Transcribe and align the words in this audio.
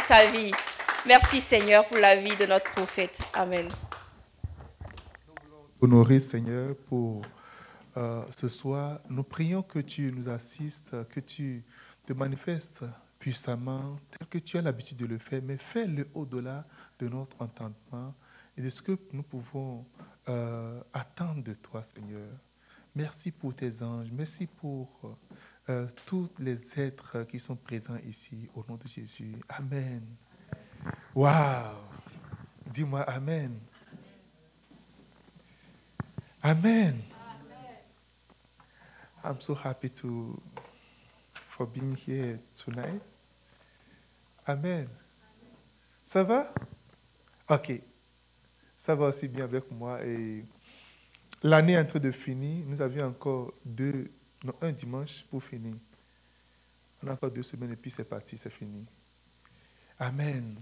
sa 0.00 0.26
vie. 0.30 0.52
Merci 1.06 1.40
Seigneur 1.40 1.86
pour 1.86 1.98
la 1.98 2.16
vie 2.16 2.36
de 2.36 2.46
notre 2.46 2.70
prophète. 2.72 3.20
Amen. 3.34 3.68
Honoré 5.80 6.18
Seigneur 6.18 6.74
pour 6.88 7.22
euh, 7.96 8.22
ce 8.36 8.48
soir. 8.48 9.00
Nous 9.08 9.22
prions 9.22 9.62
que 9.62 9.78
tu 9.78 10.12
nous 10.12 10.28
assistes, 10.28 10.94
que 11.10 11.20
tu 11.20 11.62
te 12.06 12.12
manifestes 12.12 12.84
puissamment, 13.18 13.96
tel 14.10 14.28
que 14.28 14.38
tu 14.38 14.58
as 14.58 14.62
l'habitude 14.62 14.98
de 14.98 15.06
le 15.06 15.18
faire, 15.18 15.40
mais 15.42 15.56
fais-le 15.56 16.08
au-delà 16.14 16.64
de 16.98 17.08
notre 17.08 17.40
entendement 17.40 18.14
et 18.56 18.62
de 18.62 18.68
ce 18.68 18.82
que 18.82 18.98
nous 19.12 19.22
pouvons 19.22 19.84
euh, 20.28 20.80
attendre 20.92 21.42
de 21.42 21.54
toi, 21.54 21.82
Seigneur. 21.82 22.28
Merci 22.94 23.30
pour 23.30 23.54
tes 23.54 23.82
anges, 23.82 24.08
merci 24.12 24.46
pour 24.46 24.88
euh, 25.68 25.86
tous 26.04 26.28
les 26.38 26.80
êtres 26.80 27.24
qui 27.24 27.38
sont 27.38 27.56
présents 27.56 27.98
ici, 28.08 28.48
au 28.54 28.64
nom 28.68 28.76
de 28.76 28.86
Jésus. 28.86 29.36
Amen. 29.48 30.02
Wow! 31.14 31.76
Dis-moi 32.66 33.02
Amen. 33.02 33.58
Amen. 36.42 37.02
I'm 39.24 39.40
so 39.40 39.54
happy 39.54 39.88
to 39.90 40.40
for 41.48 41.66
being 41.66 41.96
here 41.96 42.38
tonight. 42.56 43.02
Amen. 44.46 44.86
Ça 46.04 46.22
va? 46.22 46.52
Ok. 47.48 47.80
Ça 48.78 48.94
va 48.94 49.06
aussi 49.06 49.26
bien 49.26 49.44
avec 49.44 49.68
moi. 49.72 49.98
L'année 51.42 51.72
est 51.72 51.80
en 51.80 51.84
train 51.84 51.98
de 51.98 52.12
finir. 52.12 52.64
Nous 52.68 52.80
avions 52.80 53.06
encore 53.06 53.52
deux, 53.64 54.08
non, 54.46 54.54
un 54.60 54.72
dimanche 54.72 55.24
pour 55.30 55.42
finir. 55.42 55.74
On 57.02 57.08
a 57.08 57.12
encore 57.12 57.30
deux 57.30 57.42
semaines 57.42 57.72
et 57.72 57.76
puis 57.76 57.90
c'est 57.90 58.04
parti, 58.04 58.38
c'est 58.38 58.50
fini. 58.50 58.84
Amen. 59.98 60.56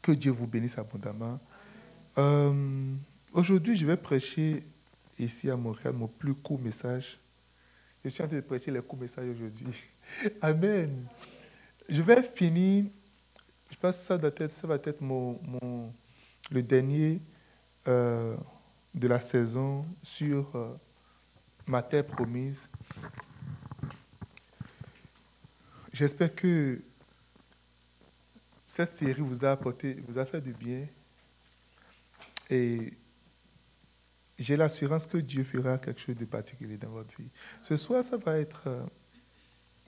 Que 0.00 0.12
Dieu 0.12 0.30
vous 0.30 0.46
bénisse 0.46 0.78
abondamment. 0.78 1.40
Euh, 2.18 2.94
Aujourd'hui, 3.36 3.76
je 3.76 3.84
vais 3.84 3.98
prêcher 3.98 4.62
ici 5.18 5.50
à 5.50 5.56
Montréal 5.56 5.92
mon 5.92 6.06
plus 6.06 6.32
court 6.32 6.58
message. 6.58 7.18
Je 8.02 8.08
suis 8.08 8.22
en 8.22 8.26
train 8.26 8.36
de 8.36 8.40
prêcher 8.40 8.70
les 8.70 8.80
courts 8.80 8.98
messages 8.98 9.28
aujourd'hui. 9.28 9.74
Amen. 10.40 11.06
Je 11.86 12.00
vais 12.00 12.22
finir, 12.22 12.86
je 13.70 13.76
pense 13.76 13.96
que 13.96 14.02
ça, 14.02 14.16
doit 14.16 14.30
être, 14.38 14.54
ça 14.54 14.66
va 14.66 14.76
être 14.76 15.02
mon, 15.02 15.38
mon 15.42 15.92
le 16.50 16.62
dernier 16.62 17.20
euh, 17.86 18.34
de 18.94 19.06
la 19.06 19.20
saison 19.20 19.84
sur 20.02 20.56
euh, 20.56 20.74
ma 21.66 21.82
terre 21.82 22.06
promise. 22.06 22.68
J'espère 25.92 26.34
que 26.34 26.80
cette 28.66 28.92
série 28.92 29.22
vous 29.22 29.44
a 29.44 29.52
apporté, 29.52 29.94
vous 30.06 30.18
a 30.18 30.26
fait 30.26 30.40
du 30.40 30.52
bien. 30.52 30.86
Et 32.50 32.92
j'ai 34.38 34.56
l'assurance 34.56 35.06
que 35.06 35.18
Dieu 35.18 35.44
fera 35.44 35.78
quelque 35.78 36.00
chose 36.00 36.16
de 36.16 36.24
particulier 36.26 36.76
dans 36.76 36.90
votre 36.90 37.16
vie. 37.18 37.30
Ce 37.62 37.76
soir, 37.76 38.04
ça 38.04 38.16
va 38.18 38.38
être 38.38 38.64
euh, 38.66 38.84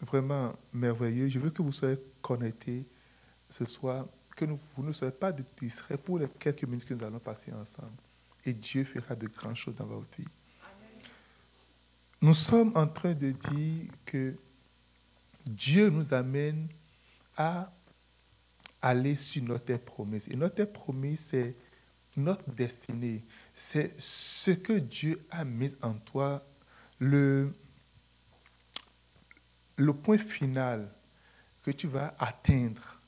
vraiment 0.01 0.55
merveilleux. 0.73 1.29
Je 1.29 1.39
veux 1.39 1.51
que 1.51 1.62
vous 1.62 1.73
soyez 1.73 1.99
connectés 2.23 2.87
ce 3.51 3.65
soir, 3.65 4.06
que 4.34 4.47
vous 4.47 4.83
ne 4.83 4.93
soyez 4.93 5.12
pas 5.12 5.33
de 5.33 5.45
distraits 5.61 6.01
pour 6.01 6.19
les 6.19 6.29
quelques 6.39 6.65
minutes 6.65 6.87
que 6.87 6.95
nous 6.95 7.05
allons 7.05 7.19
passer 7.19 7.53
ensemble. 7.53 7.93
Et 8.45 8.53
Dieu 8.53 8.84
fera 8.84 9.15
de 9.15 9.27
grandes 9.27 9.56
choses 9.56 9.75
dans 9.77 9.87
votre 9.87 10.06
vie. 10.17 10.25
Nous 12.21 12.35
sommes 12.35 12.73
en 12.75 12.87
train 12.87 13.13
de 13.13 13.31
dire 13.31 13.91
que 14.05 14.35
Dieu 15.47 15.89
nous 15.91 16.13
amène 16.13 16.69
à 17.37 17.71
aller 18.83 19.17
sur 19.17 19.43
notre 19.45 19.77
promesse. 19.77 20.29
Et 20.29 20.37
notre 20.37 20.65
promesse, 20.65 21.29
c'est 21.31 21.55
notre 22.17 22.51
destinée 22.51 23.23
c'est 23.59 23.93
ce 23.99 24.53
que 24.53 24.75
Dieu 24.75 25.21
a 25.31 25.45
mis 25.45 25.75
en 25.83 25.95
toi, 25.95 26.45
le, 27.01 27.53
le 29.75 29.93
point 29.93 30.17
final 30.17 30.89
que 31.65 31.73
tu 31.73 31.89
vas 31.89 32.15
atteindre. 32.21 33.01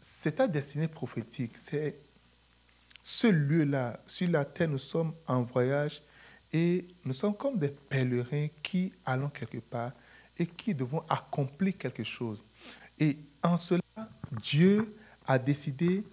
C'est 0.00 0.36
ta 0.36 0.46
destinée 0.46 0.86
prophétique, 0.86 1.58
c'est 1.58 1.96
ce 3.02 3.26
lieu-là, 3.26 3.98
sur 4.06 4.30
la 4.30 4.44
terre, 4.44 4.68
nous 4.68 4.78
sommes 4.78 5.12
en 5.26 5.42
voyage 5.42 6.00
et 6.54 6.84
nous 7.04 7.12
sommes 7.12 7.34
comme 7.34 7.58
des 7.58 7.68
pèlerins 7.68 8.46
qui 8.62 8.92
allons 9.04 9.28
quelque 9.28 9.58
part 9.58 9.90
et 10.38 10.46
qui 10.46 10.72
devons 10.72 11.02
accomplir 11.08 11.76
quelque 11.76 12.04
chose. 12.04 12.38
Et 12.98 13.18
en 13.42 13.56
cela, 13.56 13.82
Dieu 14.30 14.94
a 15.26 15.36
décidé 15.36 16.04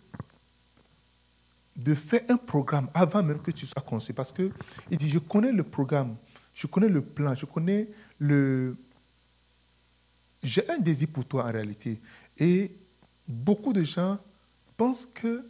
de 1.75 1.94
faire 1.94 2.24
un 2.28 2.38
programme 2.38 2.90
avant 2.91 3.22
même 3.22 3.40
que 3.40 3.52
tu 3.52 3.68
sois 3.68 3.84
conçu. 3.84 4.13
Parce 4.13 4.31
qu'il 4.31 4.52
dit, 4.90 5.09
je 5.09 5.19
connais 5.19 5.52
le 5.52 5.63
programme, 5.63 6.16
je 6.56 6.66
connais 6.66 6.90
le 6.90 7.02
plan, 7.03 7.35
je 7.35 7.46
connais 7.46 7.88
le... 8.18 8.75
J'ai 10.41 10.68
un 10.72 10.79
désir 10.79 11.08
pour 11.13 11.23
toi 11.23 11.46
en 11.46 11.52
réalité. 11.52 12.00
Et 12.40 12.72
beaucoup 13.28 13.73
de 13.73 13.84
gens 13.84 14.18
pensent 14.75 15.06
que 15.06 15.46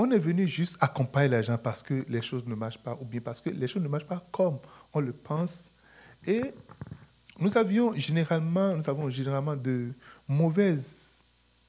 on 0.00 0.10
est 0.10 0.18
venu 0.18 0.46
juste 0.46 0.76
accompagner 0.80 1.28
les 1.28 1.42
gens 1.42 1.58
parce 1.58 1.82
que 1.82 2.04
les 2.08 2.22
choses 2.22 2.46
ne 2.46 2.54
marchent 2.54 2.78
pas, 2.78 2.96
ou 3.00 3.04
bien 3.04 3.20
parce 3.20 3.40
que 3.40 3.50
les 3.50 3.68
choses 3.68 3.82
ne 3.82 3.88
marchent 3.88 4.06
pas 4.06 4.24
comme 4.32 4.58
on 4.92 5.00
le 5.00 5.12
pense. 5.12 5.70
Et 6.26 6.42
nous 7.38 7.56
avions 7.56 7.94
généralement, 7.96 8.76
nous 8.76 8.88
avons 8.88 9.08
généralement 9.10 9.56
de 9.56 9.92
mauvaises 10.28 11.16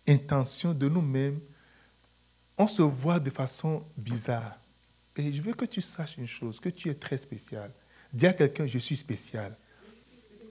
intentions 0.07 0.73
de 0.73 0.89
nous-mêmes 0.89 1.39
on 2.61 2.67
se 2.67 2.81
voit 2.81 3.19
de 3.19 3.29
façon 3.29 3.83
bizarre. 3.97 4.55
Et 5.17 5.33
je 5.33 5.41
veux 5.41 5.53
que 5.53 5.65
tu 5.65 5.81
saches 5.81 6.17
une 6.17 6.27
chose, 6.27 6.59
que 6.59 6.69
tu 6.69 6.89
es 6.89 6.93
très 6.93 7.17
spécial. 7.17 7.71
Dis 8.13 8.27
à 8.27 8.33
quelqu'un, 8.33 8.67
je 8.67 8.77
suis 8.77 8.95
spécial. 8.95 9.55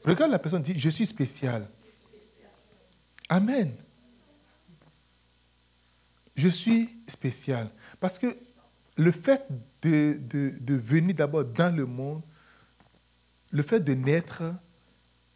Regarde 0.04 0.32
la 0.32 0.38
personne, 0.38 0.62
dit, 0.62 0.78
je 0.78 0.90
suis 0.90 1.06
spécial. 1.06 1.68
Amen. 3.28 3.72
Je 6.36 6.48
suis 6.48 6.88
spécial. 7.08 7.68
Parce 7.98 8.18
que 8.18 8.36
le 8.96 9.12
fait 9.12 9.42
de, 9.82 10.18
de 10.28 10.74
venir 10.74 11.14
d'abord 11.14 11.44
dans 11.44 11.74
le 11.74 11.86
monde, 11.86 12.22
le 13.50 13.62
fait 13.62 13.80
de 13.80 13.94
naître, 13.94 14.42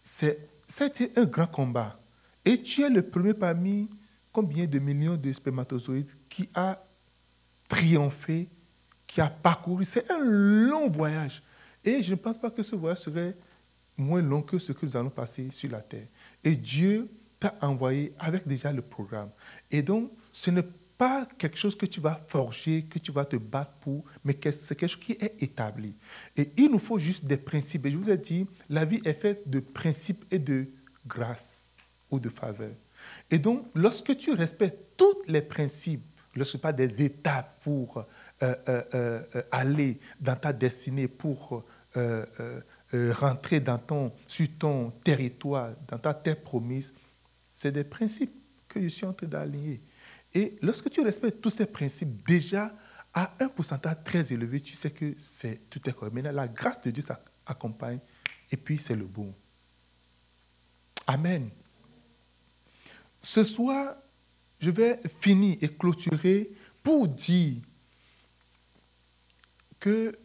c'était 0.04 1.10
un 1.16 1.24
grand 1.24 1.46
combat. 1.46 1.98
Et 2.44 2.62
tu 2.62 2.82
es 2.82 2.90
le 2.90 3.02
premier 3.02 3.34
parmi 3.34 3.88
combien 4.32 4.66
de 4.66 4.78
millions 4.78 5.16
de 5.16 5.32
spermatozoïdes 5.32 6.10
qui 6.28 6.48
a 6.54 6.82
triomphé, 7.68 8.48
qui 9.06 9.20
a 9.20 9.28
parcouru? 9.28 9.84
C'est 9.84 10.10
un 10.10 10.18
long 10.18 10.88
voyage. 10.90 11.42
Et 11.84 12.02
je 12.02 12.10
ne 12.10 12.16
pense 12.16 12.38
pas 12.38 12.50
que 12.50 12.62
ce 12.62 12.76
voyage 12.76 12.98
serait 12.98 13.34
moins 13.96 14.22
long 14.22 14.42
que 14.42 14.58
ce 14.58 14.72
que 14.72 14.86
nous 14.86 14.96
allons 14.96 15.10
passer 15.10 15.50
sur 15.50 15.70
la 15.70 15.80
terre. 15.80 16.06
Et 16.42 16.54
Dieu 16.56 17.08
t'a 17.40 17.54
envoyé 17.60 18.12
avec 18.18 18.46
déjà 18.46 18.72
le 18.72 18.82
programme. 18.82 19.30
Et 19.70 19.82
donc, 19.82 20.10
ce 20.32 20.50
n'est 20.50 20.64
pas 20.96 21.26
quelque 21.38 21.58
chose 21.58 21.76
que 21.76 21.86
tu 21.86 22.00
vas 22.00 22.20
forger, 22.28 22.84
que 22.84 22.98
tu 22.98 23.12
vas 23.12 23.24
te 23.24 23.36
battre 23.36 23.72
pour, 23.80 24.04
mais 24.24 24.36
c'est 24.50 24.76
quelque 24.76 24.90
chose 24.90 25.00
qui 25.00 25.12
est 25.12 25.42
établi. 25.42 25.94
Et 26.36 26.50
il 26.56 26.70
nous 26.70 26.78
faut 26.78 26.98
juste 26.98 27.24
des 27.24 27.36
principes. 27.36 27.86
Et 27.86 27.90
je 27.90 27.96
vous 27.96 28.10
ai 28.10 28.16
dit, 28.16 28.46
la 28.70 28.84
vie 28.84 29.00
est 29.04 29.14
faite 29.14 29.48
de 29.48 29.60
principes 29.60 30.24
et 30.30 30.38
de 30.38 30.66
grâce 31.06 31.74
ou 32.10 32.18
de 32.18 32.28
faveur. 32.28 32.70
Et 33.30 33.38
donc, 33.38 33.66
lorsque 33.74 34.16
tu 34.16 34.32
respectes 34.32 34.96
tous 34.96 35.22
les 35.26 35.42
principes, 35.42 36.04
lorsque 36.34 36.58
pas 36.58 36.72
des 36.72 37.02
étapes 37.02 37.60
pour 37.62 37.98
euh, 38.42 38.54
euh, 38.68 38.82
euh, 38.94 39.42
aller 39.50 39.98
dans 40.20 40.36
ta 40.36 40.52
destinée, 40.52 41.08
pour 41.08 41.64
rentrer 42.92 43.60
dans 43.60 43.78
ton, 43.78 44.12
sur 44.26 44.48
ton 44.58 44.90
territoire, 45.04 45.70
dans 45.88 45.98
ta 45.98 46.12
terre 46.12 46.40
promise, 46.40 46.92
c'est 47.48 47.70
des 47.70 47.84
principes 47.84 48.32
que 48.68 48.80
je 48.80 48.88
suis 48.88 49.06
en 49.06 49.12
train 49.12 49.28
d'aligner. 49.28 49.80
Et 50.34 50.56
lorsque 50.62 50.90
tu 50.90 51.00
respectes 51.00 51.40
tous 51.40 51.50
ces 51.50 51.66
principes, 51.66 52.26
déjà 52.26 52.74
à 53.12 53.32
un 53.38 53.48
pourcentage 53.48 54.02
très 54.04 54.32
élevé, 54.32 54.60
tu 54.60 54.74
sais 54.74 54.90
que 54.90 55.14
c'est 55.18 55.70
tout 55.70 55.80
est 55.88 55.92
correct. 55.92 56.12
Maintenant, 56.12 56.32
la 56.32 56.48
grâce 56.48 56.80
de 56.80 56.90
Dieu 56.90 57.02
s'accompagne 57.02 58.00
et 58.50 58.56
puis 58.56 58.78
c'est 58.78 58.96
le 58.96 59.04
bon. 59.04 59.32
Amen. 61.06 61.48
Ce 63.22 63.44
soir, 63.44 63.94
je 64.60 64.70
vais 64.70 65.00
finir 65.20 65.56
et 65.60 65.68
clôturer 65.68 66.50
pour 66.82 67.06
dire 67.06 67.56
que 69.78 70.16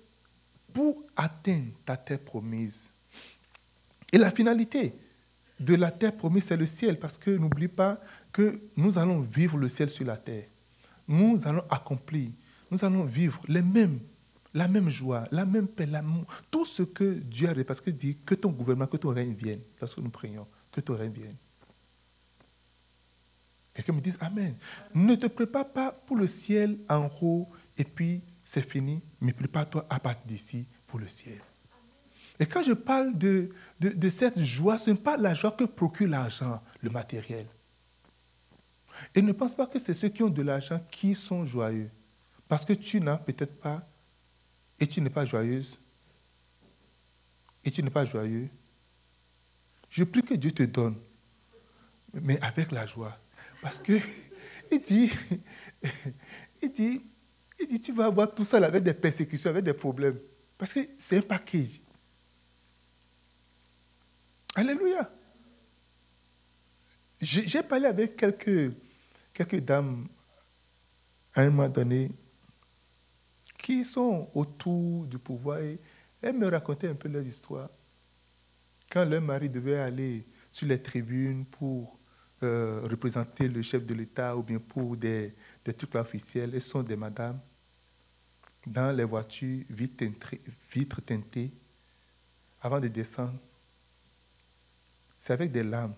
pour 0.73 1.03
atteindre 1.15 1.71
ta 1.85 1.97
terre 1.97 2.19
promise, 2.19 2.89
et 4.11 4.17
la 4.17 4.31
finalité 4.31 4.93
de 5.59 5.75
la 5.75 5.91
terre 5.91 6.15
promise, 6.15 6.45
c'est 6.45 6.57
le 6.57 6.65
ciel, 6.65 6.97
parce 6.99 7.17
que 7.17 7.31
n'oublie 7.31 7.67
pas 7.67 7.99
que 8.31 8.59
nous 8.75 8.97
allons 8.97 9.21
vivre 9.21 9.57
le 9.57 9.69
ciel 9.69 9.89
sur 9.89 10.05
la 10.05 10.17
terre. 10.17 10.45
Nous 11.07 11.39
allons 11.45 11.63
accomplir, 11.69 12.29
nous 12.69 12.83
allons 12.85 13.03
vivre 13.03 13.41
les 13.47 13.61
mêmes, 13.61 13.99
la 14.53 14.67
même 14.67 14.89
joie, 14.89 15.27
la 15.31 15.45
même 15.45 15.67
paix, 15.67 15.85
l'amour, 15.85 16.25
tout 16.51 16.65
ce 16.65 16.83
que 16.83 17.13
Dieu 17.13 17.49
a, 17.49 17.63
parce 17.63 17.81
que 17.81 17.89
dit 17.89 18.17
que 18.25 18.35
ton 18.35 18.49
gouvernement, 18.49 18.87
que 18.87 18.97
ton 18.97 19.09
règne 19.09 19.33
vienne, 19.33 19.61
lorsque 19.79 19.97
nous 19.97 20.09
prions, 20.09 20.47
que 20.71 20.81
ton 20.81 20.95
règne 20.95 21.11
vienne. 21.11 21.35
Quelqu'un 23.73 23.93
me 23.93 24.01
dise 24.01 24.17
Amen. 24.19 24.55
Ne 24.93 25.15
te 25.15 25.27
prépare 25.27 25.67
pas 25.67 25.91
pour 25.91 26.17
le 26.17 26.27
ciel 26.27 26.77
en 26.89 27.09
haut 27.21 27.47
et 27.77 27.83
puis 27.83 28.21
c'est 28.43 28.67
fini, 28.67 29.01
mais 29.21 29.31
prépare-toi 29.31 29.85
à 29.89 29.99
partir 29.99 30.27
d'ici 30.27 30.65
pour 30.87 30.99
le 30.99 31.07
ciel. 31.07 31.39
Et 32.39 32.45
quand 32.45 32.63
je 32.63 32.73
parle 32.73 33.17
de 33.17 33.49
cette 34.09 34.41
joie, 34.41 34.77
ce 34.77 34.91
n'est 34.91 34.97
pas 34.97 35.17
la 35.17 35.33
joie 35.33 35.51
que 35.51 35.65
procure 35.65 36.07
l'argent, 36.07 36.61
le 36.81 36.89
matériel. 36.89 37.45
Et 39.15 39.21
ne 39.21 39.31
pense 39.31 39.55
pas 39.55 39.67
que 39.67 39.79
c'est 39.79 39.93
ceux 39.93 40.09
qui 40.09 40.23
ont 40.23 40.29
de 40.29 40.41
l'argent 40.41 40.79
qui 40.91 41.15
sont 41.15 41.45
joyeux. 41.45 41.89
Parce 42.47 42.65
que 42.65 42.73
tu 42.73 42.99
n'as 42.99 43.17
peut-être 43.17 43.59
pas, 43.59 43.87
et 44.79 44.87
tu 44.87 45.01
n'es 45.01 45.09
pas 45.09 45.25
joyeuse, 45.25 45.77
et 47.63 47.71
tu 47.71 47.83
n'es 47.83 47.89
pas 47.89 48.05
joyeux. 48.05 48.47
Je 49.89 50.03
prie 50.03 50.23
que 50.23 50.33
Dieu 50.33 50.51
te 50.51 50.63
donne, 50.63 50.95
mais 52.13 52.39
avec 52.41 52.71
la 52.71 52.85
joie. 52.85 53.17
Parce 53.61 53.79
que 53.79 53.99
il 54.71 54.81
dit, 54.81 55.11
il 56.61 56.71
dit, 56.71 57.01
il 57.59 57.67
dit, 57.67 57.79
tu 57.79 57.91
vas 57.91 58.05
avoir 58.05 58.33
tout 58.33 58.45
ça 58.45 58.57
avec 58.57 58.83
des 58.83 58.93
persécutions, 58.93 59.49
avec 59.49 59.63
des 59.63 59.73
problèmes. 59.73 60.17
Parce 60.57 60.73
que 60.73 60.79
c'est 60.97 61.17
un 61.17 61.21
package. 61.21 61.81
Alléluia. 64.55 65.09
J'ai 67.21 67.63
parlé 67.63 67.85
avec 67.85 68.15
quelques, 68.15 68.73
quelques 69.45 69.63
dames 69.63 70.07
à 71.33 71.41
un 71.41 71.49
moment 71.49 71.69
donné 71.69 72.11
qui 73.57 73.85
sont 73.85 74.29
autour 74.33 75.05
du 75.05 75.17
pouvoir 75.17 75.59
et 75.59 75.79
elles 76.21 76.37
me 76.37 76.49
racontaient 76.49 76.89
un 76.89 76.95
peu 76.95 77.07
leur 77.07 77.23
histoire. 77.23 77.69
Quand 78.89 79.05
leur 79.05 79.21
mari 79.21 79.49
devait 79.49 79.79
aller 79.79 80.25
sur 80.49 80.67
les 80.67 80.81
tribunes 80.81 81.45
pour 81.45 81.97
euh, 82.43 82.81
représenter 82.89 83.47
le 83.47 83.61
chef 83.61 83.85
de 83.85 83.93
l'État 83.93 84.35
ou 84.35 84.43
bien 84.43 84.59
pour 84.59 84.97
des, 84.97 85.33
des 85.63 85.73
trucs 85.73 85.95
officiels, 85.95 86.51
elles 86.53 86.61
sont 86.61 86.83
des 86.83 86.95
madames 86.95 87.39
dans 88.65 88.91
les 88.91 89.03
voitures 89.05 89.63
vitres 89.69 91.01
teintées 91.05 91.51
avant 92.61 92.79
de 92.79 92.87
descendre 92.89 93.39
c'est 95.17 95.33
avec 95.33 95.51
des 95.51 95.63
larmes. 95.63 95.93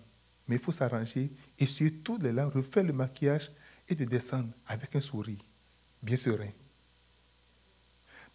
Mais 0.52 0.58
il 0.58 0.62
faut 0.62 0.70
s'arranger 0.70 1.30
et 1.58 1.64
surtout 1.64 2.18
les 2.18 2.30
larmes, 2.30 2.50
refaire 2.54 2.84
le 2.84 2.92
maquillage 2.92 3.50
et 3.88 3.94
de 3.94 4.04
descendre 4.04 4.50
avec 4.66 4.94
un 4.94 5.00
sourire 5.00 5.38
bien 6.02 6.16
serein. 6.16 6.50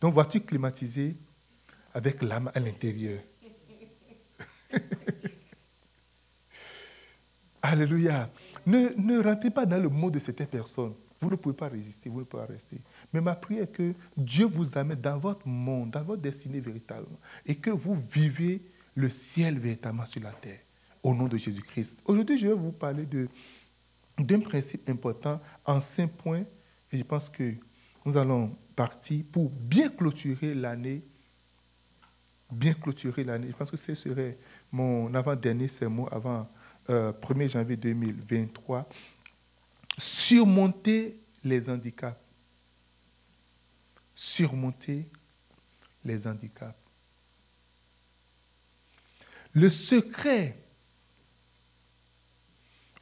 Donc, 0.02 0.16
voiture 0.16 0.44
climatisée 0.44 1.16
avec 1.94 2.24
l'âme 2.24 2.50
à 2.56 2.60
l'intérieur? 2.60 3.20
Alléluia. 7.62 8.32
Ne, 8.66 8.90
ne 8.98 9.22
rentrez 9.22 9.52
pas 9.52 9.68
dans 9.68 9.80
le 9.80 9.90
mot 9.90 10.10
de 10.10 10.18
certaines 10.18 10.48
personnes. 10.48 10.96
Vous 11.22 11.30
ne 11.30 11.36
pouvez 11.36 11.56
pas 11.56 11.68
résister, 11.68 12.10
vous 12.10 12.22
ne 12.22 12.26
pouvez 12.26 12.48
pas 12.48 12.52
rester. 12.52 12.78
Mais 13.14 13.22
ma 13.22 13.36
prière 13.36 13.66
est 13.66 13.72
que 13.72 13.94
Dieu 14.18 14.48
vous 14.48 14.76
amène 14.76 15.00
dans 15.00 15.20
votre 15.20 15.48
monde, 15.48 15.92
dans 15.92 16.02
votre 16.02 16.24
destinée 16.24 16.62
véritablement, 16.62 17.20
et 17.46 17.54
que 17.54 17.70
vous 17.70 17.94
vivez 17.94 18.60
le 18.96 19.12
ciel 19.12 19.60
véritablement 19.60 20.06
sur 20.08 20.24
la 20.24 20.32
terre 20.32 20.62
au 21.08 21.14
nom 21.14 21.28
de 21.28 21.38
Jésus-Christ. 21.38 22.00
Aujourd'hui, 22.04 22.38
je 22.38 22.48
vais 22.48 22.54
vous 22.54 22.74
parler 22.74 23.08
d'un 24.18 24.40
principe 24.42 24.90
important 24.90 25.42
en 25.64 25.80
cinq 25.80 26.12
points 26.12 26.44
et 26.92 26.98
je 26.98 27.04
pense 27.04 27.30
que 27.30 27.54
nous 28.06 28.18
allons 28.18 28.54
partir 28.76 29.24
pour 29.32 29.50
bien 29.50 29.88
clôturer 29.88 30.54
l'année. 30.54 31.02
Bien 32.52 32.74
clôturer 32.74 33.24
l'année. 33.24 33.48
Je 33.48 33.56
pense 33.56 33.72
que 33.72 33.78
ce 33.78 33.96
serait 33.96 34.38
mon 34.70 35.14
avant-dernier 35.14 35.70
sermon 35.70 36.08
avant 36.08 36.50
1er 36.90 37.44
euh, 37.44 37.48
janvier 37.48 37.78
2023. 37.78 38.90
Surmonter 39.98 41.18
les 41.42 41.70
handicaps. 41.70 42.20
Surmonter 44.14 45.08
les 46.04 46.28
handicaps. 46.28 46.76
Le 49.54 49.70
secret 49.70 50.58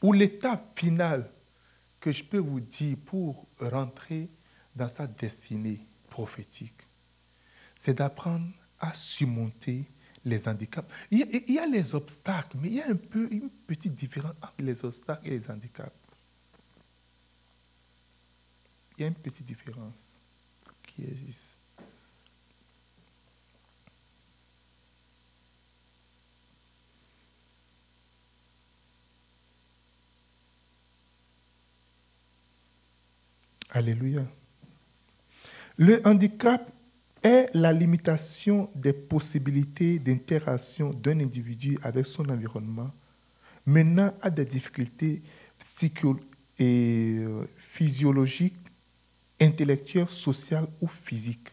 ou 0.06 0.14
l'étape 0.14 0.80
finale 0.80 1.28
que 2.00 2.12
je 2.12 2.24
peux 2.24 2.38
vous 2.38 2.60
dire 2.60 2.96
pour 3.08 3.48
rentrer 3.60 4.30
dans 4.76 4.88
sa 4.88 5.08
destinée 5.08 5.80
prophétique, 6.12 6.80
c'est 7.76 7.96
d'apprendre 7.96 8.48
à 8.80 8.94
surmonter 8.94 9.84
les 10.24 10.48
handicaps. 10.48 10.88
Il 11.10 11.20
y, 11.48 11.58
a, 11.58 11.66
les 11.66 11.96
obstacles, 11.96 12.56
mais 12.62 12.68
il 12.68 12.76
y 12.76 12.82
a 12.82 12.88
un 12.88 12.96
peu 12.96 13.28
une 13.32 13.50
petite 13.50 13.96
différence 13.96 14.36
entre 14.44 14.54
les 14.60 14.86
obstacles 14.86 15.28
et 15.28 15.40
les 15.40 15.50
handicaps. 15.50 15.92
Il 18.98 19.02
y 19.02 19.06
a 19.06 19.08
une 19.08 19.16
petite 19.16 19.48
différence 19.48 19.94
qui 20.84 21.04
existe. 21.04 21.55
Alléluia. 33.76 34.24
Le 35.76 36.02
handicap 36.08 36.72
est 37.22 37.50
la 37.54 37.74
limitation 37.74 38.70
des 38.74 38.94
possibilités 38.94 40.00
d'interaction 40.00 40.94
d'un 40.94 41.20
individu 41.20 41.78
avec 41.84 42.06
son 42.06 42.30
environnement, 42.30 42.90
menant 43.66 44.14
à 44.22 44.30
des 44.30 44.46
difficultés 44.46 45.22
euh, 46.62 47.46
physiologiques, 47.58 48.56
intellectuelles, 49.42 50.10
sociales 50.10 50.68
ou 50.80 50.88
physiques. 50.88 51.50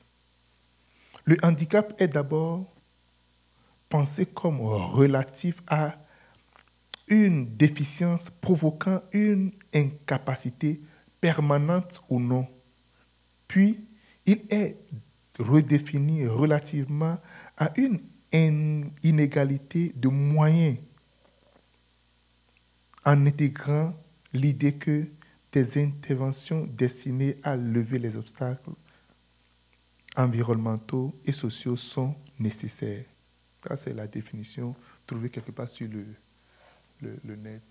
Le 1.24 1.36
handicap 1.42 1.92
est 2.00 2.06
d'abord 2.06 2.72
pensé 3.88 4.26
comme 4.26 4.60
relatif 4.60 5.60
à 5.66 5.96
une 7.08 7.56
déficience 7.56 8.30
provoquant 8.40 9.02
une 9.12 9.50
incapacité 9.74 10.80
permanente 11.22 12.02
ou 12.10 12.20
non. 12.20 12.46
Puis, 13.48 13.78
il 14.26 14.42
est 14.50 14.76
redéfini 15.38 16.26
relativement 16.26 17.18
à 17.56 17.72
une 17.76 18.00
inégalité 19.02 19.92
de 19.94 20.08
moyens 20.08 20.76
en 23.04 23.26
intégrant 23.26 23.94
l'idée 24.32 24.74
que 24.74 25.06
des 25.52 25.82
interventions 25.82 26.66
destinées 26.66 27.36
à 27.42 27.56
lever 27.56 27.98
les 27.98 28.16
obstacles 28.16 28.70
environnementaux 30.16 31.14
et 31.24 31.32
sociaux 31.32 31.76
sont 31.76 32.14
nécessaires. 32.38 33.04
Ça, 33.66 33.76
c'est 33.76 33.94
la 33.94 34.06
définition 34.06 34.74
trouvée 35.06 35.30
quelque 35.30 35.52
part 35.52 35.68
sur 35.68 35.88
le, 35.88 36.04
le, 37.24 37.36
net. 37.36 37.62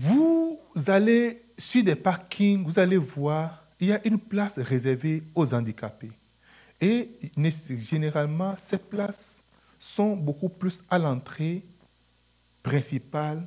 Vous 0.00 0.60
allez 0.86 1.42
sur 1.58 1.82
des 1.82 1.96
parkings, 1.96 2.64
vous 2.64 2.78
allez 2.78 2.96
voir, 2.96 3.64
il 3.80 3.88
y 3.88 3.92
a 3.92 4.06
une 4.06 4.20
place 4.20 4.56
réservée 4.60 5.24
aux 5.34 5.52
handicapés. 5.52 6.12
Et 6.80 7.10
généralement, 7.80 8.54
ces 8.56 8.78
places 8.78 9.42
sont 9.80 10.14
beaucoup 10.14 10.50
plus 10.50 10.84
à 10.88 11.00
l'entrée 11.00 11.64
principale 12.62 13.44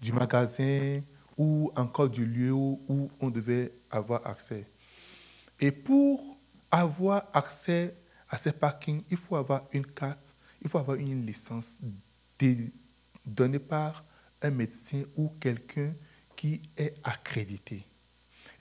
du 0.00 0.12
magasin 0.12 1.00
ou 1.38 1.70
encore 1.76 2.08
du 2.08 2.26
lieu 2.26 2.52
où 2.52 3.08
on 3.20 3.30
devait 3.30 3.70
avoir 3.88 4.26
accès. 4.26 4.66
Et 5.60 5.70
pour 5.70 6.36
avoir 6.68 7.26
accès 7.32 7.94
à 8.28 8.36
ces 8.36 8.50
parkings, 8.50 9.02
il 9.08 9.18
faut 9.18 9.36
avoir 9.36 9.62
une 9.72 9.86
carte, 9.86 10.34
il 10.60 10.68
faut 10.68 10.78
avoir 10.78 10.96
une 10.96 11.24
licence 11.24 11.76
donnée 13.24 13.60
par 13.60 14.02
un 14.42 14.50
médecin 14.50 15.02
ou 15.16 15.32
quelqu'un 15.40 15.92
qui 16.36 16.60
est 16.76 16.94
accrédité. 17.02 17.84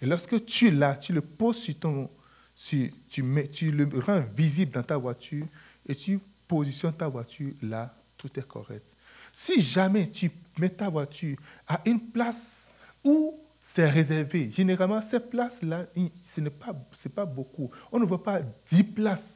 Et 0.02 0.06
lorsque 0.06 0.46
tu 0.46 0.72
l'as, 0.72 0.96
tu 0.96 1.14
le 1.14 1.22
poses 1.22 1.58
sur 1.58 1.78
ton, 1.80 2.10
tu, 2.56 3.24
mets, 3.24 3.48
tu 3.48 3.72
le 3.72 3.88
rends 4.00 4.22
visible 4.36 4.72
dans 4.72 4.84
ta 4.84 4.98
voiture 4.98 5.46
et 5.88 5.96
tu 5.96 6.20
positionnes 6.48 6.94
ta 6.94 7.08
voiture 7.08 7.52
là, 7.62 7.94
tout 8.18 8.30
est 8.40 8.48
correct. 8.48 8.86
Si 9.34 9.62
jamais 9.62 10.10
tu 10.10 10.32
mets 10.58 10.70
ta 10.70 10.90
voiture 10.90 11.38
à 11.68 11.82
une 11.86 12.00
place 12.00 12.72
où 13.04 13.38
c'est 13.62 13.90
réservé, 13.90 14.50
généralement 14.52 15.02
ces 15.02 15.20
places-là, 15.20 15.86
ce 16.24 16.40
n'est 16.40 16.50
pas, 16.50 16.74
pas 17.14 17.26
beaucoup. 17.26 17.70
On 17.92 18.00
ne 18.00 18.06
voit 18.06 18.24
pas 18.24 18.42
10 18.70 18.84
places 18.84 19.36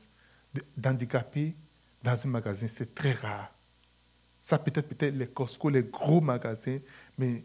d'handicapés 0.78 1.54
dans 2.04 2.16
un 2.26 2.30
magasin, 2.30 2.68
c'est 2.68 2.94
très 2.96 3.12
rare. 3.12 3.52
Ça 4.50 4.58
peut 4.58 4.72
être 4.74 4.88
peut-être 4.88 5.16
les 5.16 5.28
Costco, 5.28 5.70
les 5.70 5.84
gros 5.84 6.22
magasins, 6.22 6.80
mais 7.20 7.44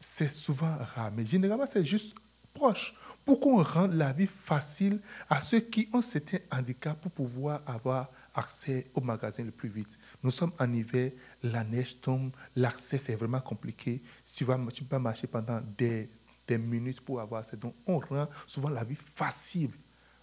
c'est 0.00 0.30
souvent 0.30 0.74
rare. 0.94 1.12
Mais 1.14 1.26
généralement, 1.26 1.66
c'est 1.66 1.84
juste 1.84 2.14
proche 2.54 2.94
pour 3.26 3.40
qu'on 3.40 3.62
rende 3.62 3.92
la 3.92 4.10
vie 4.10 4.26
facile 4.26 4.98
à 5.28 5.42
ceux 5.42 5.60
qui 5.60 5.86
ont 5.92 6.00
certains 6.00 6.38
handicaps 6.50 6.98
pour 7.02 7.12
pouvoir 7.12 7.60
avoir 7.66 8.08
accès 8.34 8.86
au 8.94 9.02
magasin 9.02 9.44
le 9.44 9.50
plus 9.50 9.68
vite. 9.68 9.98
Nous 10.22 10.30
sommes 10.30 10.52
en 10.58 10.72
hiver, 10.72 11.12
la 11.42 11.62
neige 11.62 12.00
tombe, 12.00 12.30
l'accès 12.56 12.96
c'est 12.96 13.16
vraiment 13.16 13.40
compliqué. 13.40 14.00
Tu 14.34 14.44
vas, 14.44 14.58
tu 14.72 14.82
peux 14.82 14.98
marcher 14.98 15.26
pendant 15.26 15.60
des, 15.76 16.08
minutes 16.48 17.02
pour 17.02 17.20
avoir 17.20 17.44
ça. 17.44 17.54
Donc 17.54 17.74
on 17.86 17.98
rend 17.98 18.28
souvent 18.46 18.70
la 18.70 18.82
vie 18.82 18.96
facile 19.14 19.72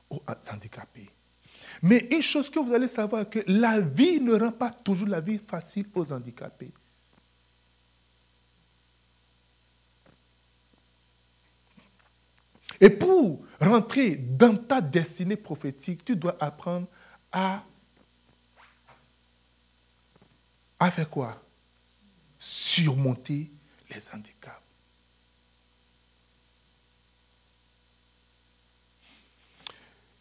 aux 0.09 0.23
handicapés. 0.51 1.11
Mais 1.81 2.07
une 2.11 2.21
chose 2.21 2.49
que 2.49 2.59
vous 2.59 2.73
allez 2.73 2.87
savoir, 2.87 3.29
que 3.29 3.39
la 3.47 3.79
vie 3.79 4.19
ne 4.19 4.33
rend 4.33 4.51
pas 4.51 4.71
toujours 4.71 5.07
la 5.07 5.21
vie 5.21 5.39
facile 5.39 5.87
aux 5.93 6.11
handicapés. 6.11 6.71
Et 12.79 12.89
pour 12.89 13.45
rentrer 13.61 14.15
dans 14.15 14.57
ta 14.57 14.81
destinée 14.81 15.37
prophétique, 15.37 16.03
tu 16.03 16.15
dois 16.15 16.35
apprendre 16.39 16.87
à, 17.31 17.63
à 20.79 20.91
faire 20.91 21.09
quoi? 21.09 21.41
Surmonter 22.39 23.49
les 23.89 24.09
handicaps. 24.13 24.62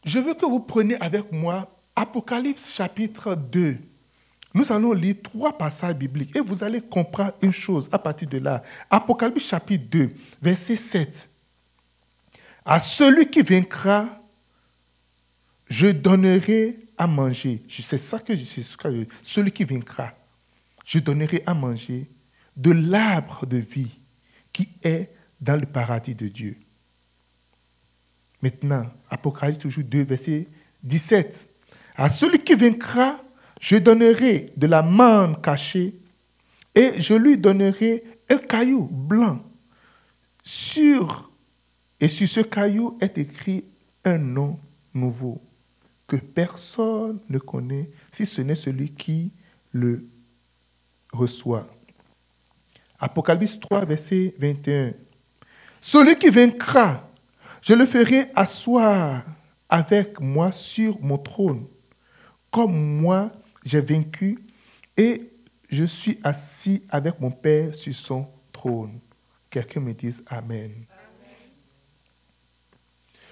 Je 0.05 0.19
veux 0.19 0.35
que 0.35 0.47
vous 0.47 0.61
preniez 0.61 1.01
avec 1.01 1.31
moi 1.31 1.71
Apocalypse 1.95 2.73
chapitre 2.73 3.35
2. 3.35 3.77
Nous 4.55 4.73
allons 4.73 4.93
lire 4.93 5.17
trois 5.23 5.57
passages 5.57 5.97
bibliques 5.97 6.37
et 6.37 6.41
vous 6.41 6.63
allez 6.63 6.81
comprendre 6.81 7.35
une 7.41 7.53
chose 7.53 7.89
à 7.93 7.99
partir 7.99 8.29
de 8.29 8.39
là. 8.39 8.63
Apocalypse 8.91 9.47
chapitre 9.47 9.85
2, 9.91 10.11
verset 10.41 10.77
7. 10.77 11.29
À 12.65 12.81
celui 12.81 13.29
qui 13.29 13.43
vaincra, 13.43 14.09
je 15.69 15.87
donnerai 15.89 16.77
à 16.99 17.07
manger. 17.07 17.63
C'est 17.69 17.99
ça 17.99 18.19
que 18.19 18.37
je 18.37 18.45
sais. 18.45 18.63
Celui 19.23 19.53
qui 19.53 19.65
vaincra, 19.65 20.13
je 20.85 20.99
donnerai 20.99 21.43
à 21.47 21.55
manger 21.55 22.07
de 22.57 22.73
l'arbre 22.73 23.47
de 23.47 23.57
vie 23.57 23.91
qui 24.53 24.69
est 24.83 25.09
dans 25.41 25.57
le 25.57 25.67
paradis 25.67 26.15
de 26.15 26.29
Dieu. 26.29 26.57
Maintenant, 28.43 28.87
Apocalypse 29.09 29.61
toujours 29.61 29.85
2, 29.85 30.03
verset 30.03 30.49
17. 30.83 31.47
À 31.97 32.11
celui 32.11 32.41
qui 32.41 32.55
vaincra, 32.55 33.21
je 33.61 33.77
donnerai 33.77 34.53
de 34.57 34.67
la 34.67 34.83
manne 34.83 35.41
cachée 35.41 35.95
et 36.75 37.01
je 37.01 37.15
lui 37.15 37.39
donnerai 37.39 38.03
un 38.29 38.39
caillou 38.39 38.89
blanc. 38.91 39.41
Sur, 40.43 41.31
et 42.01 42.09
sur 42.09 42.29
ce 42.29 42.41
caillou 42.41 42.99
est 43.01 43.17
écrit 43.17 43.65
un 44.05 44.19
nom 44.19 44.59
nouveau 44.93 45.41
que 46.09 46.17
personne 46.17 47.21
ne 47.29 47.39
connaît 47.39 47.89
si 48.11 48.27
ce 48.27 48.43
n'est 48.43 48.57
celui 48.57 48.91
qui 48.91 49.31
le 49.71 50.05
reçoit. 51.13 51.69
Apocalypse 52.99 53.61
3, 53.61 53.85
verset 53.85 54.35
21. 54.39 54.93
Celui 55.81 56.17
qui 56.19 56.29
vaincra 56.29 57.09
je 57.63 57.75
le 57.75 57.87
ferai 57.87 58.31
asseoir 58.35 59.23
avec 59.69 60.21
moi 60.21 60.53
sur 60.53 61.01
mon 61.01 61.19
trône, 61.19 61.67
comme 62.51 63.01
moi 63.01 63.31
j'ai 63.65 63.81
vaincu 63.81 64.39
et 64.97 65.23
je 65.71 65.85
suis 65.85 66.19
assis 66.23 66.83
avec 66.91 67.19
mon 67.21 67.31
Père 67.31 67.75
sur 67.75 67.95
son 67.95 68.27
trône. 68.53 68.99
Quelqu'un 69.49 69.81
me 69.81 69.95
dise 69.95 70.23
Amen. 70.27 70.73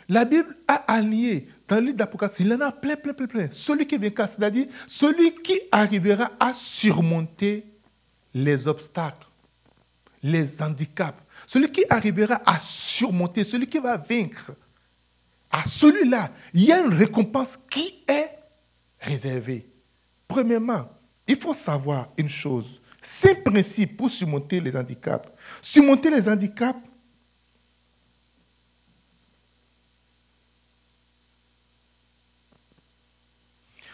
La 0.08 0.24
Bible 0.24 0.56
a 0.66 0.74
allié 0.74 1.48
dans 1.68 1.76
le 1.76 1.82
livre 1.82 1.98
d'Apocalypse, 1.98 2.40
il 2.40 2.52
en 2.52 2.60
a 2.60 2.72
plein, 2.72 2.96
plein, 2.96 3.12
plein, 3.12 3.26
plein. 3.26 3.48
Celui 3.52 3.86
qui 3.86 3.96
vaincra, 3.96 4.26
c'est-à-dire 4.26 4.66
celui 4.88 5.34
qui 5.36 5.60
arrivera 5.70 6.32
à 6.40 6.52
surmonter 6.52 7.64
les 8.34 8.66
obstacles, 8.66 9.26
les 10.22 10.60
handicaps, 10.60 11.22
celui 11.50 11.72
qui 11.72 11.84
arrivera 11.90 12.40
à 12.46 12.60
surmonter, 12.60 13.42
celui 13.42 13.66
qui 13.66 13.80
va 13.80 13.96
vaincre, 13.96 14.52
à 15.50 15.64
celui-là, 15.64 16.30
il 16.54 16.62
y 16.62 16.72
a 16.72 16.78
une 16.78 16.94
récompense 16.94 17.58
qui 17.68 18.04
est 18.06 18.30
réservée. 19.00 19.66
Premièrement, 20.28 20.88
il 21.26 21.34
faut 21.34 21.52
savoir 21.52 22.06
une 22.16 22.28
chose. 22.28 22.80
Cinq 23.02 23.42
principes 23.42 23.96
pour 23.96 24.08
surmonter 24.08 24.60
les 24.60 24.76
handicaps. 24.76 25.28
Surmonter 25.60 26.10
les 26.10 26.28
handicaps, 26.28 26.78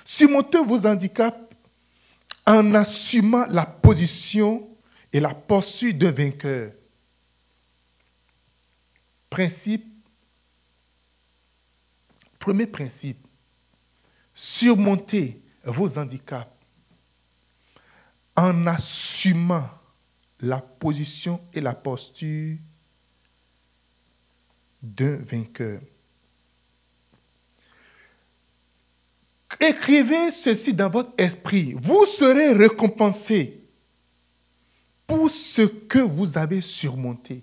Surmonter 0.05 0.63
vos 0.63 0.87
handicaps 0.87 1.39
en 2.45 2.75
assumant 2.75 3.47
la 3.49 3.65
position 3.65 4.69
et 5.11 5.21
la 5.21 5.33
posture 5.33 5.95
d'un 5.95 6.11
vainqueur. 6.11 6.73
Principe, 9.29 9.85
premier 12.39 12.67
principe, 12.67 13.19
surmonter 14.35 15.41
vos 15.65 15.99
handicaps 15.99 16.51
en 18.37 18.67
assumant 18.67 19.69
la 20.41 20.59
position 20.61 21.41
et 21.55 21.61
la 21.61 21.75
posture 21.75 22.57
d'un 24.83 25.17
vainqueur. 25.17 25.81
Écrivez 29.59 30.31
ceci 30.31 30.75
dans 30.75 30.91
votre 30.91 31.13
esprit. 31.17 31.75
Vous 31.81 32.05
serez 32.05 32.53
récompensé 32.53 33.59
pour 35.07 35.31
ce 35.31 35.63
que 35.63 35.99
vous 35.99 36.37
avez 36.37 36.61
surmonté. 36.61 37.43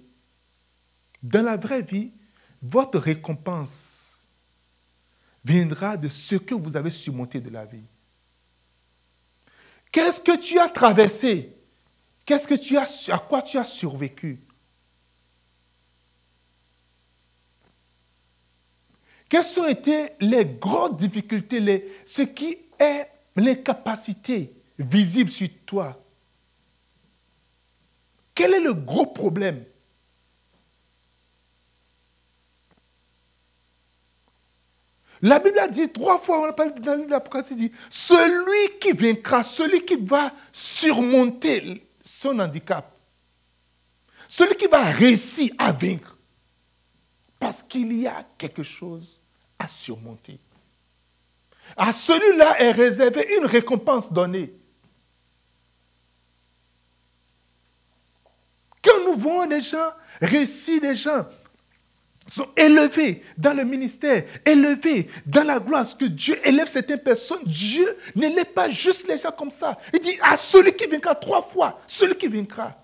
Dans 1.24 1.42
la 1.42 1.56
vraie 1.56 1.82
vie, 1.82 2.12
votre 2.62 3.00
récompense 3.00 4.28
viendra 5.46 5.96
de 5.96 6.10
ce 6.10 6.36
que 6.36 6.54
vous 6.54 6.76
avez 6.76 6.92
surmonté 6.92 7.40
de 7.40 7.50
la 7.50 7.66
vie. 7.66 7.86
Qu'est-ce 9.92 10.20
que 10.20 10.38
tu 10.38 10.60
as 10.60 10.70
traversé? 10.70 11.50
Qu'est-ce 12.26 12.48
que 12.48 12.56
tu 12.56 12.78
as, 12.78 13.10
à 13.10 13.20
quoi 13.20 13.42
tu 13.42 13.58
as 13.58 13.64
survécu? 13.64 14.40
Quelles 19.30 19.60
ont 19.60 19.68
été 19.68 20.10
les 20.20 20.46
grandes 20.46 20.98
difficultés, 20.98 21.92
ce 22.06 22.22
qui 22.22 22.58
est 22.80 23.08
l'incapacité 23.36 24.52
visible 24.78 25.32
sur 25.32 25.50
toi? 25.66 26.00
Quel 28.36 28.54
est 28.54 28.60
le 28.60 28.74
gros 28.74 29.08
problème? 29.08 29.64
La 35.24 35.40
Bible 35.40 35.58
a 35.60 35.70
dit 35.70 35.88
trois 35.88 36.20
fois, 36.20 36.42
on 36.42 36.44
a 36.44 36.52
parlé 36.52 36.74
dans 36.82 36.96
livre 36.96 37.18
il 37.50 37.56
dit, 37.56 37.72
celui 37.90 38.78
qui 38.78 38.92
vaincra, 38.92 39.42
celui 39.42 39.86
qui 39.86 39.96
va 39.96 40.34
surmonter 40.52 41.82
son 42.04 42.38
handicap, 42.40 42.92
celui 44.28 44.58
qui 44.58 44.68
va 44.68 44.84
réussir 44.92 45.54
à 45.58 45.72
vaincre, 45.72 46.18
parce 47.40 47.64
qu'il 47.64 48.02
y 48.02 48.06
a 48.06 48.26
quelque 48.38 48.64
chose 48.64 49.18
à 49.58 49.70
surmonter. 49.70 50.38
À 51.78 51.94
celui-là 51.94 52.62
est 52.62 52.72
réservée 52.72 53.38
une 53.38 53.46
récompense 53.46 54.12
donnée. 54.12 54.52
Quand 58.84 59.06
nous 59.06 59.16
voyons 59.16 59.46
des 59.46 59.62
gens 59.62 59.94
réussir, 60.20 60.82
des 60.82 60.98
gens 60.98 61.26
sont 62.32 62.48
élevés 62.56 63.24
dans 63.38 63.54
le 63.54 63.64
ministère, 63.64 64.24
élevés 64.46 65.10
dans 65.26 65.44
la 65.44 65.60
gloire, 65.60 65.86
que 65.98 66.06
Dieu 66.06 66.40
élève 66.44 66.68
certaines 66.68 67.00
personnes. 67.00 67.44
Dieu 67.46 67.98
n'élève 68.16 68.46
pas 68.46 68.70
juste 68.70 69.08
les 69.08 69.18
gens 69.18 69.32
comme 69.32 69.52
ça. 69.52 69.78
Il 69.94 70.00
dit 70.00 70.18
à 70.22 70.38
celui 70.38 70.74
qui 70.74 70.88
vaincra 70.88 71.16
trois 71.16 71.42
fois, 71.42 71.80
celui 71.88 72.16
qui 72.16 72.28
vaincra 72.28 72.76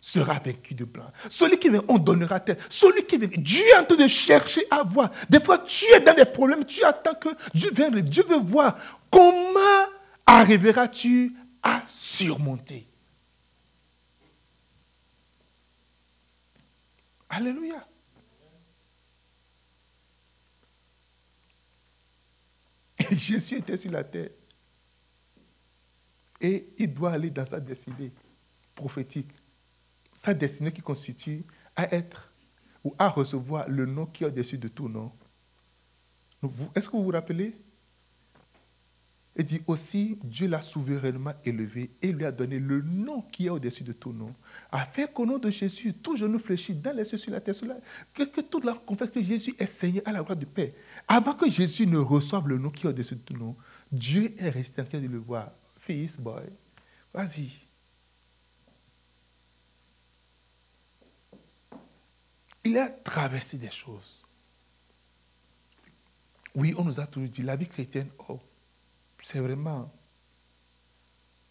sera 0.00 0.34
vaincu 0.34 0.74
de 0.74 0.84
blanc. 0.84 1.10
Celui 1.30 1.58
qui 1.58 1.70
vient, 1.70 1.82
on 1.88 1.96
donnera 1.96 2.38
terre. 2.38 2.56
Celui 2.68 3.06
qui 3.06 3.16
vient, 3.16 3.30
Dieu 3.38 3.62
est 3.62 3.76
en 3.76 3.84
train 3.86 3.96
de 3.96 4.06
chercher 4.06 4.66
à 4.70 4.82
voir. 4.82 5.10
Des 5.30 5.40
fois, 5.40 5.58
tu 5.58 5.86
es 5.86 6.00
dans 6.00 6.12
des 6.12 6.26
problèmes, 6.26 6.64
tu 6.66 6.84
attends 6.84 7.14
que 7.14 7.30
Dieu 7.54 7.70
vienne. 7.72 8.02
Dieu 8.02 8.22
veut 8.28 8.36
voir 8.36 8.76
comment 9.10 9.60
arriveras-tu 10.26 11.32
à 11.62 11.82
surmonter. 11.88 12.86
Alléluia. 17.30 17.86
Jésus 23.18 23.56
était 23.56 23.76
sur 23.76 23.90
la 23.90 24.04
terre. 24.04 24.30
Et 26.40 26.66
il 26.78 26.92
doit 26.92 27.12
aller 27.12 27.30
dans 27.30 27.46
sa 27.46 27.60
destinée 27.60 28.12
prophétique. 28.74 29.30
Sa 30.14 30.34
destinée 30.34 30.72
qui 30.72 30.82
constitue 30.82 31.44
à 31.76 31.94
être 31.94 32.30
ou 32.82 32.94
à 32.98 33.08
recevoir 33.08 33.68
le 33.68 33.86
nom 33.86 34.06
qui 34.06 34.24
est 34.24 34.26
au-dessus 34.26 34.58
de 34.58 34.68
tout 34.68 34.88
nom. 34.88 35.10
Est-ce 36.74 36.88
que 36.88 36.96
vous 36.96 37.04
vous 37.04 37.10
rappelez? 37.10 37.54
Il 39.36 39.44
dit 39.44 39.62
aussi, 39.66 40.16
Dieu 40.22 40.46
l'a 40.46 40.62
souverainement 40.62 41.32
élevé 41.44 41.90
et 42.00 42.12
lui 42.12 42.24
a 42.24 42.30
donné 42.30 42.60
le 42.60 42.82
nom 42.82 43.22
qui 43.22 43.46
est 43.46 43.50
au-dessus 43.50 43.82
de 43.82 43.92
tout 43.92 44.12
nom, 44.12 44.32
afin 44.70 45.06
qu'au 45.06 45.26
nom 45.26 45.38
de 45.38 45.50
Jésus, 45.50 45.92
tout 45.92 46.16
genou 46.16 46.38
fléchit 46.38 46.74
dans 46.74 46.94
les 46.94 47.04
cieux 47.04 47.18
sur 47.18 47.32
la 47.32 47.40
terre, 47.40 47.56
que 48.12 48.40
toute 48.40 48.64
la 48.64 48.74
confesse 48.74 49.10
que 49.10 49.22
Jésus 49.22 49.54
est 49.58 49.66
Seigneur 49.66 50.04
à 50.06 50.12
la 50.12 50.22
gloire 50.22 50.36
du 50.36 50.46
Père. 50.46 50.70
Avant 51.06 51.34
que 51.34 51.48
Jésus 51.48 51.86
ne 51.86 51.98
reçoive 51.98 52.48
le 52.48 52.58
nom 52.58 52.70
qui 52.70 52.86
est 52.86 52.90
au-dessus 52.90 53.16
de 53.16 53.20
tout 53.20 53.34
nom, 53.34 53.56
Dieu 53.92 54.34
est 54.38 54.48
resté 54.48 54.82
en 54.82 54.84
train 54.84 55.00
de 55.00 55.06
le 55.06 55.18
voir. 55.18 55.50
Fils, 55.80 56.16
boy, 56.16 56.42
vas-y. 57.12 57.50
Il 62.64 62.78
a 62.78 62.88
traversé 62.88 63.58
des 63.58 63.70
choses. 63.70 64.24
Oui, 66.54 66.74
on 66.78 66.84
nous 66.84 66.98
a 66.98 67.06
toujours 67.06 67.28
dit, 67.28 67.42
la 67.42 67.56
vie 67.56 67.66
chrétienne, 67.66 68.08
oh, 68.28 68.40
c'est 69.22 69.40
vraiment 69.40 69.92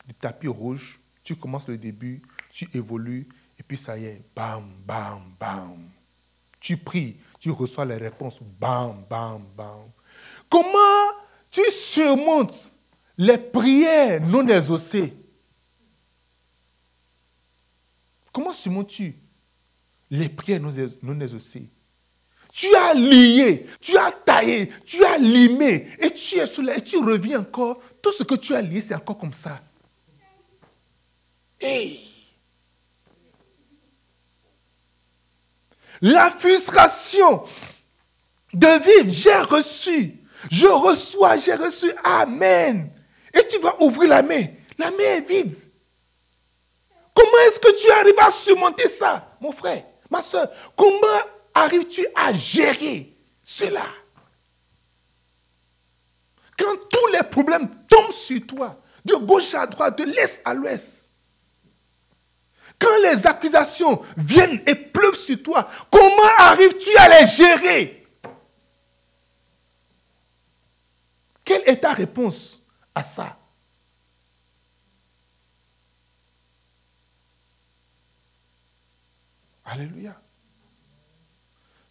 du 0.07 0.13
tapis 0.13 0.47
rouge. 0.47 0.99
Tu 1.23 1.35
commences 1.35 1.67
le 1.67 1.77
début, 1.77 2.21
tu 2.51 2.67
évolues, 2.73 3.27
et 3.59 3.63
puis 3.63 3.77
ça 3.77 3.97
y 3.97 4.05
est, 4.05 4.21
bam, 4.35 4.63
bam, 4.85 5.21
bam. 5.39 5.77
Tu 6.59 6.77
pries, 6.77 7.17
tu 7.43 7.51
reçois 7.51 7.83
les 7.83 7.97
réponses, 7.97 8.39
bam, 8.41 9.03
bam, 9.09 9.43
bam. 9.57 9.91
Comment 10.49 11.11
tu 11.51 11.61
surmontes 11.71 12.71
les 13.17 13.37
prières 13.37 14.21
non 14.21 14.47
exaucées? 14.47 15.13
Comment 18.31 18.53
surmontes-tu 18.53 19.13
les 20.09 20.29
prières 20.29 20.61
non 20.61 21.19
exaucées? 21.19 21.67
Tu 22.53 22.73
as 22.77 22.93
lié, 22.93 23.67
tu 23.81 23.97
as 23.97 24.13
taillé, 24.13 24.69
tu 24.85 25.03
as 25.03 25.17
limé, 25.17 25.89
et 25.99 26.13
tu 26.13 26.37
es 26.37 26.45
sur 26.45 26.65
et 26.69 26.81
tu 26.81 26.97
reviens 26.99 27.41
encore. 27.41 27.81
Tout 28.01 28.13
ce 28.13 28.23
que 28.23 28.35
tu 28.35 28.55
as 28.55 28.61
lié, 28.61 28.79
c'est 28.79 28.95
encore 28.95 29.17
comme 29.17 29.33
ça. 29.33 29.61
La 36.03 36.29
frustration 36.31 37.45
de 38.53 38.67
vivre, 38.83 39.09
j'ai 39.09 39.37
reçu, 39.37 40.19
je 40.51 40.67
reçois, 40.67 41.37
j'ai 41.37 41.55
reçu, 41.55 41.93
Amen. 42.03 42.91
Et 43.33 43.47
tu 43.47 43.57
vas 43.59 43.81
ouvrir 43.81 44.09
la 44.09 44.21
main. 44.21 44.43
La 44.77 44.91
main 44.91 44.97
est 44.99 45.21
vide. 45.21 45.55
Comment 47.13 47.37
est-ce 47.47 47.57
que 47.57 47.81
tu 47.81 47.89
arrives 47.89 48.19
à 48.19 48.31
surmonter 48.31 48.89
ça, 48.89 49.29
mon 49.39 49.53
frère, 49.53 49.85
ma 50.09 50.21
soeur? 50.21 50.49
Comment 50.75 51.21
arrives-tu 51.53 52.05
à 52.13 52.33
gérer 52.33 53.09
cela? 53.41 53.85
Quand 56.57 56.75
tous 56.89 57.07
les 57.13 57.23
problèmes 57.23 57.69
tombent 57.89 58.11
sur 58.11 58.45
toi, 58.45 58.75
de 59.05 59.15
gauche 59.15 59.53
à 59.53 59.65
droite, 59.65 59.97
de 59.99 60.03
l'est 60.03 60.41
à 60.43 60.53
l'ouest, 60.53 61.02
quand 62.83 63.01
les 63.01 63.25
accusations 63.25 64.03
viennent 64.17 64.61
et 64.67 64.75
pleuvent 64.75 65.15
sur 65.15 65.41
toi, 65.41 65.69
comment 65.89 66.35
arrives-tu 66.37 66.95
à 66.97 67.07
les 67.07 67.27
gérer? 67.27 68.05
Quelle 71.45 71.63
est 71.65 71.79
ta 71.79 71.93
réponse 71.93 72.59
à 72.93 73.03
ça? 73.03 73.37
Alléluia. 79.65 80.19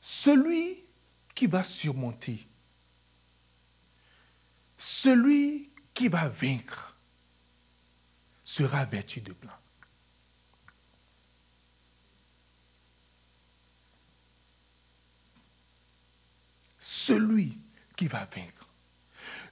Celui 0.00 0.84
qui 1.34 1.46
va 1.46 1.64
surmonter, 1.64 2.46
celui 4.76 5.70
qui 5.94 6.08
va 6.08 6.28
vaincre, 6.28 6.94
sera 8.44 8.84
vêtu 8.84 9.22
de 9.22 9.32
blanc. 9.32 9.61
Celui 17.06 17.58
qui 17.96 18.06
va 18.06 18.20
vaincre. 18.20 18.68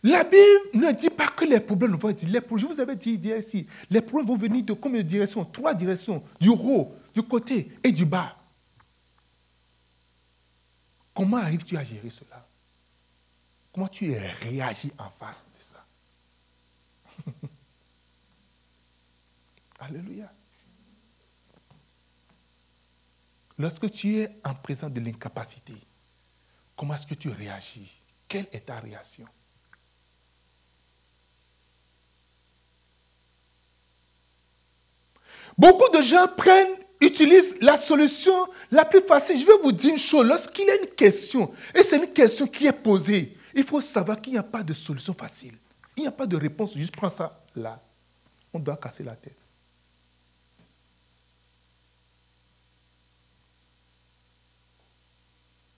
La 0.05 0.23
Bible 0.23 0.71
ne 0.73 0.93
dit 0.93 1.11
pas 1.11 1.29
que 1.29 1.45
les 1.45 1.59
problèmes 1.59 1.97
vont. 1.97 2.09
Les, 2.09 2.41
je 2.57 2.67
vous 2.67 2.81
avais 2.81 2.95
dit 2.95 3.21
ici, 3.25 3.67
les 3.91 4.01
problèmes 4.01 4.29
vont 4.29 4.37
venir 4.37 4.65
de 4.65 4.73
combien 4.73 5.03
de 5.03 5.09
directions? 5.09 5.45
Trois 5.45 5.75
directions, 5.75 6.23
du 6.41 6.49
haut, 6.49 6.95
du 7.13 7.23
côté 7.23 7.73
et 7.83 7.91
du 7.91 8.05
bas. 8.05 8.37
Comment 11.13 11.39
arrives-tu 11.39 11.77
à 11.77 11.83
gérer 11.83 12.09
cela? 12.09 12.47
Comment 13.73 13.89
tu 13.89 14.15
réagis 14.43 14.93
en 14.97 15.11
face 15.11 15.45
de 15.59 15.63
ça? 15.63 15.85
Alléluia. 19.81 20.33
Lorsque 23.59 23.91
tu 23.91 24.19
es 24.19 24.31
en 24.45 24.55
présence 24.55 24.93
de 24.93 25.01
l'incapacité, 25.01 25.75
comment 26.81 26.95
est-ce 26.95 27.07
que 27.07 27.13
tu 27.15 27.29
réagis? 27.29 27.93
Quelle 28.27 28.47
est 28.53 28.65
ta 28.65 28.81
réaction? 28.81 29.27
Beaucoup 35.59 35.95
de 35.95 36.01
gens 36.01 36.27
prennent 36.35 36.79
utilise 37.03 37.55
la 37.61 37.77
solution 37.77 38.33
la 38.71 38.87
plus 38.87 39.03
facile. 39.03 39.39
Je 39.39 39.45
vais 39.45 39.59
vous 39.63 39.73
dire 39.73 39.91
une 39.91 39.99
chose. 39.99 40.25
Lorsqu'il 40.25 40.69
y 40.69 40.71
a 40.71 40.77
une 40.77 40.87
question, 40.87 41.53
et 41.75 41.83
c'est 41.83 41.99
une 41.99 42.11
question 42.11 42.47
qui 42.47 42.67
est 42.67 42.73
posée, 42.73 43.37
il 43.55 43.65
faut 43.65 43.83
savoir 43.83 44.19
qu'il 44.19 44.33
n'y 44.33 44.39
a 44.39 44.43
pas 44.43 44.63
de 44.63 44.73
solution 44.73 45.13
facile. 45.13 45.59
Il 45.99 46.01
n'y 46.01 46.07
a 46.07 46.13
pas 46.13 46.27
de 46.27 46.37
réponse. 46.39 46.75
Juste 46.75 46.97
prends 46.97 47.11
ça 47.11 47.45
là. 47.55 47.79
On 48.55 48.59
doit 48.59 48.79
casser 48.79 49.05
la 49.05 49.17
tête. 49.17 49.37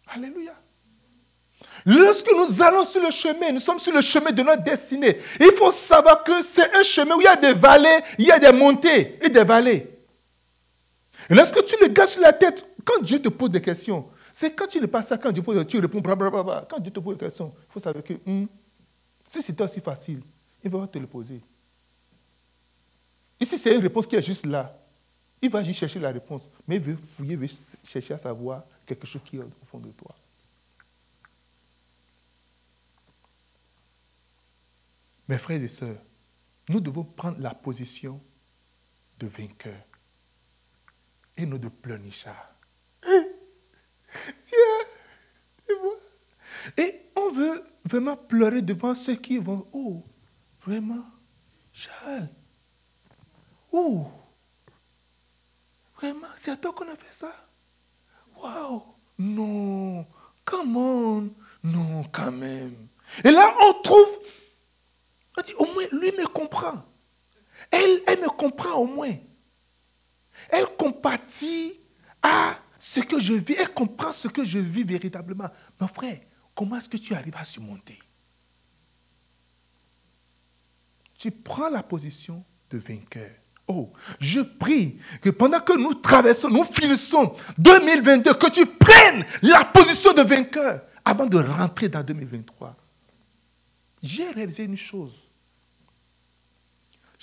Alléluia. 0.06 0.54
Lorsque 1.84 2.30
nous 2.32 2.62
allons 2.62 2.84
sur 2.84 3.02
le 3.02 3.10
chemin, 3.10 3.50
nous 3.52 3.60
sommes 3.60 3.80
sur 3.80 3.92
le 3.92 4.00
chemin 4.00 4.30
de 4.30 4.42
notre 4.42 4.62
destinée. 4.62 5.18
Il 5.40 5.52
faut 5.56 5.72
savoir 5.72 6.22
que 6.22 6.42
c'est 6.42 6.72
un 6.74 6.82
chemin 6.82 7.16
où 7.16 7.20
il 7.20 7.24
y 7.24 7.28
a 7.28 7.36
des 7.36 7.54
vallées, 7.54 8.00
il 8.18 8.26
y 8.26 8.30
a 8.30 8.38
des 8.38 8.52
montées 8.52 9.18
et 9.20 9.28
des 9.28 9.44
vallées. 9.44 9.88
Lorsque 11.28 11.64
tu 11.64 11.76
le 11.80 11.88
gardes 11.88 12.10
sur 12.10 12.20
la 12.20 12.32
tête, 12.32 12.64
quand 12.84 13.02
Dieu 13.02 13.20
te 13.20 13.28
pose 13.28 13.50
des 13.50 13.60
questions, 13.60 14.06
c'est 14.32 14.52
quand 14.52 14.66
tu 14.66 14.80
ne 14.80 14.86
passes 14.86 15.08
ça, 15.08 15.18
quand 15.18 15.32
Dieu 15.32 15.42
pose, 15.42 15.66
tu 15.66 15.78
réponds. 15.78 16.02
Quand 16.02 16.78
Dieu 16.78 16.92
te 16.92 17.00
pose 17.00 17.16
des 17.16 17.24
questions, 17.26 17.52
il 17.68 17.72
faut 17.72 17.80
savoir 17.80 18.04
que 18.04 18.14
hmm, 18.24 18.46
si 19.32 19.42
c'était 19.42 19.64
aussi 19.64 19.80
facile, 19.80 20.20
il 20.64 20.70
va 20.70 20.86
te 20.86 20.98
le 20.98 21.06
poser. 21.06 21.40
Et 23.40 23.44
si 23.44 23.58
c'est 23.58 23.74
une 23.74 23.82
réponse 23.82 24.06
qui 24.06 24.14
est 24.14 24.22
juste 24.22 24.46
là, 24.46 24.72
il 25.40 25.50
va 25.50 25.64
juste 25.64 25.80
chercher 25.80 25.98
la 25.98 26.10
réponse, 26.10 26.42
mais 26.68 26.76
il 26.76 26.82
veut 26.82 26.96
fouiller, 26.96 27.32
il 27.32 27.38
veut 27.38 27.48
chercher 27.84 28.14
à 28.14 28.18
savoir 28.18 28.62
quelque 28.86 29.06
chose 29.06 29.22
qui 29.24 29.36
est 29.36 29.40
au 29.40 29.66
fond 29.70 29.78
de 29.78 29.88
toi. 29.90 30.14
Mes 35.32 35.38
frères 35.38 35.62
et 35.62 35.68
sœurs, 35.68 35.96
nous 36.68 36.78
devons 36.78 37.04
prendre 37.04 37.40
la 37.40 37.54
position 37.54 38.20
de 39.18 39.26
vainqueur 39.26 39.80
et 41.38 41.46
nous 41.46 41.56
de 41.56 41.68
pleurnichards. 41.68 42.52
Et 46.76 47.00
on 47.16 47.30
veut 47.30 47.64
vraiment 47.82 48.14
pleurer 48.14 48.60
devant 48.60 48.94
ceux 48.94 49.14
qui 49.14 49.38
vont. 49.38 49.66
Oh, 49.72 50.04
vraiment, 50.66 51.06
Charles. 51.72 52.28
Oh, 53.72 54.08
vraiment, 55.96 56.28
c'est 56.36 56.50
à 56.50 56.58
toi 56.58 56.74
qu'on 56.74 56.92
a 56.92 56.96
fait 56.96 57.10
ça. 57.10 57.34
Waouh, 58.36 58.82
non, 59.18 60.06
come 60.44 60.76
on, 60.76 61.30
non, 61.64 62.04
quand 62.12 62.32
même. 62.32 62.76
Et 63.24 63.30
là, 63.30 63.56
on 63.62 63.80
trouve, 63.80 64.18
au 65.58 65.66
moins, 65.66 65.84
lui 65.92 66.12
me 66.12 66.26
comprend. 66.26 66.84
Elle, 67.70 68.02
elle 68.06 68.20
me 68.20 68.28
comprend 68.28 68.74
au 68.74 68.86
moins 68.86 69.16
elle 70.52 70.66
compatit 70.78 71.72
à 72.22 72.58
ce 72.78 73.00
que 73.00 73.18
je 73.18 73.32
vis, 73.32 73.56
elle 73.58 73.72
comprend 73.72 74.12
ce 74.12 74.28
que 74.28 74.44
je 74.44 74.58
vis 74.58 74.84
véritablement. 74.84 75.48
Mon 75.80 75.88
frère, 75.88 76.18
comment 76.54 76.76
est-ce 76.76 76.88
que 76.88 76.98
tu 76.98 77.14
arrives 77.14 77.36
à 77.36 77.44
surmonter? 77.44 77.98
Tu 81.18 81.30
prends 81.30 81.70
la 81.70 81.82
position 81.82 82.44
de 82.70 82.78
vainqueur. 82.78 83.30
Oh, 83.68 83.92
je 84.20 84.40
prie 84.40 84.98
que 85.20 85.30
pendant 85.30 85.60
que 85.60 85.78
nous 85.78 85.94
traversons, 85.94 86.50
nous 86.50 86.64
finissons 86.64 87.34
2022, 87.58 88.34
que 88.34 88.50
tu 88.50 88.66
prennes 88.66 89.24
la 89.40 89.64
position 89.64 90.12
de 90.12 90.22
vainqueur 90.22 90.82
avant 91.04 91.26
de 91.26 91.38
rentrer 91.38 91.88
dans 91.88 92.02
2023. 92.02 92.76
J'ai 94.02 94.28
réalisé 94.30 94.64
une 94.64 94.76
chose. 94.76 95.21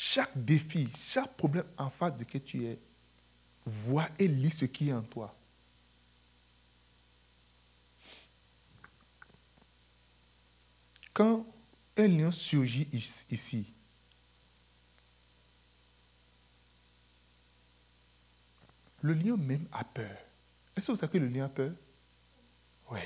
Chaque 0.02 0.32
défi, 0.34 0.88
chaque 1.10 1.36
problème 1.36 1.66
en 1.78 1.90
face 1.90 2.18
de 2.18 2.24
que 2.24 2.38
tu 2.38 2.66
es, 2.66 2.80
vois 3.66 4.08
et 4.18 4.30
lis 4.30 4.50
ce 4.50 4.64
qui 4.64 4.88
est 4.88 4.94
en 4.94 5.02
toi. 5.02 5.36
Quand 11.14 11.46
un 11.98 12.08
lion 12.08 12.32
surgit 12.32 12.88
ici, 13.30 13.66
le 19.02 19.14
lion 19.16 19.36
même 19.36 19.68
a 19.74 19.84
peur. 19.84 20.18
Est-ce 20.78 20.88
que 20.88 20.92
vous 20.94 20.98
savez 20.98 21.12
que 21.12 21.18
le 21.18 21.28
lion 21.28 21.44
a 21.44 21.50
peur? 21.50 21.74
Oui. 22.90 23.02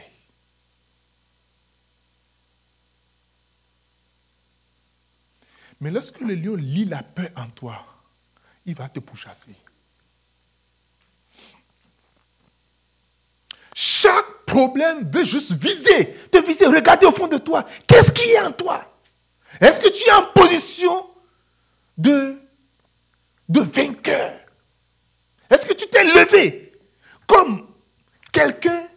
Mais 5.83 5.91
lorsque 5.91 6.21
le 6.21 6.33
lion 6.33 6.55
lit 6.55 6.85
la 6.85 7.03
peur 7.03 7.27
en 7.35 7.49
toi, 7.49 7.85
il 8.65 8.73
va 8.73 8.87
te 8.87 9.01
pourchasser. 9.01 9.53
Chaque 13.75 14.45
problème 14.45 15.11
veut 15.11 15.25
juste 15.25 15.51
viser, 15.51 16.15
te 16.31 16.37
viser, 16.37 16.67
regarder 16.67 17.05
au 17.05 17.11
fond 17.11 17.27
de 17.27 17.37
toi. 17.37 17.67
Qu'est-ce 17.85 18.13
qui 18.13 18.29
est 18.29 18.39
en 18.39 18.53
toi? 18.53 18.93
Est-ce 19.59 19.81
que 19.81 19.89
tu 19.89 20.07
es 20.07 20.11
en 20.13 20.27
position 20.27 21.05
de, 21.97 22.37
de 23.49 23.59
vainqueur? 23.59 24.39
Est-ce 25.49 25.65
que 25.65 25.73
tu 25.73 25.85
t'es 25.87 26.05
levé 26.05 26.71
comme 27.27 27.67
quelqu'un 28.31 28.87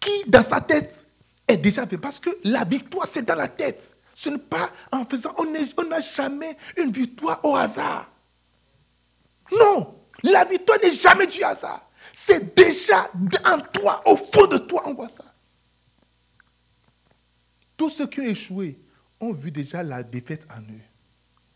qui, 0.00 0.24
dans 0.26 0.42
sa 0.42 0.60
tête, 0.60 1.06
est 1.46 1.56
déjà 1.56 1.86
fait 1.86 1.98
Parce 1.98 2.18
que 2.18 2.30
la 2.42 2.64
victoire, 2.64 3.06
c'est 3.06 3.22
dans 3.22 3.36
la 3.36 3.46
tête. 3.46 3.95
Ce 4.16 4.30
n'est 4.30 4.38
pas 4.38 4.70
en 4.90 5.04
faisant, 5.04 5.34
on 5.36 5.84
n'a 5.84 6.00
jamais 6.00 6.56
une 6.78 6.90
victoire 6.90 7.38
au 7.44 7.54
hasard. 7.54 8.10
Non, 9.52 9.94
la 10.22 10.42
victoire 10.46 10.78
n'est 10.82 10.92
jamais 10.92 11.26
du 11.26 11.42
hasard. 11.42 11.86
C'est 12.14 12.56
déjà 12.56 13.10
en 13.44 13.60
toi, 13.60 14.00
au 14.06 14.16
fond 14.16 14.46
de 14.46 14.56
toi, 14.56 14.84
on 14.86 14.94
voit 14.94 15.10
ça. 15.10 15.24
Tous 17.76 17.90
ceux 17.90 18.06
qui 18.06 18.20
ont 18.20 18.24
échoué 18.24 18.78
ont 19.20 19.32
vu 19.32 19.50
déjà 19.50 19.82
la 19.82 20.02
défaite 20.02 20.48
en 20.50 20.62
eux. 20.62 20.80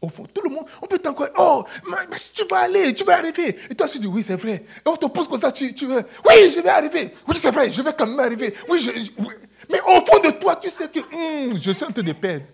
Au 0.03 0.11
fond, 0.11 0.27
tout 0.27 0.42
le 0.42 0.51
monde, 0.51 0.66
on 0.83 0.87
peut 0.87 0.99
t'encore, 0.99 1.29
oh, 1.38 1.64
tu 2.35 2.44
vas 2.44 2.59
aller, 2.59 2.92
tu 2.92 3.05
vas 3.05 3.16
arriver. 3.16 3.57
Et 3.70 3.75
toi, 3.75 3.88
tu 3.88 3.99
dis, 3.99 4.07
oui, 4.07 4.23
c'est 4.23 4.37
vrai. 4.37 4.66
Et 4.85 4.88
on 4.88 4.96
te 4.96 5.07
pose 5.07 5.27
comme 5.27 5.40
ça, 5.40 5.51
tu, 5.51 5.73
tu 5.75 5.87
veux, 5.87 6.03
oui, 6.29 6.53
je 6.55 6.61
vais 6.61 6.68
arriver. 6.68 7.14
Oui, 7.27 7.37
c'est 7.40 7.51
vrai, 7.51 7.70
je 7.70 7.81
vais 7.81 7.94
quand 7.96 8.07
même 8.07 8.20
arriver. 8.20 8.55
Oui, 8.68 8.81
je, 8.81 8.90
Mais 9.70 9.80
au 9.80 10.04
fond 10.04 10.18
de 10.18 10.30
toi, 10.30 10.56
tu 10.56 10.68
sais 10.70 10.88
que 10.88 11.00
hmm, 11.00 11.56
je 11.61 11.70
suis 11.70 11.85
en 11.85 11.92
train 11.92 12.02
de 12.02 12.12
perdre. 12.12 12.46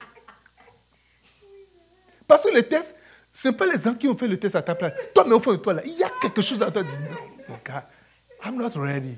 Parce 2.26 2.42
que 2.42 2.54
le 2.54 2.62
test, 2.62 2.94
ce 3.32 3.48
n'est 3.48 3.54
pas 3.54 3.66
les 3.66 3.78
gens 3.78 3.94
qui 3.94 4.08
ont 4.08 4.16
fait 4.16 4.28
le 4.28 4.38
test 4.38 4.54
à 4.56 4.62
ta 4.62 4.74
place. 4.74 4.92
Toi, 5.14 5.24
mais 5.26 5.34
au 5.34 5.40
fond 5.40 5.52
de 5.52 5.56
toi, 5.56 5.74
là, 5.74 5.82
il 5.84 5.96
y 5.96 6.02
a 6.02 6.10
quelque 6.20 6.42
chose 6.42 6.62
à 6.62 6.70
toi. 6.70 6.82
Mon 7.48 7.58
gars, 7.64 7.88
I'm 8.44 8.56
not 8.56 8.70
ready. 8.74 9.16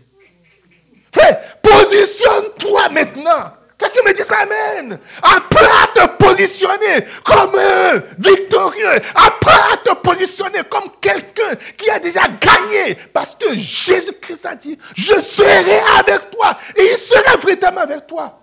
Frère, 1.12 1.58
positionne-toi 1.61 2.88
maintenant. 2.90 3.52
Quelqu'un 3.78 4.02
me 4.04 4.12
dit 4.12 4.24
ça, 4.24 4.38
Amen. 4.40 4.98
Apprends 5.22 5.82
à 5.84 5.86
te 5.94 6.24
positionner 6.24 7.06
comme 7.24 7.54
un 7.54 8.02
victorieux. 8.18 8.96
Apprends 9.14 9.72
à 9.72 9.76
te 9.76 9.94
positionner 9.94 10.60
comme 10.68 10.90
quelqu'un 11.00 11.54
qui 11.76 11.88
a 11.88 12.00
déjà 12.00 12.22
gagné. 12.26 12.96
Parce 13.12 13.36
que 13.36 13.56
Jésus-Christ 13.56 14.46
a 14.46 14.56
dit, 14.56 14.76
je 14.96 15.20
serai 15.20 15.78
avec 15.96 16.30
toi. 16.32 16.58
Et 16.76 16.92
il 16.92 16.98
sera 16.98 17.36
véritablement 17.36 17.82
avec 17.82 18.06
toi. 18.08 18.40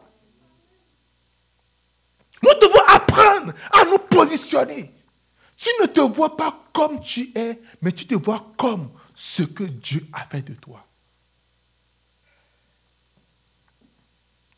Nous 2.41 2.53
devons 2.61 2.85
apprendre 2.87 3.53
à 3.71 3.83
nous 3.83 3.97
positionner. 3.97 4.91
Tu 5.57 5.69
ne 5.81 5.87
te 5.87 6.01
vois 6.01 6.37
pas 6.37 6.57
comme 6.71 7.01
tu 7.01 7.31
es, 7.35 7.59
mais 7.81 7.91
tu 7.91 8.05
te 8.05 8.15
vois 8.15 8.45
comme 8.57 8.89
ce 9.13 9.43
que 9.43 9.63
Dieu 9.63 10.05
a 10.13 10.25
fait 10.25 10.41
de 10.41 10.53
toi. 10.53 10.84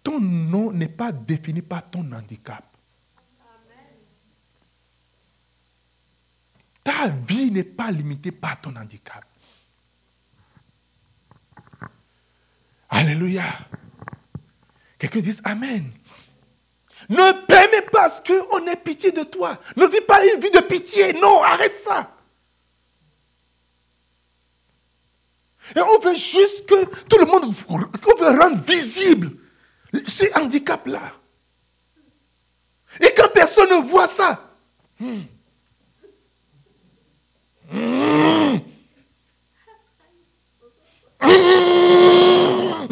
Ton 0.08 0.22
nom 0.22 0.72
n'est 0.72 0.88
pas 0.88 1.12
défini 1.12 1.62
par 1.62 1.90
ton 1.92 2.10
handicap. 2.14 2.64
Ta 6.82 7.10
vie 7.10 7.52
n'est 7.52 7.66
pas 7.66 7.92
limitée 7.92 8.32
par 8.32 8.62
ton 8.62 8.74
handicap. 8.78 9.26
Alléluia. 12.88 13.54
Quelqu'un 14.98 15.20
dit 15.20 15.38
Amen. 15.44 15.92
Ne 17.10 17.46
permets 17.46 17.82
pas 17.92 18.10
qu'on 18.22 18.66
ait 18.66 18.78
pitié 18.78 19.12
de 19.12 19.24
toi. 19.24 19.60
Ne 19.76 19.88
vis 19.88 20.00
pas 20.08 20.26
une 20.26 20.40
vie 20.40 20.52
de 20.52 20.62
pitié. 20.62 21.12
Non, 21.12 21.44
arrête 21.44 21.78
ça. 21.78 22.16
Et 25.76 25.82
on 25.82 26.00
veut 26.00 26.16
juste 26.16 26.66
que 26.66 26.86
tout 26.86 27.18
le 27.18 27.26
monde, 27.26 27.54
on 27.68 27.78
veut 27.78 28.42
rendre 28.42 28.64
visible 28.64 29.32
ces 30.08 30.32
handicaps-là. 30.34 31.14
Et 33.02 33.14
quand 33.16 33.30
personne 33.34 33.70
ne 33.70 33.88
voit 33.88 34.08
ça, 34.08 34.42
hmm. 35.00 35.22
Hmm. 37.72 38.58
Hmm. 41.20 42.88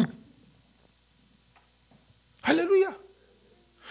Alléluia. 2.42 2.94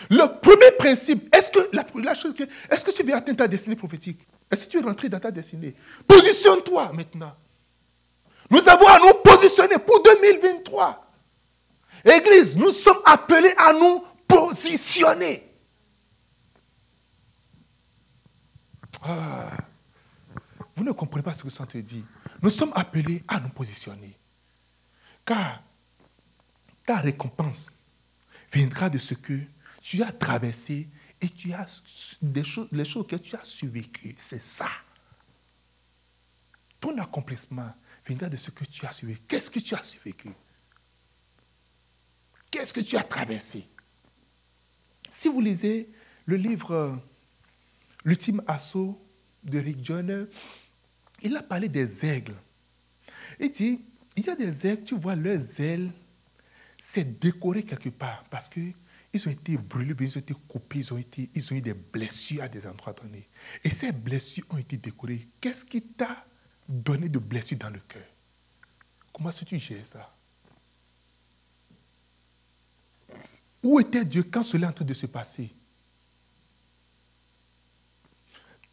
Le 0.10 0.40
premier 0.40 0.72
principe, 0.78 1.34
est-ce 1.36 1.52
que 1.52 1.70
la, 1.74 2.14
chose 2.14 2.34
que, 2.34 2.44
est-ce 2.70 2.86
que 2.86 2.92
tu 2.92 3.04
veux 3.04 3.14
atteindre 3.14 3.40
ta 3.40 3.48
destinée 3.48 3.76
prophétique? 3.76 4.20
Est-ce 4.52 4.66
que 4.66 4.72
tu 4.72 4.78
es 4.80 4.82
rentré 4.82 5.10
dans 5.10 5.20
ta 5.20 5.32
destinée? 5.32 5.76
Positionne-toi 6.08 6.92
maintenant. 6.94 7.34
Nous 8.50 8.70
avons 8.70 8.88
à 8.88 9.00
nous 9.00 9.14
positionner 9.24 9.78
pour 9.80 10.04
2023. 10.04 11.05
Église, 12.06 12.56
nous 12.56 12.72
sommes 12.72 13.02
appelés 13.04 13.54
à 13.58 13.74
nous 13.74 14.04
positionner. 14.28 15.44
Ah, 19.02 19.52
vous 20.76 20.84
ne 20.84 20.92
comprenez 20.92 21.24
pas 21.24 21.34
ce 21.34 21.44
que 21.44 21.64
te 21.66 21.78
dit. 21.80 22.04
Nous 22.42 22.50
sommes 22.52 22.72
appelés 22.76 23.24
à 23.28 23.40
nous 23.40 23.50
positionner. 23.50 24.16
Car 25.26 25.64
ta 26.86 26.98
récompense 26.98 27.72
viendra 28.52 28.90
de 28.90 29.00
ce 29.00 29.16
que 29.16 29.40
tu 29.82 30.04
as 30.04 30.12
traversé 30.12 30.88
et 31.20 31.30
tu 31.30 31.54
as 31.54 31.66
des 32.22 32.44
choses, 32.44 32.68
les 32.72 32.86
choses 32.86 33.08
que 33.08 33.16
tu 33.16 33.36
as 33.36 33.44
survécues. 33.44 34.16
C'est 34.20 34.42
ça. 34.42 34.70
Ton 36.80 36.98
accomplissement 37.00 37.74
viendra 38.06 38.30
de 38.30 38.38
ce 38.38 38.52
que 38.52 38.66
tu 38.66 38.86
as 38.86 38.92
survécu. 38.92 39.22
Qu'est-ce 39.28 39.50
que 39.50 39.60
tu 39.60 39.74
as 39.74 39.84
survécu? 39.84 40.30
Qu'est-ce 42.56 42.74
que 42.74 42.80
tu 42.80 42.96
as 42.96 43.04
traversé? 43.04 43.68
Si 45.12 45.28
vous 45.28 45.42
lisez 45.42 45.90
le 46.26 46.38
livre 46.38 46.72
euh, 46.72 46.96
L'ultime 48.06 48.42
assaut 48.48 48.98
de 49.44 49.60
Rick 49.60 49.84
Joyner, 49.84 50.24
il 51.22 51.36
a 51.36 51.44
parlé 51.44 51.68
des 51.68 52.06
aigles. 52.06 52.36
Il 53.42 53.52
dit, 53.52 53.82
il 54.16 54.26
y 54.26 54.30
a 54.30 54.36
des 54.38 54.66
aigles, 54.68 54.86
tu 54.86 54.96
vois, 54.96 55.16
leurs 55.16 55.60
ailes, 55.60 55.92
c'est 56.80 57.20
décoré 57.20 57.64
quelque 57.64 57.90
part 57.90 58.24
parce 58.30 58.48
que 58.48 58.62
ils 59.12 59.28
ont 59.28 59.32
été 59.32 59.58
brûlés, 59.58 59.94
ils 60.00 60.18
ont 60.18 60.22
été 60.22 60.34
coupés, 60.48 60.80
ils 60.80 60.94
ont, 60.94 61.04
ils 61.18 61.54
ont 61.54 61.56
eu 61.58 61.62
des 61.62 61.74
blessures 61.74 62.44
à 62.44 62.48
des 62.48 62.66
endroits 62.66 62.94
donnés. 62.94 63.28
Et 63.66 63.70
ces 63.70 63.92
blessures 63.92 64.46
ont 64.50 64.58
été 64.58 64.78
décorées. 64.78 65.28
Qu'est-ce 65.42 65.66
qui 65.66 65.82
t'a 65.82 66.24
donné 66.70 67.10
de 67.10 67.20
blessures 67.20 67.58
dans 67.58 67.70
le 67.70 67.80
cœur? 67.80 68.08
Comment 69.12 69.30
est-ce 69.30 69.42
que 69.42 69.46
tu 69.46 69.60
gères 69.60 69.86
ça? 69.86 70.15
Où 73.66 73.80
était 73.80 74.06
Dieu 74.06 74.22
quand 74.22 74.44
cela 74.44 74.68
est 74.68 74.70
en 74.70 74.74
train 74.74 74.86
de 74.86 74.94
se 74.94 75.08
passer? 75.08 75.52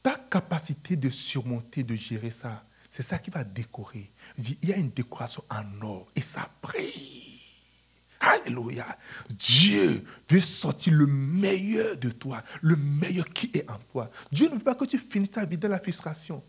Ta 0.03 0.17
capacité 0.17 0.97
de 0.97 1.09
surmonter, 1.09 1.83
de 1.83 1.95
gérer 1.95 2.31
ça, 2.31 2.63
c'est 2.91 3.01
ça 3.01 3.19
qui 3.19 3.31
va 3.31 3.43
décorer. 3.43 4.11
Il 4.37 4.69
y 4.69 4.71
a 4.71 4.77
une 4.77 4.91
décoration 4.91 5.43
en 5.49 5.65
or 5.81 6.09
et 6.15 6.21
ça 6.21 6.47
brille. 6.63 7.41
Alléluia. 8.21 8.99
Dieu 9.31 10.05
veut 10.29 10.43
sortir 10.43 10.93
le 10.93 11.07
meilleur 11.07 11.97
de 11.97 12.11
toi, 12.11 12.43
le 12.61 12.77
meilleur 12.77 13.31
qui 13.31 13.51
est 13.55 13.69
en 13.71 13.79
toi. 13.79 14.11
Dieu 14.31 14.51
ne 14.51 14.57
veut 14.57 14.63
pas 14.63 14.75
que 14.75 14.85
tu 14.85 14.99
finisses 14.99 15.31
ta 15.31 15.47
vie 15.47 15.57
dans 15.57 15.69
la 15.69 15.81
frustration. 15.81 16.45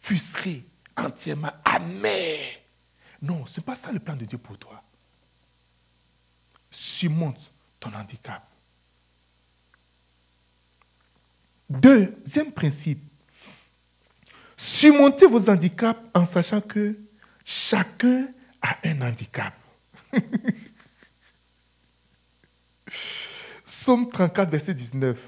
Frustré, 0.00 0.66
entièrement 0.96 1.52
amer. 1.64 2.64
Non, 3.22 3.46
ce 3.46 3.60
n'est 3.60 3.64
pas 3.64 3.76
ça 3.76 3.92
le 3.92 4.00
plan 4.00 4.16
de 4.16 4.24
Dieu 4.24 4.38
pour 4.38 4.58
toi. 4.58 4.82
Surmonte 6.70 7.50
ton 7.80 7.92
handicap. 7.94 8.46
Deuxième 11.68 12.52
principe, 12.52 13.02
surmontez 14.56 15.26
vos 15.26 15.50
handicaps 15.50 16.00
en 16.14 16.24
sachant 16.24 16.60
que 16.60 16.96
chacun 17.44 18.28
a 18.62 18.78
un 18.84 19.02
handicap. 19.02 19.52
Somme 23.66 24.08
34, 24.10 24.50
verset 24.50 24.74
19. 24.74 25.18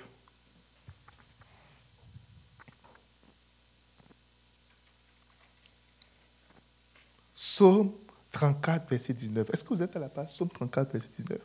Somme 7.35 7.93
34, 8.39 8.89
verset 8.89 9.15
19. 9.15 9.51
Est-ce 9.53 9.65
que 9.65 9.69
vous 9.71 9.83
êtes 9.83 9.97
à 9.97 9.99
la 9.99 10.09
page 10.09 10.33
Somme 10.33 10.49
34, 10.49 10.93
verset 10.93 11.09
19 11.19 11.41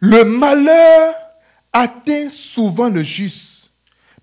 Le 0.00 0.24
malheur 0.24 1.14
atteint 1.72 2.28
souvent 2.30 2.88
le 2.88 3.02
juste, 3.02 3.70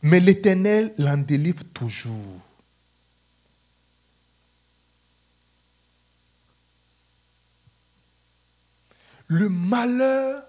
mais 0.01 0.19
l'Éternel 0.19 0.93
l'en 0.97 1.17
délivre 1.17 1.63
toujours. 1.73 2.39
Le 9.27 9.49
malheur 9.49 10.43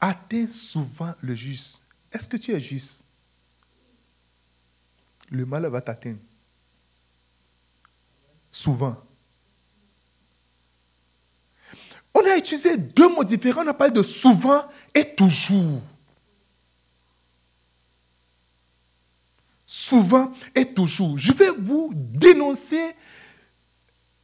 atteint 0.00 0.48
souvent 0.50 1.14
le 1.20 1.34
juste, 1.34 1.80
est-ce 2.12 2.28
que 2.28 2.36
tu 2.36 2.52
es 2.52 2.60
juste? 2.60 3.04
Le 5.28 5.46
mal 5.46 5.66
va 5.66 5.80
t'atteindre. 5.80 6.18
Souvent. 8.50 8.96
On 12.12 12.20
a 12.28 12.36
utilisé 12.36 12.76
deux 12.76 13.08
mots 13.08 13.22
différents. 13.22 13.62
On 13.64 13.68
a 13.68 13.74
parlé 13.74 13.92
de 13.92 14.02
souvent 14.02 14.64
et 14.92 15.14
toujours. 15.14 15.80
Souvent 19.64 20.32
et 20.54 20.74
toujours. 20.74 21.16
Je 21.16 21.32
vais 21.32 21.50
vous 21.50 21.92
dénoncer 21.94 22.96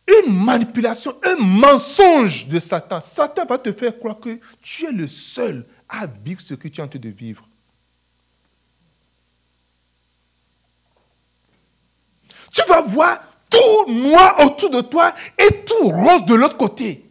une 0.09 0.45
manipulation, 0.45 1.17
un 1.23 1.37
mensonge 1.37 2.49
de 2.49 2.59
Satan. 2.59 3.01
Satan 3.01 3.45
va 3.45 3.59
te 3.59 3.73
faire 3.73 3.97
croire 3.97 4.19
que 4.19 4.41
tu 4.61 4.87
es 4.87 4.93
le 4.93 5.07
seul 5.07 5.65
à 5.89 6.07
vivre 6.07 6.41
ce 6.41 6.55
que 6.55 6.67
tu 6.67 6.81
es 6.81 6.85
en 6.85 6.89
train 6.89 6.99
de 6.99 7.09
vivre. 7.09 7.49
tu 12.53 12.63
vas 12.69 12.83
voir 12.83 13.21
tout 13.51 13.93
noir 13.93 14.39
autour 14.41 14.71
de 14.71 14.81
toi 14.81 15.15
et 15.39 15.65
tout 15.65 15.89
rose 15.89 16.25
de 16.27 16.35
l'autre 16.35 16.57
côté. 16.57 17.05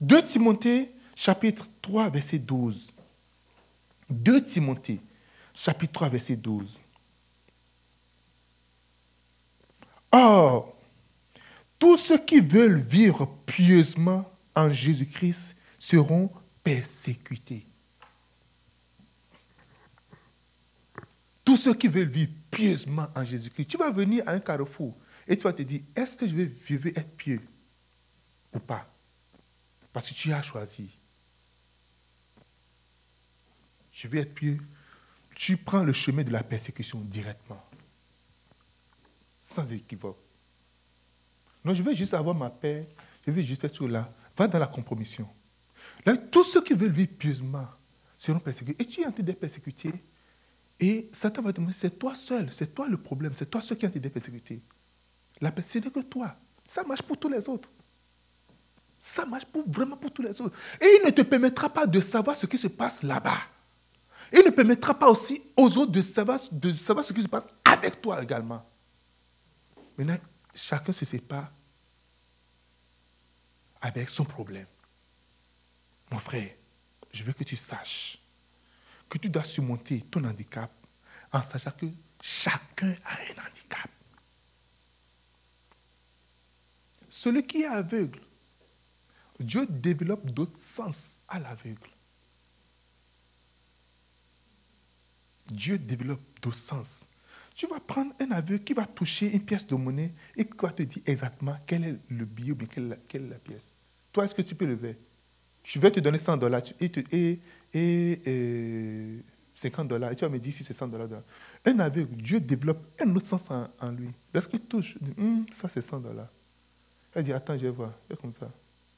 2 0.00 0.24
Timothée 0.24 0.90
chapitre 1.14 1.66
3 1.82 2.10
verset 2.10 2.38
12. 2.38 2.92
2 4.10 4.44
Timothée 4.44 5.00
chapitre 5.54 5.92
3 5.92 6.08
verset 6.10 6.36
12. 6.36 6.68
Or, 10.12 10.74
tous 11.78 11.96
ceux 11.96 12.18
qui 12.18 12.40
veulent 12.40 12.80
vivre 12.80 13.26
pieusement 13.46 14.30
en 14.54 14.72
Jésus-Christ 14.72 15.54
seront 15.78 16.30
persécutés. 16.62 17.66
Tous 21.46 21.56
ceux 21.56 21.74
qui 21.74 21.86
veulent 21.86 22.08
vivre 22.08 22.32
pieusement 22.50 23.06
en 23.14 23.24
Jésus-Christ, 23.24 23.66
tu 23.66 23.76
vas 23.76 23.92
venir 23.92 24.24
à 24.26 24.32
un 24.32 24.40
carrefour 24.40 24.96
et 25.28 25.36
tu 25.36 25.44
vas 25.44 25.52
te 25.52 25.62
dire, 25.62 25.80
est-ce 25.94 26.16
que 26.16 26.26
je 26.26 26.34
vais 26.34 26.46
vivre 26.46 26.88
être 26.88 27.16
pieux 27.16 27.40
ou 28.52 28.58
pas? 28.58 28.84
Parce 29.92 30.08
que 30.08 30.14
tu 30.14 30.32
as 30.32 30.42
choisi. 30.42 30.90
Je 33.92 34.08
vais 34.08 34.22
être 34.22 34.34
pieux. 34.34 34.58
Tu 35.36 35.56
prends 35.56 35.84
le 35.84 35.92
chemin 35.92 36.24
de 36.24 36.32
la 36.32 36.42
persécution 36.42 36.98
directement, 36.98 37.64
sans 39.40 39.70
équivoque. 39.70 40.18
Non, 41.64 41.74
je 41.74 41.82
veux 41.84 41.94
juste 41.94 42.14
avoir 42.14 42.34
ma 42.34 42.50
paix, 42.50 42.88
je 43.24 43.30
veux 43.30 43.42
juste 43.42 43.60
faire 43.60 43.72
tout 43.72 43.86
là. 43.86 44.12
Va 44.36 44.48
dans 44.48 44.58
la 44.58 44.66
compromission. 44.66 45.28
Là, 46.04 46.16
tous 46.16 46.42
ceux 46.42 46.64
qui 46.64 46.74
veulent 46.74 46.90
vivre 46.90 47.12
pieusement 47.16 47.68
seront 48.18 48.40
persécutés. 48.40 48.82
Et 48.82 48.86
tu 48.86 49.02
es 49.02 49.06
en 49.06 49.12
train 49.12 49.22
d'être 49.22 49.38
persécuté. 49.38 49.92
Et 50.78 51.08
Satan 51.12 51.42
va 51.42 51.52
te 51.52 51.56
demander, 51.56 51.76
c'est 51.76 51.98
toi 51.98 52.14
seul, 52.14 52.52
c'est 52.52 52.74
toi 52.74 52.86
le 52.88 52.98
problème, 52.98 53.32
c'est 53.34 53.46
toi 53.46 53.60
seul 53.60 53.78
qui 53.78 53.86
as 53.86 53.88
été 53.88 54.10
persécuté. 54.10 54.60
La 55.40 55.50
paix, 55.50 55.62
que 55.62 56.00
toi. 56.00 56.34
Ça 56.66 56.82
marche 56.82 57.02
pour 57.02 57.18
tous 57.18 57.28
les 57.28 57.48
autres. 57.48 57.68
Ça 58.98 59.24
marche 59.24 59.44
pour, 59.46 59.68
vraiment 59.68 59.96
pour 59.96 60.10
tous 60.10 60.22
les 60.22 60.40
autres. 60.40 60.56
Et 60.80 60.98
il 61.00 61.06
ne 61.06 61.10
te 61.10 61.22
permettra 61.22 61.68
pas 61.68 61.86
de 61.86 62.00
savoir 62.00 62.36
ce 62.36 62.46
qui 62.46 62.58
se 62.58 62.66
passe 62.66 63.02
là-bas. 63.02 63.40
Il 64.32 64.42
ne 64.44 64.50
permettra 64.50 64.98
pas 64.98 65.08
aussi 65.08 65.40
aux 65.56 65.78
autres 65.78 65.92
de 65.92 66.02
savoir, 66.02 66.40
de 66.50 66.74
savoir 66.74 67.04
ce 67.04 67.12
qui 67.12 67.22
se 67.22 67.28
passe 67.28 67.46
avec 67.64 68.00
toi 68.02 68.22
également. 68.22 68.64
Maintenant, 69.96 70.18
chacun 70.54 70.92
se 70.92 71.04
sépare 71.04 71.50
avec 73.80 74.08
son 74.08 74.24
problème. 74.24 74.66
Mon 76.10 76.18
frère, 76.18 76.50
je 77.12 77.22
veux 77.22 77.32
que 77.32 77.44
tu 77.44 77.56
saches 77.56 78.18
que 79.08 79.18
tu 79.18 79.28
dois 79.28 79.44
surmonter 79.44 80.00
ton 80.10 80.24
handicap 80.24 80.70
en 81.32 81.42
sachant 81.42 81.72
que 81.72 81.86
chacun 82.20 82.94
a 83.04 83.14
un 83.14 83.46
handicap. 83.46 83.90
Celui 87.08 87.46
qui 87.46 87.62
est 87.62 87.66
aveugle, 87.66 88.20
Dieu 89.40 89.66
développe 89.68 90.26
d'autres 90.26 90.58
sens 90.58 91.18
à 91.28 91.38
l'aveugle. 91.38 91.90
Dieu 95.50 95.78
développe 95.78 96.20
d'autres 96.42 96.56
sens. 96.56 97.06
Tu 97.54 97.66
vas 97.66 97.80
prendre 97.80 98.12
un 98.20 98.30
aveugle 98.32 98.64
qui 98.64 98.74
va 98.74 98.84
toucher 98.84 99.32
une 99.32 99.40
pièce 99.40 99.66
de 99.66 99.74
monnaie 99.74 100.12
et 100.36 100.44
qui 100.44 100.52
va 100.60 100.70
te 100.70 100.82
dire 100.82 101.02
exactement 101.06 101.56
quel 101.66 101.84
est 101.84 101.96
le 102.10 102.24
billet 102.24 102.52
ou 102.52 102.54
bien 102.54 102.68
quelle, 102.68 103.22
est 103.22 103.28
la 103.28 103.36
pièce. 103.36 103.70
Toi, 104.12 104.26
est-ce 104.26 104.34
que 104.34 104.42
tu 104.42 104.54
peux 104.54 104.66
le 104.66 104.76
faire 104.76 104.94
Je 105.64 105.78
vais 105.78 105.90
te 105.90 106.00
donner 106.00 106.18
100 106.18 106.36
dollars 106.36 106.62
et, 106.80 107.38
et, 107.76 108.22
euh, 108.26 109.18
50 109.54 109.88
dollars. 109.88 110.12
Et 110.12 110.16
tu 110.16 110.24
vas 110.24 110.30
me 110.30 110.38
dire 110.38 110.52
si 110.52 110.64
c'est 110.64 110.72
100 110.72 110.88
dollars. 110.88 111.08
Un 111.64 111.78
aveugle, 111.78 112.16
Dieu 112.16 112.40
développe 112.40 112.84
un 113.00 113.14
autre 113.14 113.26
sens 113.26 113.44
en, 113.50 113.90
lui. 113.90 114.08
Lorsqu'il 114.32 114.60
touche, 114.60 114.96
il 115.00 115.08
dit, 115.08 115.14
hum, 115.20 115.46
ça 115.52 115.68
c'est 115.68 115.82
100 115.82 116.00
dollars. 116.00 116.28
Elle 117.14 117.24
dit, 117.24 117.32
attends, 117.32 117.56
je 117.56 117.62
vais 117.62 117.70
voir. 117.70 117.92
Fais 118.08 118.16
comme 118.16 118.32
ça. 118.32 118.50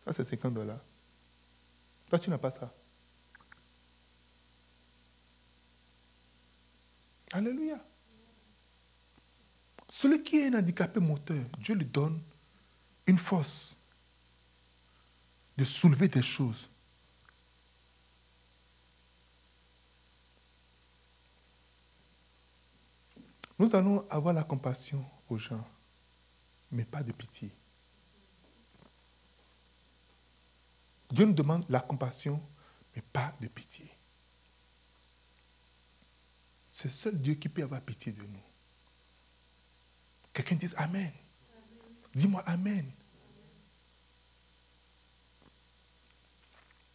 Ça 0.04 0.12
c'est 0.12 0.24
50 0.24 0.54
dollars. 0.54 0.80
Toi, 2.08 2.18
tu 2.18 2.30
n'as 2.30 2.38
pas 2.38 2.50
ça. 2.50 2.72
Alléluia. 7.32 7.78
Celui 9.90 10.22
qui 10.22 10.38
est 10.38 10.46
un 10.46 10.58
handicapé 10.58 11.00
moteur, 11.00 11.44
Dieu 11.58 11.74
lui 11.74 11.84
donne 11.84 12.18
une 13.06 13.18
force 13.18 13.76
de 15.56 15.64
soulever 15.64 16.08
des 16.08 16.22
choses 16.22 16.68
Nous 23.58 23.74
allons 23.74 24.06
avoir 24.08 24.32
la 24.34 24.44
compassion 24.44 25.04
aux 25.28 25.38
gens, 25.38 25.66
mais 26.70 26.84
pas 26.84 27.02
de 27.02 27.12
pitié. 27.12 27.50
Dieu 31.10 31.24
nous 31.24 31.32
demande 31.32 31.64
la 31.68 31.80
compassion, 31.80 32.40
mais 32.94 33.02
pas 33.02 33.34
de 33.40 33.48
pitié. 33.48 33.90
C'est 36.70 36.90
seul 36.92 37.18
Dieu 37.20 37.34
qui 37.34 37.48
peut 37.48 37.62
avoir 37.62 37.80
pitié 37.80 38.12
de 38.12 38.22
nous. 38.22 38.42
Quelqu'un 40.32 40.54
dise 40.54 40.74
Amen. 40.76 41.10
Dis-moi 42.14 42.42
Amen. 42.46 42.88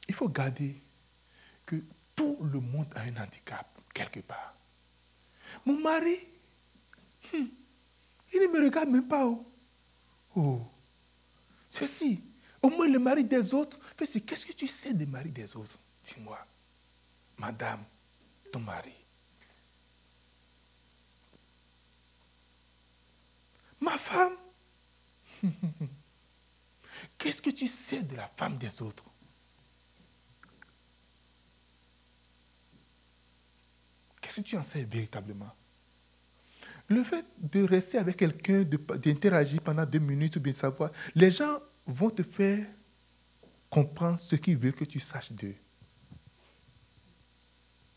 Il 0.08 0.15
faut 0.15 0.30
garder 0.30 0.82
que 1.65 1.84
tout 2.15 2.38
le 2.43 2.60
monde 2.60 2.88
a 2.95 3.02
un 3.02 3.17
handicap 3.17 3.67
quelque 3.93 4.21
part. 4.21 4.54
Mon 5.65 5.80
mari, 5.80 6.17
il 7.34 8.41
ne 8.41 8.48
me 8.48 8.63
regarde 8.63 8.89
même 8.89 9.08
pas. 9.08 9.26
Oh. 9.26 9.46
oh. 10.36 10.62
Ceci, 11.69 12.22
au 12.62 12.69
moins 12.69 12.88
le 12.88 13.00
mari 13.00 13.24
des 13.24 13.54
autres, 13.54 13.80
qu'est-ce 13.98 14.46
que 14.46 14.54
tu 14.54 14.67
sais 14.67 14.93
des 14.93 15.06
maris 15.06 15.32
des 15.32 15.56
autres? 15.56 15.78
Dis-moi, 16.04 16.39
madame, 17.38 17.84
ton 18.52 18.60
mari. 18.60 18.93
Ma 23.82 23.98
femme, 23.98 24.36
qu'est-ce 27.17 27.41
que 27.41 27.50
tu 27.50 27.67
sais 27.67 28.02
de 28.02 28.15
la 28.15 28.28
femme 28.28 28.58
des 28.58 28.82
autres? 28.82 29.04
Qu'est-ce 34.22 34.38
que 34.38 34.41
tu 34.41 34.58
en 34.58 34.63
sais 34.63 34.84
véritablement? 34.84 35.54
Le 36.89 37.04
fait 37.04 37.26
de 37.38 37.63
rester 37.63 37.98
avec 37.98 38.17
quelqu'un, 38.17 38.63
d'interagir 38.63 39.62
pendant 39.62 39.86
deux 39.86 40.00
minutes 40.00 40.36
ou 40.36 40.39
bien 40.39 40.54
savoir, 40.54 40.91
les 41.15 41.32
gens 41.32 41.60
vont 41.86 42.10
te 42.10 42.24
faire 42.24 42.65
comprendre 43.69 44.19
ce 44.19 44.36
qu'ils 44.36 44.58
veulent 44.58 44.74
que 44.74 44.86
tu 44.86 45.00
saches 45.00 45.32
d'eux. 45.32 45.56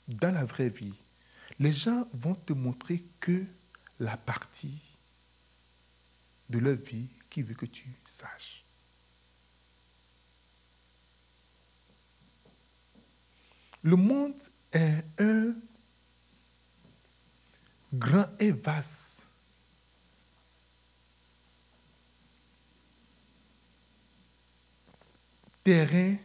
Dans 0.08 0.32
la 0.32 0.44
vraie 0.44 0.68
vie, 0.68 0.94
les 1.58 1.72
gens 1.72 2.06
vont 2.12 2.34
te 2.34 2.52
montrer 2.52 3.02
que 3.20 3.44
la 3.98 4.16
partie 4.16 4.78
de 6.48 6.58
leur 6.58 6.76
vie 6.76 7.08
qu'ils 7.28 7.44
veulent 7.44 7.56
que 7.56 7.66
tu 7.66 7.88
saches. 8.06 8.64
Le 13.82 13.96
monde 13.96 14.34
est 14.72 15.04
un 15.18 15.54
grand 17.98 18.28
et 18.38 18.52
vaste. 18.52 19.22
Terrain 25.64 26.16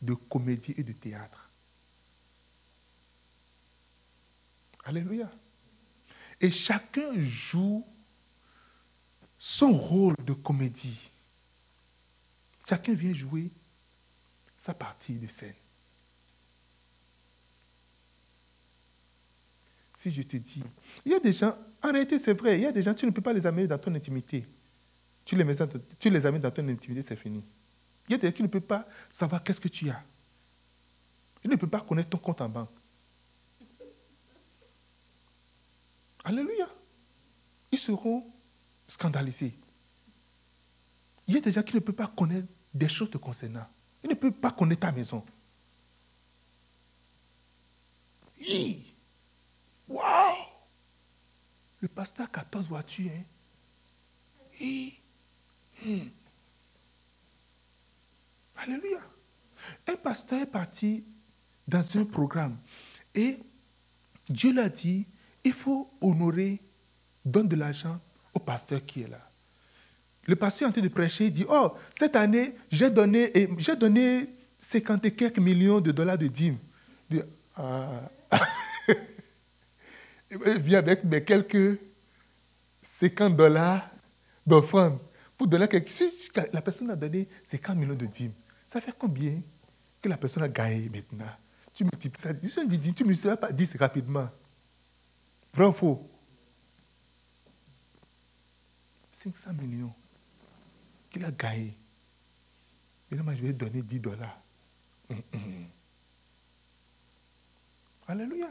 de 0.00 0.14
comédie 0.14 0.74
et 0.76 0.84
de 0.84 0.92
théâtre. 0.92 1.48
Alléluia. 4.84 5.30
Et 6.40 6.52
chacun 6.52 7.12
joue 7.20 7.84
son 9.38 9.76
rôle 9.76 10.14
de 10.24 10.32
comédie. 10.32 11.10
Chacun 12.68 12.94
vient 12.94 13.12
jouer 13.12 13.50
sa 14.58 14.74
partie 14.74 15.14
de 15.14 15.26
scène. 15.26 15.54
Je 20.10 20.22
te 20.22 20.36
dis, 20.36 20.62
il 21.04 21.12
y 21.12 21.14
a 21.14 21.20
des 21.20 21.32
gens, 21.32 21.54
en 21.82 21.92
réalité 21.92 22.18
c'est 22.18 22.34
vrai, 22.34 22.58
il 22.58 22.62
y 22.62 22.66
a 22.66 22.72
des 22.72 22.82
gens, 22.82 22.94
tu 22.94 23.06
ne 23.06 23.10
peux 23.10 23.20
pas 23.20 23.32
les 23.32 23.46
amener 23.46 23.66
dans 23.66 23.78
ton 23.78 23.94
intimité. 23.94 24.44
Tu 25.24 25.36
les, 25.36 25.44
mets 25.44 25.54
dans, 25.54 25.68
tu 25.98 26.10
les 26.10 26.24
amènes 26.24 26.40
dans 26.40 26.50
ton 26.50 26.66
intimité, 26.68 27.02
c'est 27.02 27.16
fini. 27.16 27.42
Il 28.08 28.12
y 28.12 28.14
a 28.14 28.18
des 28.18 28.28
gens 28.28 28.32
qui 28.32 28.42
ne 28.42 28.48
peuvent 28.48 28.62
pas 28.62 28.86
savoir 29.10 29.42
qu'est-ce 29.42 29.60
que 29.60 29.68
tu 29.68 29.90
as. 29.90 30.02
Ils 31.44 31.50
ne 31.50 31.56
peuvent 31.56 31.68
pas 31.68 31.80
connaître 31.80 32.08
ton 32.08 32.18
compte 32.18 32.40
en 32.40 32.48
banque. 32.48 32.70
Alléluia. 36.24 36.68
Ils 37.70 37.78
seront 37.78 38.24
scandalisés. 38.86 39.52
Il 41.26 41.34
y 41.34 41.36
a 41.36 41.40
des 41.40 41.52
gens 41.52 41.62
qui 41.62 41.74
ne 41.74 41.80
peuvent 41.80 41.94
pas 41.94 42.10
connaître 42.16 42.48
des 42.72 42.88
choses 42.88 43.10
te 43.10 43.18
concernant. 43.18 43.66
Ils 44.02 44.10
ne 44.10 44.14
peuvent 44.14 44.32
pas 44.32 44.50
connaître 44.50 44.80
ta 44.80 44.92
maison. 44.92 45.22
Waouh! 49.88 50.36
Le 51.80 51.88
pasteur 51.88 52.26
a 52.26 52.28
14 52.28 52.66
voitures. 52.66 53.10
Hein? 54.60 54.90
Hmm. 55.84 56.08
Alléluia. 58.56 58.98
Un 59.86 59.96
pasteur 59.96 60.42
est 60.42 60.46
parti 60.46 61.04
dans 61.66 61.84
un 61.94 62.04
programme 62.04 62.56
et 63.14 63.38
Dieu 64.28 64.52
l'a 64.52 64.68
dit, 64.68 65.06
il 65.44 65.52
faut 65.52 65.90
honorer, 66.00 66.58
donne 67.24 67.48
de 67.48 67.56
l'argent 67.56 67.98
au 68.34 68.38
pasteur 68.38 68.84
qui 68.84 69.02
est 69.02 69.08
là. 69.08 69.20
Le 70.24 70.36
pasteur 70.36 70.66
est 70.66 70.70
en 70.70 70.72
train 70.72 70.82
de 70.82 70.88
prêcher, 70.88 71.26
il 71.26 71.32
dit, 71.32 71.46
oh, 71.48 71.72
cette 71.96 72.16
année, 72.16 72.54
j'ai 72.70 72.90
donné, 72.90 73.32
j'ai 73.58 73.76
donné 73.76 74.28
50 74.60 75.06
et 75.06 75.14
quelques 75.14 75.38
millions 75.38 75.80
de 75.80 75.92
dollars 75.92 76.18
de 76.18 76.26
dîmes. 76.26 76.58
Ah. 77.56 78.10
il 80.30 80.58
vient 80.58 80.78
avec 80.78 81.04
mes 81.04 81.24
quelques 81.24 81.78
50 82.82 83.36
dollars 83.36 83.88
d'offrande 84.46 84.98
pour 85.36 85.46
donner 85.46 85.68
quelque 85.68 85.90
Si 85.90 86.10
la 86.52 86.62
personne 86.62 86.90
a 86.90 86.96
donné 86.96 87.28
50 87.44 87.76
millions 87.76 87.94
de 87.94 88.06
dîmes, 88.06 88.32
ça 88.66 88.80
fait 88.80 88.94
combien 88.98 89.40
que 90.02 90.08
la 90.08 90.16
personne 90.16 90.42
a 90.42 90.48
gagné 90.48 90.88
maintenant? 90.88 91.30
Tu 91.74 91.84
multiplies 91.84 92.20
ça. 92.20 92.34
Tu 92.34 92.46
ne 92.46 92.64
multiplies 92.64 93.36
pas 93.40 93.52
10 93.52 93.76
rapidement. 93.76 94.28
Vrai 95.54 95.72
faux 95.72 96.08
500 99.12 99.52
millions 99.54 99.94
qu'il 101.10 101.24
a 101.24 101.30
gagné. 101.30 101.74
Maintenant, 103.10 103.34
je 103.34 103.42
vais 103.42 103.52
donner 103.52 103.82
10 103.82 104.00
dollars. 104.00 104.40
Hum, 105.10 105.22
hum. 105.32 105.66
Alléluia. 108.06 108.48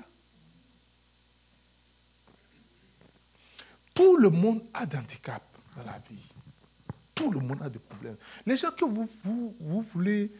Tout 3.97 4.15
le 4.15 4.29
monde 4.29 4.62
a 4.75 4.86
d'handicap 4.86 5.41
dans 5.75 5.83
la 5.83 5.97
vie. 6.07 6.21
Tout 7.15 7.31
le 7.31 7.39
monde 7.39 7.63
a 7.63 7.67
des 7.67 7.79
problèmes. 7.79 8.15
Les 8.45 8.55
gens 8.55 8.69
que 8.69 8.86
vous, 8.86 9.10
voulez 9.91 10.31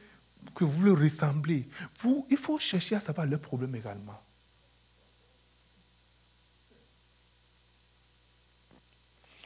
que 0.54 0.64
vous 0.64 0.72
voulez 0.74 0.92
ressembler, 0.92 1.68
vous, 1.98 2.28
il 2.30 2.38
faut 2.38 2.60
chercher 2.60 2.94
à 2.94 3.00
savoir 3.00 3.26
leurs 3.26 3.40
problèmes 3.40 3.74
également. 3.74 4.22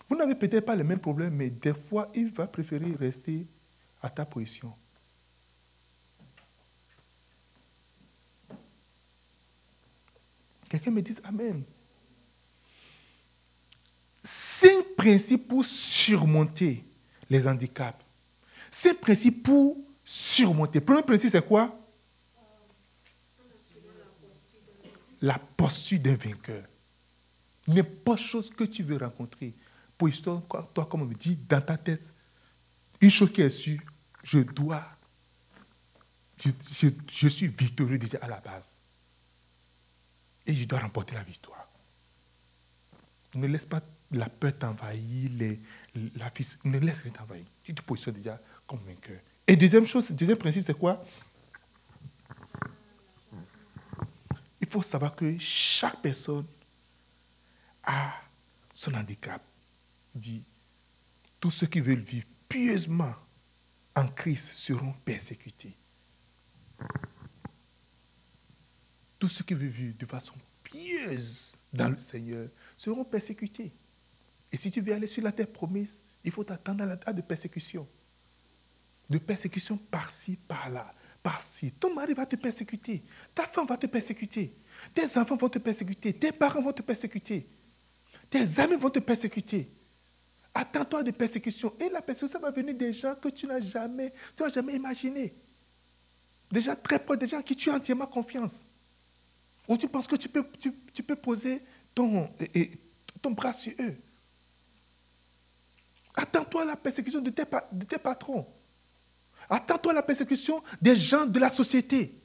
Vous 0.09 0.17
n'avez 0.17 0.35
peut-être 0.35 0.65
pas 0.65 0.75
les 0.75 0.83
mêmes 0.83 0.99
problèmes, 0.99 1.35
mais 1.35 1.49
des 1.49 1.73
fois, 1.73 2.11
il 2.13 2.31
va 2.31 2.47
préférer 2.47 2.93
rester 2.99 3.47
à 4.01 4.09
ta 4.09 4.25
position. 4.25 4.73
Quelqu'un 10.67 10.91
me 10.91 11.01
dit 11.01 11.15
Amen 11.23 11.63
cinq 14.61 14.95
principes 14.95 15.47
pour 15.47 15.65
surmonter 15.65 16.83
les 17.29 17.47
handicaps. 17.47 17.97
Cinq 18.69 18.99
principes 18.99 19.43
pour 19.43 19.77
surmonter. 20.05 20.79
Premier 20.81 21.01
principe, 21.01 21.31
c'est 21.31 21.45
quoi? 21.45 21.77
La 25.21 25.39
posture 25.39 25.99
d'un 25.99 26.15
vainqueur. 26.15 26.63
N'importe 27.67 28.19
chose 28.19 28.49
que 28.49 28.63
tu 28.63 28.83
veux 28.83 28.97
rencontrer. 28.97 29.53
Pour 29.97 30.09
histoire, 30.09 30.41
toi, 30.73 30.85
comme 30.85 31.03
on 31.03 31.05
me 31.05 31.13
dit, 31.13 31.35
dans 31.35 31.61
ta 31.61 31.77
tête, 31.77 32.03
une 32.99 33.11
chose 33.11 33.31
qui 33.31 33.41
est 33.41 33.49
sûre, 33.49 33.81
je 34.23 34.39
dois, 34.39 34.83
je, 36.43 36.87
je 37.07 37.27
suis 37.27 37.47
victorieux 37.47 37.97
déjà 37.97 38.17
à 38.21 38.27
la 38.27 38.39
base. 38.39 38.69
Et 40.45 40.55
je 40.55 40.65
dois 40.65 40.79
remporter 40.79 41.13
la 41.13 41.23
victoire. 41.23 41.67
Ne 43.35 43.47
laisse 43.47 43.65
pas 43.65 43.81
la 44.11 44.29
peur 44.29 44.57
t'envahit, 44.57 45.31
la 46.15 46.29
fille, 46.31 46.47
ne 46.65 46.79
laisse 46.79 46.99
rien 46.99 47.11
t'envahir. 47.11 47.45
Tu 47.63 47.73
te 47.73 47.81
positionnes 47.81 48.15
déjà 48.15 48.39
comme 48.67 48.79
vainqueur. 48.85 49.19
Et 49.47 49.55
deuxième 49.55 49.85
chose, 49.85 50.11
deuxième 50.11 50.37
principe, 50.37 50.63
c'est 50.65 50.77
quoi? 50.77 51.03
Il 54.59 54.67
faut 54.67 54.81
savoir 54.81 55.15
que 55.15 55.37
chaque 55.39 56.01
personne 56.01 56.45
a 57.83 58.13
son 58.73 58.93
handicap. 58.93 59.41
Dit, 60.13 60.43
tous 61.39 61.51
ceux 61.51 61.67
qui 61.67 61.79
veulent 61.79 61.99
vivre 61.99 62.27
pieusement 62.47 63.15
en 63.95 64.07
Christ 64.07 64.53
seront 64.53 64.93
persécutés. 65.05 65.73
Tous 69.19 69.27
ceux 69.27 69.43
qui 69.43 69.53
veulent 69.53 69.67
vivre 69.67 69.97
de 69.97 70.05
façon 70.05 70.33
pieuse 70.63 71.55
dans 71.73 71.89
le 71.89 71.97
Seigneur 71.97 72.47
seront 72.77 73.05
persécutés. 73.05 73.71
Et 74.51 74.57
si 74.57 74.71
tu 74.71 74.81
veux 74.81 74.93
aller 74.93 75.07
sur 75.07 75.23
la 75.23 75.31
terre 75.31 75.47
promise, 75.47 75.99
il 76.23 76.31
faut 76.31 76.43
t'attendre 76.43 76.83
à 76.83 76.97
terre 76.97 77.13
de 77.13 77.21
persécution. 77.21 77.87
De 79.09 79.17
persécution 79.17 79.77
par-ci, 79.77 80.37
par-là, 80.47 80.93
par-ci. 81.23 81.71
Ton 81.71 81.93
mari 81.93 82.13
va 82.13 82.25
te 82.25 82.35
persécuter. 82.35 83.01
Ta 83.33 83.43
femme 83.43 83.67
va 83.67 83.77
te 83.77 83.87
persécuter. 83.87 84.53
Tes 84.93 85.17
enfants 85.17 85.35
vont 85.35 85.49
te 85.49 85.59
persécuter. 85.59 86.13
Tes 86.13 86.31
parents 86.31 86.61
vont 86.61 86.73
te 86.73 86.81
persécuter. 86.81 87.45
Tes 88.29 88.59
amis 88.59 88.75
vont 88.75 88.89
te 88.89 88.99
persécuter. 88.99 89.67
Attends-toi 90.53 90.99
à 90.99 91.03
des 91.03 91.11
persécutions. 91.11 91.73
Et 91.79 91.89
la 91.89 92.01
persécution 92.01 92.39
va 92.39 92.51
venir 92.51 92.75
des 92.75 92.93
gens 92.93 93.15
que 93.15 93.29
tu 93.29 93.47
n'as 93.47 93.61
jamais, 93.61 94.13
tu 94.35 94.43
n'as 94.43 94.49
jamais 94.49 94.75
imaginé. 94.75 95.33
Des 96.51 96.61
gens 96.61 96.75
très 96.75 96.99
proches, 96.99 97.19
des 97.19 97.27
gens 97.27 97.41
qui 97.41 97.55
tu 97.55 97.69
as 97.69 97.75
entièrement 97.75 98.07
confiance. 98.07 98.63
Ou 99.67 99.77
tu 99.77 99.87
penses 99.87 100.07
que 100.07 100.17
tu 100.17 100.27
peux, 100.27 100.45
tu, 100.59 101.03
peux 101.03 101.15
poser 101.15 101.61
ton 101.93 102.27
bras 103.31 103.53
sur 103.53 103.71
eux. 103.79 103.95
Attends-toi 106.31 106.61
à 106.61 106.65
la 106.65 106.75
persécution 106.77 107.19
de 107.19 107.29
tes, 107.29 107.97
patrons. 107.97 108.47
Attends-toi 109.49 109.91
à 109.91 109.95
la 109.95 110.03
persécution 110.03 110.63
des 110.81 110.95
gens 110.95 111.25
de 111.25 111.37
la 111.39 111.49
société. 111.49 112.15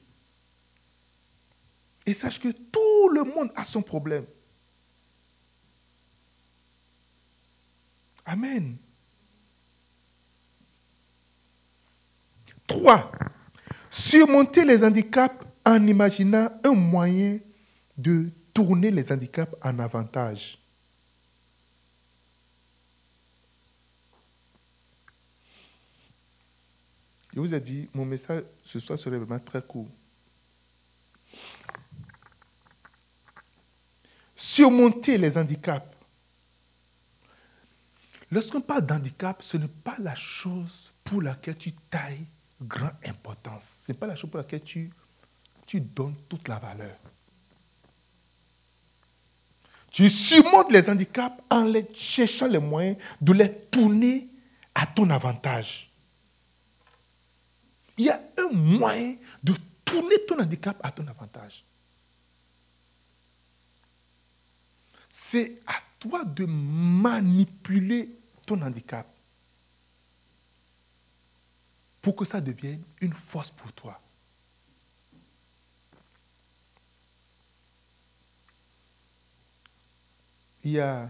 Et 2.05 2.13
sache 2.13 2.39
que 2.39 2.47
tout 2.47 3.09
le 3.09 3.25
monde 3.25 3.51
a 3.53 3.65
son 3.65 3.81
problème. 3.81 4.25
Amen. 8.25 8.77
Trois, 12.65 13.11
surmonter 13.91 14.63
les 14.63 14.85
handicaps 14.85 15.45
en 15.65 15.85
imaginant 15.85 16.49
un 16.63 16.73
moyen 16.73 17.39
de 17.97 18.29
tourner 18.53 18.89
les 18.89 19.11
handicaps 19.11 19.53
en 19.61 19.79
avantage. 19.79 20.57
Je 27.37 27.41
vous 27.41 27.53
ai 27.53 27.59
dit, 27.59 27.87
mon 27.93 28.03
message 28.03 28.41
ce 28.63 28.79
soir 28.79 28.97
serait 28.97 29.19
vraiment 29.19 29.37
très 29.37 29.61
court. 29.61 29.87
Surmonter 34.35 35.19
les 35.19 35.37
handicaps. 35.37 35.85
Lorsqu'on 38.31 38.61
parle 38.61 38.87
d'handicap, 38.87 39.43
ce 39.43 39.57
n'est 39.57 39.67
pas 39.67 39.97
la 39.99 40.15
chose 40.15 40.91
pour 41.03 41.21
laquelle 41.21 41.57
tu 41.57 41.73
tailles 41.91 42.25
grande 42.59 42.97
importance. 43.05 43.65
Ce 43.85 43.91
n'est 43.91 43.97
pas 43.99 44.07
la 44.07 44.15
chose 44.15 44.31
pour 44.31 44.39
laquelle 44.39 44.63
tu, 44.63 44.89
tu 45.67 45.79
donnes 45.79 46.15
toute 46.27 46.47
la 46.47 46.57
valeur. 46.57 46.97
Tu 49.91 50.09
surmontes 50.09 50.71
les 50.71 50.89
handicaps 50.89 51.39
en 51.51 51.65
les 51.65 51.85
cherchant 51.93 52.47
les 52.47 52.57
moyens 52.57 52.97
de 53.21 53.33
les 53.33 53.53
tourner 53.53 54.27
à 54.73 54.87
ton 54.87 55.07
avantage. 55.11 55.86
Il 57.97 58.05
y 58.05 58.09
a 58.09 58.21
un 58.37 58.49
moyen 58.49 59.17
de 59.43 59.55
tourner 59.83 60.15
ton 60.27 60.39
handicap 60.39 60.79
à 60.83 60.91
ton 60.91 61.05
avantage. 61.07 61.63
C'est 65.09 65.59
à 65.65 65.75
toi 65.99 66.23
de 66.23 66.45
manipuler 66.45 68.09
ton 68.45 68.61
handicap 68.61 69.07
pour 72.01 72.15
que 72.15 72.23
ça 72.23 72.39
devienne 72.39 72.83
une 73.01 73.13
force 73.13 73.49
pour 73.51 73.71
toi. 73.73 73.99
Il 80.63 80.71
y 80.71 80.79
a 80.79 81.09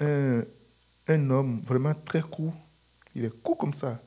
un, 0.00 0.42
un 1.08 1.30
homme 1.30 1.60
vraiment 1.62 1.94
très 1.94 2.22
court, 2.22 2.54
il 3.14 3.24
est 3.24 3.42
court 3.42 3.56
comme 3.56 3.74
ça, 3.74 4.00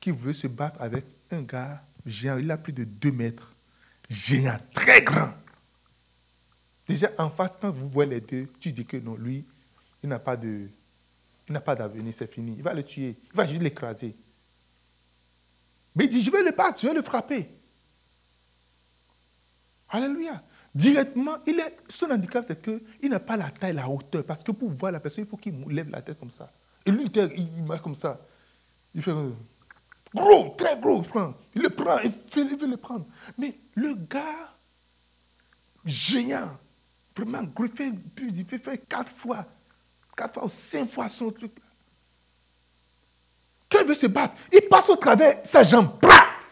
qui 0.00 0.10
veut 0.10 0.32
se 0.32 0.46
battre 0.46 0.80
avec 0.80 1.04
un 1.30 1.42
gars 1.42 1.82
géant. 2.06 2.38
Il 2.38 2.50
a 2.50 2.56
plus 2.56 2.72
de 2.72 2.84
2 2.84 3.12
mètres. 3.12 3.52
Géant, 4.08 4.58
très 4.74 5.02
grand. 5.02 5.32
Déjà, 6.88 7.10
en 7.18 7.30
face, 7.30 7.52
quand 7.60 7.70
vous 7.70 7.88
voyez 7.88 8.10
les 8.10 8.20
deux, 8.20 8.48
tu 8.58 8.72
dis 8.72 8.84
que 8.84 8.96
non, 8.96 9.14
lui, 9.14 9.44
il 10.02 10.08
n'a 10.08 10.18
pas 10.18 10.36
de, 10.36 10.68
il 11.48 11.52
n'a 11.52 11.60
pas 11.60 11.76
d'avenir, 11.76 12.12
c'est 12.16 12.32
fini. 12.32 12.54
Il 12.56 12.62
va 12.62 12.74
le 12.74 12.82
tuer. 12.82 13.16
Il 13.32 13.36
va 13.36 13.46
juste 13.46 13.62
l'écraser. 13.62 14.14
Mais 15.94 16.04
il 16.04 16.10
dit, 16.10 16.22
je 16.22 16.30
vais 16.30 16.42
le 16.42 16.52
battre, 16.52 16.80
je 16.80 16.86
vais 16.88 16.94
le 16.94 17.02
frapper. 17.02 17.48
Alléluia. 19.88 20.42
Directement, 20.74 21.38
il 21.46 21.58
est, 21.58 21.76
son 21.88 22.10
handicap, 22.10 22.44
c'est 22.46 22.62
qu'il 22.62 23.10
n'a 23.10 23.18
pas 23.18 23.36
la 23.36 23.50
taille, 23.50 23.74
la 23.74 23.88
hauteur. 23.88 24.24
Parce 24.24 24.42
que 24.42 24.52
pour 24.52 24.70
voir 24.70 24.92
la 24.92 25.00
personne, 25.00 25.24
il 25.24 25.28
faut 25.28 25.36
qu'il 25.36 25.54
lève 25.68 25.90
la 25.90 26.02
tête 26.02 26.18
comme 26.18 26.30
ça. 26.30 26.50
Et 26.86 26.90
lui, 26.92 27.06
il 27.36 27.64
marche 27.64 27.82
comme 27.82 27.96
ça. 27.96 28.20
Il 28.94 29.02
fait 29.02 29.12
gros, 30.14 30.54
très 30.56 30.76
gros. 30.76 31.04
Il 31.54 31.62
le 31.62 31.70
prend, 31.70 31.98
il 31.98 32.56
veut, 32.56 32.66
le 32.66 32.76
prendre. 32.76 33.06
Mais 33.38 33.54
le 33.74 33.94
gars, 33.94 34.52
géant, 35.84 36.56
vraiment 37.16 37.42
gros, 37.42 37.66
il 37.66 38.44
fait, 38.46 38.58
faire 38.58 38.76
quatre 38.88 39.12
fois, 39.12 39.44
quatre 40.16 40.34
fois 40.34 40.44
ou 40.44 40.48
cinq 40.48 40.92
fois 40.92 41.08
son 41.08 41.30
truc. 41.30 41.52
Quand 43.70 43.78
il 43.82 43.86
veut 43.86 43.94
se 43.94 44.06
battre, 44.06 44.34
il 44.52 44.62
passe 44.62 44.88
au 44.88 44.96
travers 44.96 45.40
sa 45.44 45.62
jambe, 45.62 45.92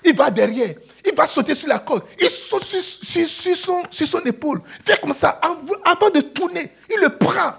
il 0.04 0.14
va 0.14 0.30
derrière, 0.30 0.76
il 1.04 1.14
va 1.14 1.26
sauter 1.26 1.54
sur 1.54 1.68
la 1.68 1.80
corde, 1.80 2.04
il 2.20 2.30
saute 2.30 2.64
sur, 2.64 3.56
son, 3.56 3.82
sur 3.90 4.06
son, 4.06 4.20
épaule, 4.20 4.62
il 4.78 4.84
fait 4.84 5.00
comme 5.00 5.14
ça, 5.14 5.40
avant 5.40 6.10
de 6.10 6.20
tourner, 6.20 6.72
il 6.88 7.00
le 7.00 7.16
prend. 7.16 7.54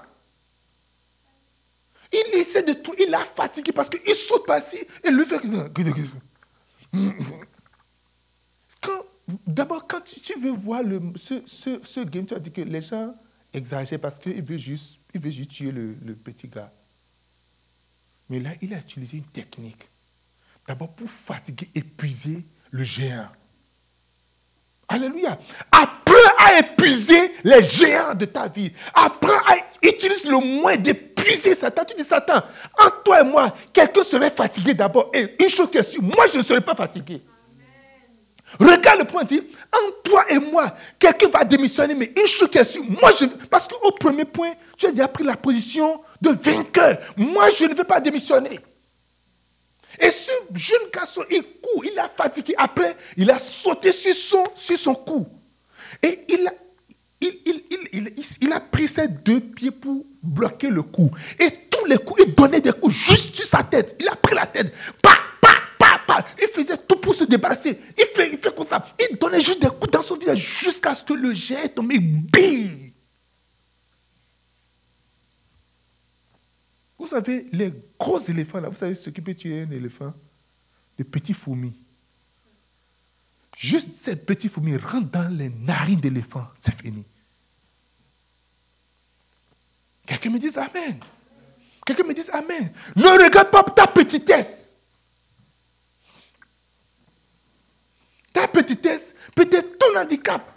Il 2.11 2.39
essaie 2.39 2.63
de 2.63 2.73
tout, 2.73 2.93
il 2.99 3.13
a 3.13 3.23
fatigué 3.25 3.71
parce 3.71 3.89
qu'il 3.89 4.15
saute 4.15 4.45
par-ci 4.45 4.77
et 5.03 5.11
lui 5.11 5.25
fait. 5.25 5.39
D'abord, 9.45 9.87
quand 9.87 10.01
tu, 10.01 10.39
veux 10.39 10.51
voir 10.51 10.81
le, 10.81 10.99
ce, 11.17 12.03
game, 12.03 12.25
tu 12.25 12.33
as 12.33 12.39
dit 12.39 12.51
que 12.51 12.61
les 12.61 12.81
gens 12.81 13.13
exagèrent 13.53 13.99
parce 13.99 14.17
qu'il 14.17 14.41
veut 14.41 14.57
juste, 14.57 14.97
juste 15.13 15.51
tuer 15.51 15.71
le, 15.71 15.95
le 16.03 16.15
petit 16.15 16.47
gars. 16.47 16.71
Mais 18.29 18.39
là, 18.39 18.51
il 18.61 18.73
a 18.73 18.79
utilisé 18.79 19.17
une 19.17 19.23
technique. 19.23 19.87
D'abord 20.67 20.89
pour 20.93 21.09
fatiguer, 21.09 21.69
épuiser 21.75 22.43
le 22.71 22.83
géant. 22.83 23.29
Alléluia. 24.87 25.39
Apprends 25.71 26.35
à 26.39 26.59
épuiser 26.59 27.33
les 27.43 27.63
géants 27.63 28.15
de 28.15 28.25
ta 28.25 28.47
vie. 28.47 28.71
Apprends 28.93 29.41
à 29.47 29.55
utiliser 29.83 30.27
le 30.29 30.37
moins 30.37 30.77
d'épuiser 31.19 31.55
Satan. 31.55 31.83
Tu 31.85 31.95
dis, 31.95 32.03
Satan, 32.03 32.41
entre 32.77 33.03
toi 33.03 33.21
et 33.21 33.23
moi, 33.23 33.55
quelqu'un 33.73 34.03
serait 34.03 34.31
fatigué 34.31 34.73
d'abord. 34.73 35.11
Et 35.13 35.35
une 35.39 35.49
chose 35.49 35.69
est 35.73 35.83
sûre, 35.83 36.01
moi, 36.01 36.25
je 36.31 36.37
ne 36.37 36.43
serai 36.43 36.61
pas 36.61 36.75
fatigué. 36.75 37.21
Regarde 38.59 38.99
le 38.99 39.05
point, 39.05 39.23
dit, 39.23 39.41
entre 39.71 40.01
toi 40.03 40.25
et 40.29 40.39
moi, 40.39 40.75
quelqu'un 40.97 41.29
va 41.29 41.43
démissionner, 41.43 41.93
mais 41.93 42.11
une 42.17 42.27
chose 42.27 42.49
est 42.53 42.63
sûre, 42.63 42.83
moi, 42.83 43.11
je... 43.19 43.25
Parce 43.25 43.67
qu'au 43.67 43.91
premier 43.91 44.25
point, 44.25 44.53
tu 44.77 44.87
as 44.87 44.91
déjà 44.91 45.07
pris 45.07 45.23
la 45.23 45.35
position 45.35 46.01
de 46.19 46.31
vainqueur. 46.31 46.97
Moi, 47.15 47.51
je 47.51 47.65
ne 47.65 47.75
veux 47.75 47.83
pas 47.83 47.99
démissionner. 47.99 48.59
Et 49.99 50.11
ce 50.11 50.31
jeune 50.55 50.89
garçon, 50.93 51.23
il 51.29 51.43
court, 51.43 51.83
il 51.85 51.97
a 51.99 52.09
fatigué. 52.09 52.55
Après, 52.57 52.95
il 53.17 53.29
a 53.29 53.37
sauté 53.37 53.91
sur 53.91 54.13
son, 54.13 54.47
sur 54.55 54.77
son 54.77 54.95
cou. 54.95 55.27
Et 56.01 56.25
il 56.29 56.47
a, 56.47 56.51
il, 57.21 58.53
a 58.53 58.59
pris 58.59 58.87
ses 58.87 59.07
deux 59.07 59.41
pieds 59.41 59.71
pour 59.71 60.05
bloquer 60.21 60.69
le 60.69 60.83
cou. 60.83 61.11
Et 61.39 61.49
tous 61.69 61.85
les 61.85 61.97
coups, 61.97 62.23
il 62.25 62.35
donnait 62.35 62.61
des 62.61 62.71
coups 62.71 62.93
juste 62.93 63.35
sur 63.35 63.45
sa 63.45 63.63
tête. 63.63 63.95
Il 63.99 64.07
a 64.07 64.15
pris 64.15 64.35
la 64.35 64.45
tête. 64.45 64.73
Il 66.41 66.47
faisait 66.53 66.77
tout 66.77 66.97
pour 66.97 67.15
se 67.15 67.23
débarrasser. 67.23 67.79
Il 67.97 68.05
fait, 68.13 68.31
il 68.33 68.37
fait 68.37 68.55
comme 68.55 68.67
ça. 68.67 68.87
Il 68.99 69.17
donnait 69.17 69.41
juste 69.41 69.61
des 69.61 69.69
coups 69.69 69.91
dans 69.91 70.03
son 70.03 70.15
visage 70.15 70.39
jusqu'à 70.39 70.93
ce 70.93 71.03
que 71.03 71.13
le 71.13 71.33
jet 71.33 71.69
tombe. 71.69 71.91
Bing 71.91 72.91
Vous 76.97 77.07
savez, 77.07 77.45
les 77.53 77.71
gros 77.97 78.19
éléphants, 78.19 78.59
là, 78.59 78.69
vous 78.69 78.77
savez 78.77 78.93
ce 78.93 79.09
qui 79.09 79.21
peut 79.21 79.33
tuer 79.33 79.61
un 79.61 79.71
éléphant? 79.71 80.13
Les 80.97 81.05
petits 81.05 81.33
fourmis. 81.33 81.73
Juste 83.57 83.87
cette 84.01 84.25
petite 84.25 84.51
fourmi 84.51 84.75
rentre 84.75 85.09
dans 85.09 85.33
les 85.33 85.49
narines 85.49 85.99
d'éléphant, 85.99 86.45
c'est 86.59 86.75
fini. 86.81 87.03
Quelqu'un 90.09 90.31
me 90.31 90.39
dit 90.39 90.57
Amen. 90.57 90.99
Quelqu'un 91.85 92.03
me 92.03 92.13
dit 92.15 92.27
Amen. 92.31 92.73
Ne 92.95 93.09
regarde 93.23 93.51
pas 93.51 93.61
ta 93.61 93.85
petitesse. 93.85 94.75
Ta 98.33 98.47
petitesse, 98.47 99.13
peut-être 99.35 99.77
ton 99.77 99.95
handicap. 99.95 100.49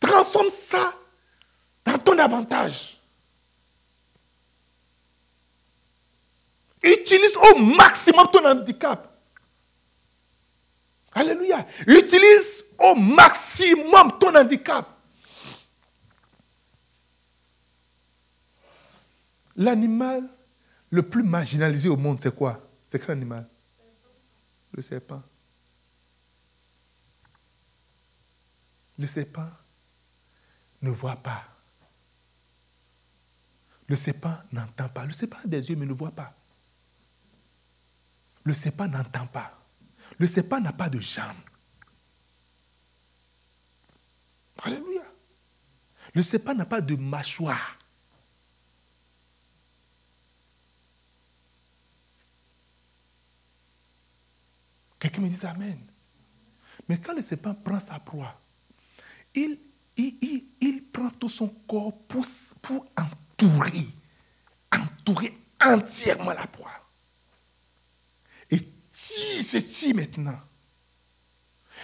Transforme 0.00 0.48
ça 0.48 0.94
dans 1.84 1.98
ton 1.98 2.18
avantage. 2.18 2.98
Utilise 6.82 7.36
au 7.36 7.58
maximum 7.58 8.26
ton 8.32 8.42
handicap. 8.46 9.06
Alléluia. 11.12 11.66
Utilise 11.86 12.64
au 12.78 12.94
maximum 12.94 14.18
ton 14.18 14.34
handicap. 14.34 14.95
L'animal 19.56 20.28
le 20.90 21.02
plus 21.02 21.22
marginalisé 21.22 21.88
au 21.88 21.96
monde, 21.96 22.18
c'est 22.22 22.34
quoi? 22.34 22.62
C'est 22.90 22.98
quel 22.98 23.12
animal? 23.12 23.48
Le 24.72 24.82
serpent. 24.82 25.22
Le 28.98 29.06
serpent 29.06 29.50
ne 30.82 30.90
voit 30.90 31.16
pas. 31.16 31.44
Le 33.88 33.96
serpent 33.96 34.36
n'entend 34.52 34.88
pas. 34.88 35.04
Le 35.04 35.12
serpent 35.12 35.38
a 35.44 35.46
des 35.46 35.68
yeux 35.68 35.76
mais 35.76 35.86
ne 35.86 35.92
voit 35.92 36.10
pas. 36.10 36.32
Le 38.44 38.54
serpent 38.54 38.88
n'entend 38.88 39.26
pas. 39.26 39.52
Le 40.18 40.26
serpent 40.26 40.60
n'a 40.60 40.72
pas 40.72 40.88
de 40.88 41.00
jambes. 41.00 41.36
Alléluia. 44.62 45.02
Le 46.14 46.22
serpent 46.22 46.54
n'a 46.54 46.64
pas 46.64 46.80
de 46.80 46.94
mâchoire. 46.96 47.78
Me 55.20 55.28
dit 55.28 55.46
Amen. 55.46 55.78
Mais 56.88 56.98
quand 56.98 57.14
le 57.14 57.22
serpent 57.22 57.54
prend 57.54 57.80
sa 57.80 57.98
proie, 57.98 58.38
il, 59.34 59.58
il, 59.96 60.82
prend 60.92 61.10
tout 61.10 61.28
son 61.28 61.48
corps 61.68 61.92
pour, 62.08 62.24
pour 62.62 62.86
entourer, 62.96 63.88
entourer 64.70 65.36
entièrement 65.60 66.32
la 66.32 66.46
proie 66.46 66.86
si, 68.96 69.42
c'est 69.42 69.68
si 69.68 69.92
maintenant. 69.92 70.38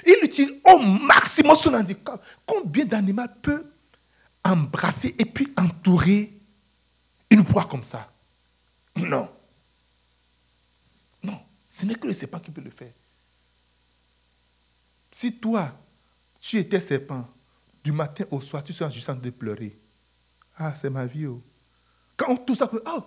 Il 0.06 0.24
utilise 0.24 0.54
au 0.64 0.78
maximum 0.78 1.54
son 1.54 1.74
handicap. 1.74 2.24
Combien 2.46 2.86
d'animaux 2.86 3.26
peut 3.42 3.70
embrasser 4.42 5.14
et 5.18 5.26
puis 5.26 5.52
entourer 5.58 6.32
une 7.28 7.44
proie 7.44 7.66
comme 7.66 7.84
ça? 7.84 8.10
Non. 8.96 9.28
Non, 11.22 11.38
ce 11.68 11.84
n'est 11.84 11.94
que 11.96 12.06
le 12.06 12.14
serpent 12.14 12.40
qui 12.40 12.50
peut 12.50 12.62
le 12.62 12.70
faire. 12.70 12.92
Si 15.12 15.32
toi, 15.34 15.72
tu 16.40 16.58
étais 16.58 16.80
serpent, 16.80 17.28
du 17.84 17.92
matin 17.92 18.24
au 18.30 18.40
soir, 18.40 18.64
tu 18.64 18.72
seras 18.72 18.90
juste 18.90 19.08
en 19.08 19.14
train 19.14 19.22
de 19.22 19.30
pleurer. 19.30 19.76
Ah, 20.56 20.74
c'est 20.74 20.90
ma 20.90 21.06
vie. 21.06 21.26
Oh. 21.26 21.40
Quand 22.16 22.36
tout 22.36 22.54
ça, 22.54 22.70
oh, 22.72 23.04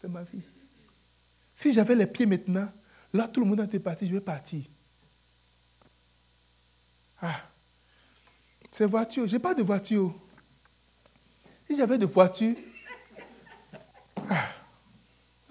c'est 0.00 0.08
ma 0.08 0.22
vie. 0.22 0.42
Si 1.54 1.72
j'avais 1.72 1.94
les 1.94 2.06
pieds 2.06 2.26
maintenant, 2.26 2.68
Là, 3.12 3.28
tout 3.28 3.40
le 3.40 3.46
monde 3.46 3.60
était 3.60 3.78
parti, 3.78 4.06
je 4.06 4.14
vais 4.14 4.20
partir. 4.20 4.62
Ah, 7.20 7.42
c'est 8.72 8.86
voiture. 8.86 9.26
Je 9.26 9.34
n'ai 9.34 9.38
pas 9.38 9.54
de 9.54 9.62
voiture. 9.62 10.14
Si 11.66 11.76
j'avais 11.76 11.98
de 11.98 12.06
voiture, 12.06 12.56
ah, 14.30 14.48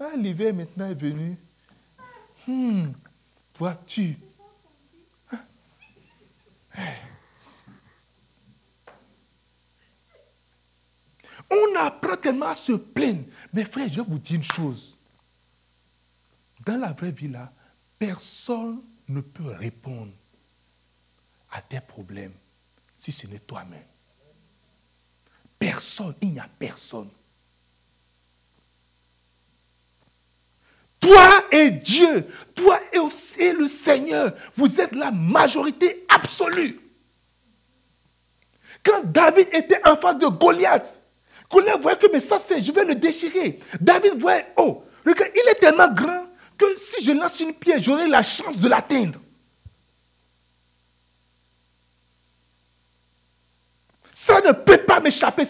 ah 0.00 0.16
l'hiver 0.16 0.52
maintenant 0.52 0.90
est 0.90 0.94
venu. 0.94 1.36
Hmm. 2.46 2.90
Vois-tu 3.56 4.10
hein? 4.10 4.31
On 11.50 11.76
apprend 11.76 12.16
tellement 12.16 12.46
à 12.46 12.54
se 12.54 12.72
plaindre. 12.72 13.24
Mais 13.52 13.64
frère, 13.64 13.88
je 13.88 14.00
vous 14.00 14.18
dire 14.18 14.36
une 14.36 14.42
chose. 14.42 14.96
Dans 16.64 16.76
la 16.76 16.92
vraie 16.92 17.10
vie, 17.10 17.28
là, 17.28 17.52
personne 17.98 18.80
ne 19.08 19.20
peut 19.20 19.50
répondre 19.50 20.12
à 21.50 21.60
tes 21.60 21.80
problèmes 21.80 22.32
si 22.96 23.12
ce 23.12 23.26
n'est 23.26 23.40
toi-même. 23.40 23.84
Personne, 25.58 26.14
il 26.20 26.32
n'y 26.32 26.40
a 26.40 26.48
personne. 26.58 27.10
Toi 31.02 31.44
et 31.50 31.70
Dieu, 31.70 32.24
toi 32.54 32.78
et 32.92 32.98
aussi 33.00 33.52
le 33.52 33.66
Seigneur, 33.66 34.32
vous 34.54 34.80
êtes 34.80 34.92
la 34.92 35.10
majorité 35.10 36.06
absolue. 36.08 36.78
Quand 38.84 39.02
David 39.04 39.48
était 39.52 39.80
en 39.84 39.96
face 39.96 40.16
de 40.16 40.28
Goliath, 40.28 41.00
Goliath 41.50 41.82
voyait 41.82 41.98
que 41.98 42.06
mais 42.12 42.20
ça 42.20 42.38
c'est, 42.38 42.62
je 42.62 42.70
vais 42.70 42.84
le 42.84 42.94
déchirer. 42.94 43.58
David 43.80 44.20
voyait, 44.20 44.46
oh, 44.56 44.84
il 45.04 45.50
est 45.50 45.54
tellement 45.58 45.92
grand 45.92 46.24
que 46.56 46.66
si 46.76 47.04
je 47.04 47.10
lance 47.10 47.40
une 47.40 47.52
pierre, 47.52 47.82
j'aurai 47.82 48.06
la 48.06 48.22
chance 48.22 48.56
de 48.56 48.68
l'atteindre. 48.68 49.18
Ça 54.12 54.40
ne 54.42 54.52
peut 54.52 54.78
pas 54.78 55.00
m'échapper. 55.00 55.44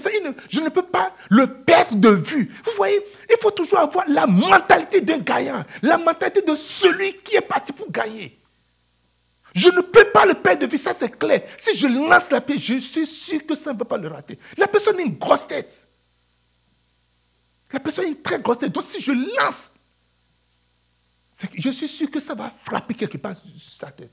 Je 0.49 0.61
ne 0.61 0.69
peux 0.69 0.85
pas 0.85 1.15
le 1.29 1.47
perdre 1.49 1.97
de 1.97 2.11
vue. 2.11 2.55
Vous 2.65 2.71
voyez, 2.77 3.05
il 3.29 3.37
faut 3.41 3.51
toujours 3.51 3.81
avoir 3.81 4.05
la 4.09 4.27
mentalité 4.27 5.01
d'un 5.01 5.19
gagnant, 5.19 5.65
la 5.83 5.99
mentalité 5.99 6.43
de 6.43 6.55
celui 6.55 7.15
qui 7.19 7.35
est 7.35 7.41
parti 7.41 7.73
pour 7.73 7.91
gagner. 7.91 8.39
Je 9.55 9.69
ne 9.69 9.81
peux 9.81 10.05
pas 10.13 10.25
le 10.25 10.35
perdre 10.35 10.61
de 10.65 10.71
vue, 10.71 10.79
ça 10.79 10.93
c'est 10.93 11.11
clair. 11.11 11.43
Si 11.59 11.77
je 11.77 11.87
lance 11.89 12.31
la 12.31 12.41
pierre, 12.41 12.59
je 12.59 12.79
suis 12.79 13.07
sûr 13.07 13.45
que 13.45 13.55
ça 13.55 13.73
ne 13.73 13.79
peut 13.79 13.85
pas 13.85 13.99
le 13.99 14.09
rater. 14.09 14.39
La 14.57 14.69
personne 14.69 14.97
a 14.99 15.03
une 15.03 15.19
grosse 15.19 15.47
tête. 15.47 15.87
La 17.73 17.81
personne 17.81 18.05
a 18.05 18.09
une 18.09 18.23
très 18.23 18.39
grosse 18.39 18.59
tête. 18.59 18.73
Donc 18.73 18.85
si 18.85 19.01
je 19.01 19.13
lance, 19.13 19.73
je 21.55 21.71
suis 21.71 21.89
sûr 21.89 22.11
que 22.11 22.21
ça 22.21 22.35
va 22.35 22.53
frapper 22.65 22.95
quelque 22.95 23.19
part 23.19 23.35
sur 23.35 23.73
sa 23.73 23.91
tête. 23.91 24.13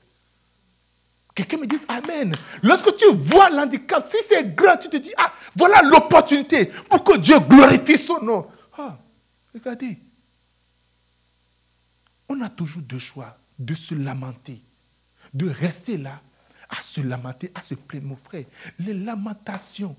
Quelqu'un 1.34 1.58
me 1.58 1.66
dise 1.66 1.84
Amen. 1.88 2.34
Lorsque 2.62 2.94
tu 2.96 3.12
vois 3.12 3.50
l'handicap, 3.50 4.02
si 4.02 4.16
c'est 4.28 4.54
grand, 4.54 4.76
tu 4.76 4.88
te 4.88 4.96
dis, 4.96 5.12
ah, 5.16 5.32
voilà 5.56 5.82
l'opportunité 5.82 6.66
pour 6.66 7.04
que 7.04 7.16
Dieu 7.16 7.38
glorifie 7.38 7.98
son 7.98 8.20
nom. 8.20 8.46
Ah, 8.76 8.98
regardez. 9.54 9.98
On 12.28 12.40
a 12.42 12.48
toujours 12.48 12.82
deux 12.82 12.98
choix, 12.98 13.36
de 13.58 13.74
se 13.74 13.94
lamenter, 13.94 14.60
de 15.34 15.48
rester 15.48 15.96
là, 15.98 16.20
à 16.68 16.80
se 16.80 17.00
lamenter, 17.00 17.50
à 17.54 17.62
se 17.62 17.74
plaindre, 17.74 18.06
mon 18.06 18.16
frère. 18.16 18.44
Les 18.78 18.94
lamentations, 18.94 19.96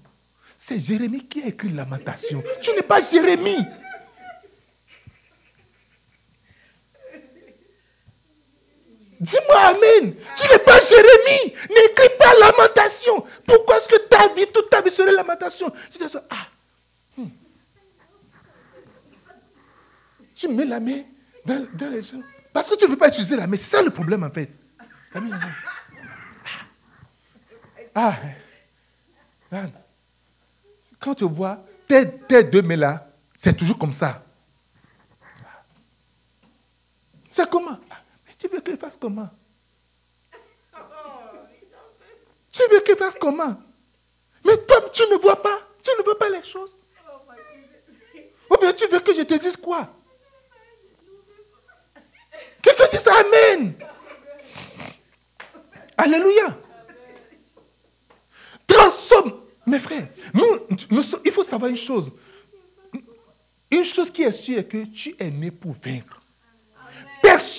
c'est 0.58 0.80
Jérémie 0.80 1.26
qui 1.28 1.44
a 1.44 1.48
écrit 1.48 1.70
lamentation. 1.70 2.44
Tu 2.62 2.72
n'es 2.72 2.84
pas 2.84 3.04
Jérémie. 3.04 3.58
Dis-moi 9.22 9.56
Amen. 9.56 10.16
Tu 10.36 10.50
n'es 10.50 10.58
pas 10.58 10.80
Jérémie. 10.84 11.54
N'écris 11.70 12.10
pas 12.18 12.34
lamentation. 12.40 13.24
Pourquoi 13.46 13.78
est-ce 13.78 13.88
que 13.88 14.08
ta 14.08 14.34
vie, 14.34 14.48
toute 14.52 14.68
ta 14.68 14.82
vie 14.82 14.90
serait 14.90 15.12
lamentation? 15.12 15.72
Tu 15.92 16.00
dis, 16.00 16.12
ah. 16.28 16.48
Hmm. 17.16 17.28
Tu 20.36 20.48
mets 20.48 20.66
la 20.66 20.80
main 20.80 21.04
dans, 21.46 21.68
les 21.92 22.02
gens. 22.02 22.20
Parce 22.52 22.68
que 22.68 22.76
tu 22.76 22.86
ne 22.86 22.90
veux 22.90 22.98
pas 22.98 23.10
utiliser 23.10 23.36
la 23.36 23.46
main. 23.46 23.58
C'est 23.58 23.70
ça 23.78 23.84
le 23.84 23.92
problème 23.92 24.24
en 24.24 24.32
fait. 24.32 24.50
Ah. 27.94 28.16
ah. 29.52 29.66
Quand 31.00 31.14
tu 31.14 31.26
vois 31.26 31.64
tes, 31.88 32.10
tes 32.28 32.44
deux 32.44 32.64
mains 32.64 32.76
là, 32.76 33.08
c'est 33.38 33.56
toujours 33.56 33.78
comme 33.78 33.94
ça. 33.94 34.24
C'est 37.32 37.48
comment? 37.48 37.78
Tu 38.42 38.48
veux 38.48 38.60
qu'il 38.60 38.78
fasse 38.78 38.98
comment? 39.00 39.30
Tu 42.52 42.64
veux 42.72 42.80
qu'il 42.80 42.98
fasse 42.98 43.16
comment? 43.16 43.56
Mais 44.44 44.58
toi, 44.66 44.90
tu 44.92 45.04
ne 45.04 45.18
vois 45.18 45.40
pas? 45.40 45.60
Tu 45.84 45.92
ne 45.96 46.04
vois 46.04 46.18
pas 46.18 46.28
les 46.28 46.42
choses? 46.42 46.76
Ou 48.50 48.58
bien 48.60 48.74
tu 48.74 48.88
veux 48.88 49.00
que 49.00 49.14
je 49.14 49.22
te 49.22 49.36
dise 49.36 49.56
quoi? 49.58 49.88
Quelqu'un 52.64 52.86
dit 52.92 52.98
ça, 52.98 53.14
Amen. 53.20 53.76
Alléluia. 55.96 56.58
Transforme. 58.66 59.40
Mes 59.68 59.80
frères, 59.80 60.08
nous, 60.34 60.60
il 61.24 61.32
faut 61.32 61.44
savoir 61.44 61.70
une 61.70 61.78
chose. 61.78 62.12
Une 63.70 63.86
chose 63.86 64.10
qui 64.10 64.24
est 64.24 64.32
sûre 64.32 64.58
est 64.58 64.64
que 64.64 64.84
tu 64.86 65.16
es 65.20 65.30
né 65.30 65.52
pour 65.52 65.74
vaincre. 65.74 66.21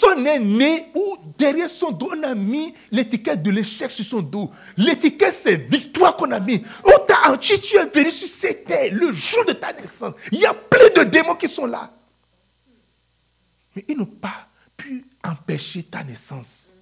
Personne 0.02 0.24
n'est 0.24 0.38
né 0.38 0.86
où 0.94 1.16
derrière 1.38 1.68
son 1.68 1.92
dos, 1.92 2.10
on 2.16 2.22
a 2.24 2.34
mis 2.34 2.74
l'étiquette 2.90 3.42
de 3.42 3.50
l'échec 3.50 3.90
sur 3.90 4.04
son 4.04 4.20
dos. 4.20 4.50
L'étiquette, 4.76 5.32
c'est 5.32 5.56
victoire 5.56 6.16
qu'on 6.16 6.30
a 6.32 6.40
mis. 6.40 6.64
On 6.84 7.06
t'a 7.06 7.36
tu 7.38 7.52
es 7.76 7.86
venu 7.86 8.10
sur 8.10 8.28
cette 8.28 8.64
terre 8.64 8.90
le 8.92 9.12
jour 9.12 9.44
de 9.44 9.52
ta 9.52 9.72
naissance. 9.72 10.14
Il 10.32 10.40
y 10.40 10.46
a 10.46 10.54
plein 10.54 10.88
de 10.96 11.08
démons 11.08 11.36
qui 11.36 11.48
sont 11.48 11.66
là. 11.66 11.90
Mais 13.76 13.84
ils 13.88 13.96
n'ont 13.96 14.06
pas 14.06 14.46
pu 14.76 15.04
empêcher 15.22 15.84
ta 15.84 16.02
naissance. 16.02 16.72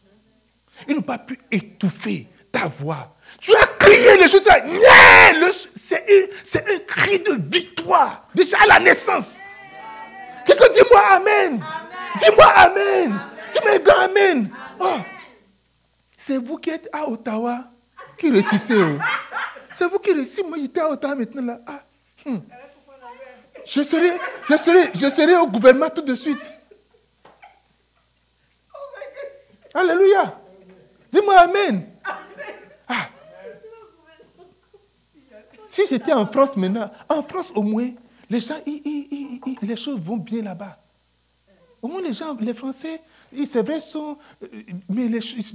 Ils 0.88 0.94
n'ont 0.94 1.02
pas 1.02 1.18
pu 1.18 1.38
étouffer 1.50 2.26
ta 2.50 2.66
voix. 2.66 3.14
Tu 3.38 3.54
as 3.54 3.66
crié 3.78 4.16
les 4.16 4.28
choses, 4.28 4.42
c'est 5.74 6.70
un, 6.70 6.78
cri 6.86 7.18
de 7.18 7.38
victoire, 7.54 8.24
déjà 8.34 8.58
à 8.62 8.66
la 8.66 8.78
naissance. 8.80 9.36
Quelqu'un 10.46 10.72
dis-moi 10.74 11.02
Amen. 11.10 11.62
Dis-moi 12.18 12.46
Amen. 12.46 13.20
Dis-moi 13.52 13.94
Amen. 14.04 14.50
Oh. 14.78 14.98
C'est 16.18 16.36
vous 16.38 16.56
qui 16.58 16.70
êtes 16.70 16.88
à 16.92 17.08
Ottawa 17.08 17.64
qui 18.18 18.30
réussissez. 18.30 18.80
Oh. 18.80 18.98
C'est 19.72 19.88
vous 19.88 19.98
qui 19.98 20.12
réussissez. 20.12 20.42
Moi, 20.42 20.58
j'étais 20.60 20.80
à 20.80 20.90
Ottawa 20.90 21.14
maintenant. 21.14 21.42
Là. 21.42 21.60
Ah. 21.66 21.82
Hmm. 22.24 22.38
Je, 23.64 23.82
serai, 23.82 24.18
je, 24.48 24.56
serai, 24.56 24.90
je 24.94 25.08
serai 25.08 25.36
au 25.36 25.46
gouvernement 25.46 25.90
tout 25.90 26.02
de 26.02 26.14
suite. 26.14 26.40
Alléluia. 29.72 30.34
Dis-moi 31.12 31.38
Amen. 31.38 31.86
Ah. 32.88 33.08
Si 35.70 35.82
j'étais 35.88 36.12
en 36.12 36.26
France 36.26 36.56
maintenant, 36.56 36.90
en 37.08 37.22
France 37.22 37.52
au 37.54 37.62
moins, 37.62 37.90
les 38.28 38.40
gens, 38.40 38.56
les 38.66 39.76
choses 39.76 40.00
vont 40.00 40.16
bien 40.16 40.42
là-bas. 40.42 40.76
Au 41.82 41.88
moins, 41.88 42.02
les 42.02 42.12
gens, 42.12 42.36
les 42.38 42.54
Français, 42.54 43.00
c'est 43.46 43.62
vrai, 43.62 43.78
euh, 43.94 44.14
mais 44.88 45.08
les, 45.08 45.20
choses, 45.20 45.52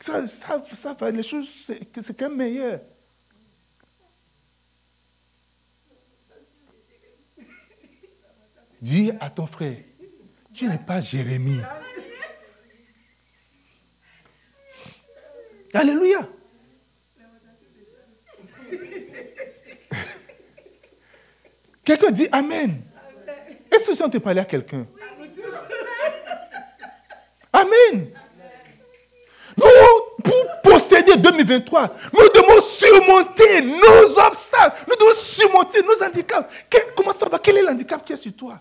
ça, 0.00 0.26
ça, 0.26 0.64
ça, 0.74 0.96
les 1.10 1.22
choses, 1.22 1.48
c'est 1.66 2.16
quand 2.16 2.28
même 2.28 2.36
meilleur. 2.36 2.80
Dis 8.80 9.10
à 9.20 9.28
ton 9.28 9.46
frère, 9.46 9.76
tu 10.54 10.66
n'es 10.68 10.78
pas 10.78 11.00
Jérémie. 11.00 11.60
Alléluia. 15.74 16.26
Quelqu'un 21.84 22.10
dit 22.10 22.26
Amen. 22.32 22.80
Est-ce 23.70 23.90
que 23.90 24.02
on 24.02 24.10
te 24.10 24.18
parler 24.18 24.40
à 24.40 24.44
quelqu'un? 24.44 24.86
Amen. 27.60 28.10
Nous, 29.56 30.22
pour 30.22 30.46
posséder 30.62 31.16
2023, 31.16 31.96
nous 32.12 32.28
devons 32.28 32.60
surmonter 32.60 33.60
nos 33.60 34.18
obstacles. 34.18 34.84
Nous 34.88 34.94
devons 34.94 35.14
surmonter 35.16 35.82
nos 35.82 36.02
handicaps. 36.02 36.48
comment 36.96 37.12
ça 37.12 37.28
va? 37.28 37.38
Quel 37.38 37.58
est 37.58 37.62
l'handicap 37.62 38.04
qui 38.04 38.12
est 38.12 38.16
sur 38.16 38.32
toi? 38.34 38.60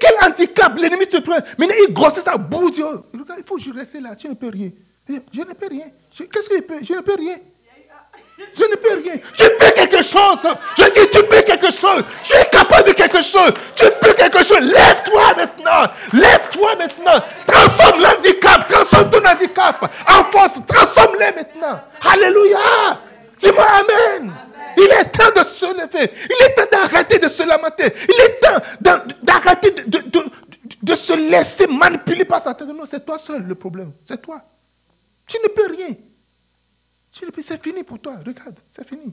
Quel 0.00 0.14
handicap 0.24 0.76
l'ennemi 0.76 1.06
te 1.06 1.18
prend? 1.18 1.38
Maintenant, 1.56 1.76
il 1.86 1.94
grossit 1.94 2.22
sa 2.22 2.36
bouche. 2.36 2.78
il 2.78 3.44
faut 3.46 3.56
que 3.56 3.62
je 3.62 3.70
reste 3.72 4.00
là. 4.00 4.16
Tu 4.16 4.28
ne 4.28 4.34
peux 4.34 4.48
rien. 4.48 4.70
Je 5.08 5.40
ne 5.40 5.54
peux 5.54 5.68
rien. 5.68 5.86
Qu'est-ce 6.16 6.48
que 6.48 6.56
je 6.56 6.62
peux? 6.62 6.78
Je 6.82 6.92
ne 6.94 7.00
peux 7.00 7.14
rien. 7.14 7.36
Je 8.38 8.64
ne 8.64 8.74
peux 8.76 9.02
rien. 9.02 9.16
Tu 9.34 9.44
peux 9.58 9.70
quelque 9.74 10.02
chose. 10.02 10.40
Je 10.76 10.84
dis, 10.84 11.08
tu 11.10 11.22
peux 11.24 11.40
quelque 11.42 11.70
chose. 11.70 12.04
Tu 12.22 12.34
es 12.34 12.44
capable 12.50 12.88
de 12.88 12.92
quelque 12.92 13.22
chose. 13.22 13.52
Tu 13.74 13.86
peux 14.00 14.12
quelque 14.12 14.44
chose. 14.44 14.60
Lève-toi 14.60 15.34
maintenant. 15.36 15.92
Lève-toi 16.12 16.76
maintenant. 16.76 17.22
Transforme 17.46 18.02
l'handicap. 18.02 18.66
Transforme 18.68 19.10
ton 19.10 19.24
handicap 19.24 19.92
en 20.08 20.24
force. 20.24 20.58
Transforme-les 20.66 21.32
maintenant. 21.32 21.80
Alléluia. 22.12 23.00
Dis-moi 23.38 23.64
Amen. 23.64 24.32
Il 24.78 24.84
est 24.84 25.04
temps 25.06 25.32
de 25.34 25.44
se 25.44 25.66
lever. 25.66 26.12
Il 26.28 26.44
est 26.44 26.54
temps 26.54 26.68
d'arrêter 26.70 27.18
de 27.18 27.28
se 27.28 27.42
lamenter. 27.42 27.92
Il 28.08 28.20
est 28.20 28.40
temps 28.40 29.00
d'arrêter 29.22 29.70
de, 29.70 30.02
de 30.82 30.94
se 30.94 31.14
laisser 31.14 31.66
manipuler 31.66 32.24
par 32.24 32.40
Satan. 32.40 32.66
Non, 32.66 32.84
c'est 32.84 33.04
toi 33.04 33.16
seul 33.16 33.42
le 33.42 33.54
problème. 33.54 33.92
C'est 34.04 34.20
toi. 34.20 34.42
Tu 35.26 35.38
ne 35.42 35.48
peux 35.48 35.74
rien. 35.74 35.94
Tu 37.16 37.32
peux, 37.32 37.42
c'est 37.42 37.62
fini 37.62 37.82
pour 37.82 37.98
toi. 37.98 38.18
Regarde, 38.18 38.58
c'est 38.70 38.86
fini. 38.86 39.10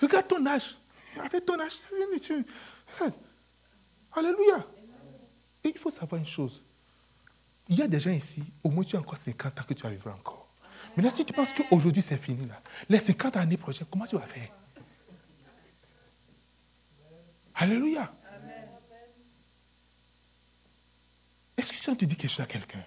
Regarde 0.00 0.26
ton 0.26 0.46
âge. 0.46 0.78
Avec 1.20 1.44
ton 1.44 1.60
âge, 1.60 1.72
tu, 2.22 2.46
Alléluia. 4.12 4.66
Et 5.62 5.68
il 5.68 5.78
faut 5.78 5.90
savoir 5.90 6.18
une 6.20 6.26
chose. 6.26 6.62
Il 7.68 7.76
y 7.76 7.82
a 7.82 7.88
des 7.88 8.00
gens 8.00 8.10
ici, 8.10 8.42
au 8.64 8.70
moins 8.70 8.82
tu 8.82 8.96
as 8.96 9.00
encore 9.00 9.18
50 9.18 9.60
ans 9.60 9.62
que 9.68 9.74
tu 9.74 9.82
vas 9.82 9.90
vivre 9.90 10.10
encore. 10.10 10.48
Maintenant, 10.96 11.14
si 11.14 11.24
tu 11.26 11.34
penses 11.34 11.52
qu'aujourd'hui 11.52 12.00
c'est 12.00 12.16
fini, 12.16 12.46
là, 12.46 12.62
les 12.88 12.98
50 12.98 13.36
années 13.36 13.58
prochaines, 13.58 13.86
comment 13.90 14.06
tu 14.06 14.16
vas 14.16 14.22
faire? 14.22 14.48
Alléluia. 17.56 18.10
Est-ce 21.58 21.72
que 21.72 21.76
tu 21.76 21.96
te 21.96 22.04
dis 22.06 22.16
quelque 22.16 22.30
chose 22.30 22.40
à 22.40 22.46
quelqu'un? 22.46 22.84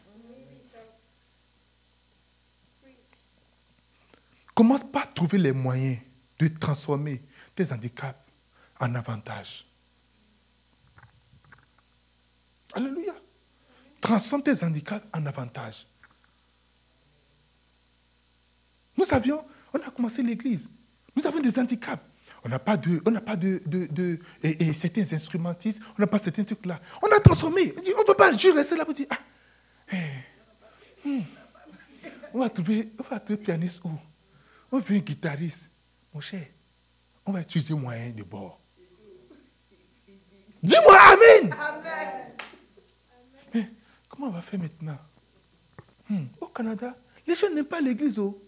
Commence 4.54 4.84
pas 4.84 5.04
à 5.04 5.08
trouver 5.08 5.38
les 5.38 5.52
moyens 5.52 5.98
de 6.40 6.48
transformer 6.48 7.22
tes 7.56 7.72
handicaps 7.72 8.18
en 8.80 8.94
avantages. 8.96 9.66
Alléluia. 12.74 13.14
Transforme 14.00 14.44
tes 14.44 14.64
handicaps 14.64 15.06
en 15.14 15.26
avantages. 15.26 15.86
Nous 18.98 19.06
avions, 19.12 19.44
on 19.74 19.80
a 19.80 19.92
commencé 19.92 20.22
l'église. 20.22 20.68
Nous 21.16 21.26
avons 21.26 21.40
des 21.40 21.58
handicaps. 21.58 22.04
On 22.44 22.50
n'a 22.50 22.60
pas 22.60 22.76
de, 22.76 23.02
on 23.06 23.12
n'a 23.12 23.22
pas 23.22 23.36
de, 23.36 23.62
de, 23.66 24.20
et, 24.42 24.74
certains 24.74 25.06
instrumentistes, 25.14 25.80
on 25.98 26.02
n'a 26.02 26.08
pas 26.08 26.18
certains 26.18 26.44
trucs 26.44 26.66
là. 26.66 26.80
On 27.02 27.16
a 27.16 27.20
transformé. 27.20 27.74
On 27.78 28.00
ne 28.00 28.06
peut 28.06 28.16
pas 28.16 28.32
juste 28.34 28.56
rester 28.56 28.76
là 28.76 28.84
pour 28.84 28.96
dire, 28.96 29.06
ah, 29.12 29.20
eh, 29.94 31.08
hmm. 31.08 31.22
on 32.34 32.40
va 32.40 32.50
trouver, 32.50 32.90
on 32.98 33.04
va 33.04 33.20
trouver 33.20 33.38
pianiste 33.38 33.82
où? 33.84 33.92
On 34.72 34.80
veut 34.80 34.96
un 34.96 35.00
guitariste. 35.00 35.70
Mon 36.14 36.22
cher, 36.22 36.46
on 37.26 37.32
va 37.32 37.42
utiliser 37.42 37.74
moyen 37.74 38.10
de 38.12 38.24
bord. 38.24 38.60
Dis-moi 40.64 40.98
Amen. 41.00 41.56
Mais 43.54 43.68
comment 44.08 44.28
on 44.28 44.32
va 44.32 44.42
faire 44.42 44.60
maintenant? 44.60 44.98
Hmm. 46.10 46.26
Au 46.40 46.48
Canada, 46.48 46.96
les 47.26 47.36
gens 47.36 47.50
n'aiment 47.50 47.66
pas 47.66 47.82
l'église. 47.82 48.20
Oh. 48.20 48.40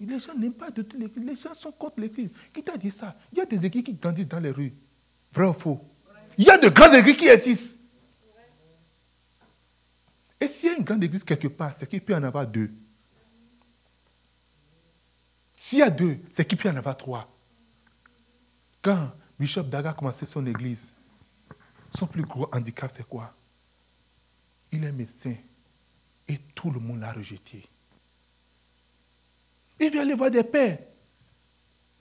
Les 0.00 0.18
gens 0.18 0.34
n'aiment 0.34 0.52
pas 0.52 0.70
de 0.70 0.82
toute 0.82 0.98
l'église. 0.98 1.24
Les 1.24 1.36
gens 1.36 1.54
sont 1.54 1.72
contre 1.72 2.00
l'église. 2.00 2.30
Qui 2.52 2.62
t'a 2.62 2.76
dit 2.76 2.90
ça? 2.90 3.16
Il 3.32 3.38
y 3.38 3.40
a 3.40 3.46
des 3.46 3.64
églises 3.64 3.84
qui 3.84 3.92
grandissent 3.94 4.28
dans 4.28 4.40
les 4.40 4.50
rues. 4.50 4.72
Vrai 5.32 5.46
ou 5.46 5.52
faux? 5.52 5.80
Il 6.38 6.44
y 6.44 6.50
a 6.50 6.58
de 6.58 6.68
grandes 6.68 6.94
églises 6.94 7.16
qui 7.16 7.28
existent. 7.28 7.80
Et 10.40 10.48
s'il 10.48 10.70
y 10.70 10.72
a 10.72 10.76
une 10.76 10.84
grande 10.84 11.04
église 11.04 11.22
quelque 11.22 11.48
part, 11.48 11.74
c'est 11.74 11.88
qu'il 11.88 12.00
peut 12.00 12.14
y 12.14 12.16
en 12.16 12.22
avoir 12.24 12.46
deux. 12.46 12.70
S'il 15.72 15.78
y 15.78 15.82
a 15.82 15.88
deux, 15.88 16.18
c'est 16.30 16.44
qu'il 16.44 16.58
peut 16.58 16.68
y 16.68 16.70
en 16.70 16.76
avoir 16.76 16.98
trois. 16.98 17.26
Quand 18.82 19.10
Bishop 19.40 19.62
Daga 19.62 19.88
a 19.88 19.94
commencé 19.94 20.26
son 20.26 20.44
église, 20.44 20.92
son 21.96 22.06
plus 22.06 22.24
gros 22.24 22.46
handicap, 22.52 22.92
c'est 22.94 23.08
quoi? 23.08 23.32
Il 24.70 24.84
est 24.84 24.92
médecin 24.92 25.34
et 26.28 26.36
tout 26.54 26.70
le 26.70 26.78
monde 26.78 27.00
l'a 27.00 27.14
rejeté. 27.14 27.66
Il 29.80 29.90
vient 29.90 30.02
aller 30.02 30.12
voir 30.12 30.30
des 30.30 30.44
pères. 30.44 30.76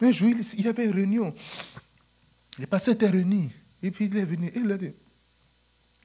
Un 0.01 0.11
jour, 0.11 0.31
il 0.31 0.65
y 0.65 0.67
avait 0.67 0.87
une 0.87 0.91
réunion. 0.91 1.33
Les 2.57 2.65
pasteurs 2.65 2.95
étaient 2.95 3.07
réunis. 3.07 3.53
Et 3.81 3.89
puis 3.89 4.07
il 4.07 4.17
est 4.17 4.25
venu. 4.25 4.47
Et 4.47 4.59
il 4.59 4.69
a 4.69 4.77
dit 4.77 4.91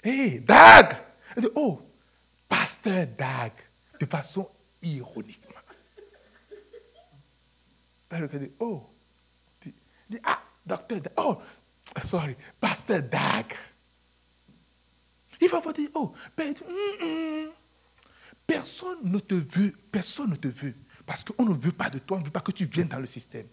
Hé, 0.05 0.39
Dag 0.39 0.99
Il 1.37 1.43
dit 1.43 1.49
Oh, 1.57 1.83
pasteur 2.49 3.09
Dag. 3.19 3.51
De 3.99 4.07
façon 4.07 4.49
ironiquement. 8.11 8.29
Il 8.33 8.37
a 8.37 8.39
dit 8.39 8.53
Oh. 8.61 8.83
Il 9.65 9.73
dit 10.11 10.19
Ah, 10.25 10.41
docteur. 10.65 11.01
Oh, 11.17 11.39
sorry, 12.03 12.37
pasteur 12.61 13.03
Dag. 13.03 13.55
Il 15.41 15.49
va 15.49 15.61
vous 15.61 15.73
dire 15.73 15.91
Oh, 15.95 16.13
personne 18.47 18.99
ne 19.05 19.19
te 19.19 19.35
veut. 19.35 19.75
Personne 19.91 20.31
ne 20.31 20.37
te 20.37 20.49
veut. 20.49 20.75
Parce 21.05 21.23
qu'on 21.23 21.45
ne 21.45 21.55
veut 21.55 21.73
pas 21.73 21.89
de 21.89 21.99
toi, 22.01 22.17
on 22.17 22.21
ne 22.21 22.25
veut 22.25 22.33
pas 22.33 22.41
que 22.41 22.51
tu 22.51 22.65
viennes 22.65 22.89
dans 22.89 22.99
le 22.99 23.07
système. 23.07 23.47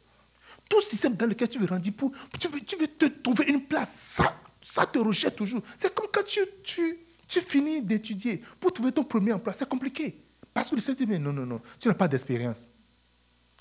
Tout 0.67 0.81
système 0.81 1.15
dans 1.15 1.27
lequel 1.27 1.49
tu 1.49 1.59
veux 1.59 1.67
rendre 1.67 1.87
pour, 1.91 2.11
tu 2.39 2.47
veux, 2.47 2.61
tu 2.61 2.75
veux 2.77 2.87
te 2.87 3.05
trouver 3.05 3.45
une 3.45 3.63
place, 3.63 3.93
ça, 3.93 4.35
ça 4.61 4.85
te 4.87 4.97
rejette 4.97 5.35
toujours. 5.35 5.61
C'est 5.77 5.93
comme 5.93 6.07
quand 6.11 6.23
tu, 6.23 6.39
tu, 6.63 6.97
tu 7.27 7.41
finis 7.41 7.81
d'étudier 7.81 8.41
pour 8.59 8.73
trouver 8.73 8.91
ton 8.91 9.03
premier 9.03 9.33
emploi, 9.33 9.53
c'est 9.53 9.69
compliqué. 9.69 10.17
Parce 10.53 10.69
que 10.69 10.75
le 10.75 10.81
système 10.81 11.07
dit, 11.07 11.19
non, 11.19 11.33
non, 11.33 11.45
non, 11.45 11.61
tu 11.79 11.87
n'as 11.87 11.93
pas 11.93 12.07
d'expérience. 12.07 12.71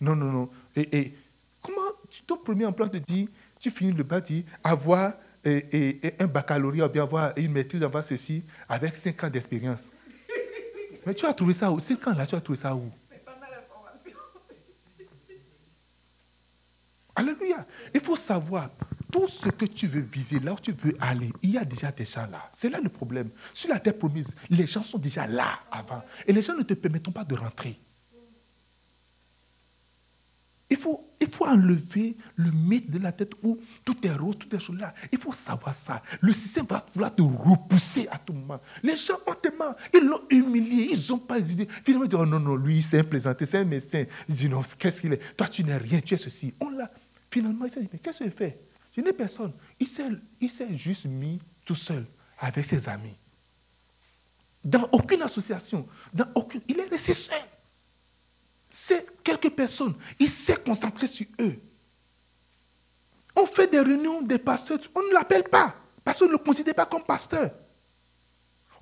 Non, 0.01 0.17
non, 0.17 0.33
non. 0.33 0.51
Et, 0.77 1.13
comment 1.61 1.81
ton 2.27 2.37
premier 2.37 2.67
emploi 2.67 2.89
te 2.89 2.97
dit, 2.97 3.29
tu 3.61 3.71
finis 3.71 3.93
le 3.93 4.03
bâti, 4.03 4.45
avoir 4.63 5.15
et, 5.45 6.15
un 6.19 6.27
baccalauréat, 6.27 6.87
ou 6.87 6.89
bien 6.89 7.03
avoir 7.03 7.33
une 7.37 7.53
maîtrise, 7.53 7.83
avoir 7.83 8.07
ceci, 8.07 8.43
avec 8.69 8.97
5 8.97 9.25
ans 9.25 9.31
d'expérience. 9.31 9.85
Mais 11.07 11.15
tu 11.15 11.27
as 11.27 11.35
trouvé 11.35 11.55
ça 11.55 11.71
où? 11.71 11.81
5 11.81 12.07
ans 12.09 12.15
là, 12.15 12.27
tu 12.27 12.35
as 12.35 12.41
trouvé 12.41 12.59
ça 12.59 12.75
où? 12.75 12.91
Alléluia. 17.15 17.67
Il 17.95 18.01
faut 18.01 18.17
savoir, 18.17 18.71
tout 19.13 19.29
ce 19.29 19.51
que 19.51 19.67
tu 19.67 19.87
veux 19.87 20.01
viser, 20.01 20.41
là 20.41 20.55
où 20.55 20.59
tu 20.59 20.73
veux 20.73 20.97
aller, 20.99 21.31
il 21.43 21.51
y 21.51 21.59
a 21.59 21.65
déjà 21.65 21.93
des 21.93 22.07
gens 22.07 22.27
là. 22.27 22.49
C'est 22.55 22.71
là 22.71 22.81
le 22.81 22.89
problème. 22.89 23.29
Sur 23.53 23.69
la 23.69 23.79
terre 23.79 23.99
promise, 23.99 24.35
les 24.49 24.67
gens 24.67 24.83
sont 24.83 24.99
déjà 24.99 25.27
là 25.27 25.61
avant. 25.71 26.03
Et 26.27 26.33
les 26.33 26.41
gens 26.41 26.55
ne 26.55 26.63
te 26.63 26.73
permettent 26.73 27.13
pas 27.13 27.25
de 27.25 27.35
rentrer. 27.35 27.79
Il 30.73 30.79
faut, 30.79 31.07
il 31.21 31.29
enlever 31.47 32.17
le 32.37 32.51
mythe 32.51 32.91
de 32.91 32.99
la 32.99 33.13
tête 33.13 33.33
où 33.43 33.59
tout 33.85 33.95
est 34.07 34.15
rose, 34.15 34.39
tout 34.39 34.57
est 34.57 34.59
chaud 34.59 34.73
là. 34.73 34.95
Il 35.13 35.19
faut 35.19 35.31
savoir 35.31 35.75
ça. 35.75 36.03
Le 36.23 36.33
système 36.33 36.65
va 36.65 36.83
vouloir 36.95 37.15
te 37.15 37.21
repousser 37.21 38.09
à 38.11 38.17
tout 38.17 38.33
moment. 38.33 38.59
Les 38.83 38.97
gens 38.97 39.19
ont 39.27 39.35
tellement, 39.35 39.75
ils 39.93 40.03
l'ont 40.03 40.23
humilié, 40.31 40.89
ils 40.93 41.11
n'ont 41.11 41.19
pas 41.19 41.41
dit. 41.41 41.69
Finalement, 41.85 42.07
ils 42.07 42.09
disent, 42.09 42.19
oh 42.19 42.25
non, 42.25 42.41
non, 42.41 42.57
lui, 42.57 42.81
c'est 42.81 43.01
un 43.01 43.05
plaisanté, 43.05 43.45
c'est 43.45 43.59
un 43.59 43.65
médecin. 43.65 44.07
Ils 44.27 44.35
disent, 44.35 44.49
non, 44.49 44.63
qu'est-ce 44.79 45.03
qu'il 45.03 45.13
est? 45.13 45.37
Toi, 45.37 45.47
tu 45.47 45.63
n'es 45.63 45.77
rien, 45.77 46.01
tu 46.01 46.15
es 46.15 46.17
ceci. 46.17 46.55
On 46.59 46.71
l'a 46.71 46.91
Finalement, 47.31 47.67
il 47.67 47.71
s'est 47.71 47.81
dit, 47.83 47.91
mais 47.93 47.99
qu'est-ce 47.99 48.23
qu'il 48.23 48.31
fait 48.31 48.59
Je 48.97 49.03
n'ai 49.03 49.13
personne. 49.13 49.53
Il 49.79 49.87
s'est 49.87 50.75
juste 50.75 51.05
mis 51.05 51.39
tout 51.67 51.75
seul 51.75 52.07
avec 52.39 52.65
ses 52.65 52.89
amis. 52.89 53.15
Dans 54.65 54.89
aucune 54.93 55.21
association, 55.21 55.87
dans 56.15 56.29
aucune, 56.35 56.63
il 56.67 56.81
est 56.81 56.89
resté 56.89 57.13
seul. 57.13 57.37
C'est 58.73 59.07
quelques 59.23 59.51
personnes. 59.51 59.95
Il 60.19 60.31
s'est 60.31 60.57
concentré 60.57 61.07
sur 61.07 61.27
eux. 61.41 61.55
On 63.37 63.47
fait 63.47 63.71
des 63.71 63.81
réunions 63.81 64.23
des 64.23 64.39
pasteurs, 64.39 64.79
on 64.95 65.03
ne 65.03 65.13
l'appelle 65.13 65.45
pas, 65.45 65.75
parce 66.05 66.19
qu'on 66.19 66.27
ne 66.27 66.33
le 66.33 66.39
considère 66.39 66.75
pas 66.75 66.87
comme 66.87 67.03
pasteur. 67.03 67.51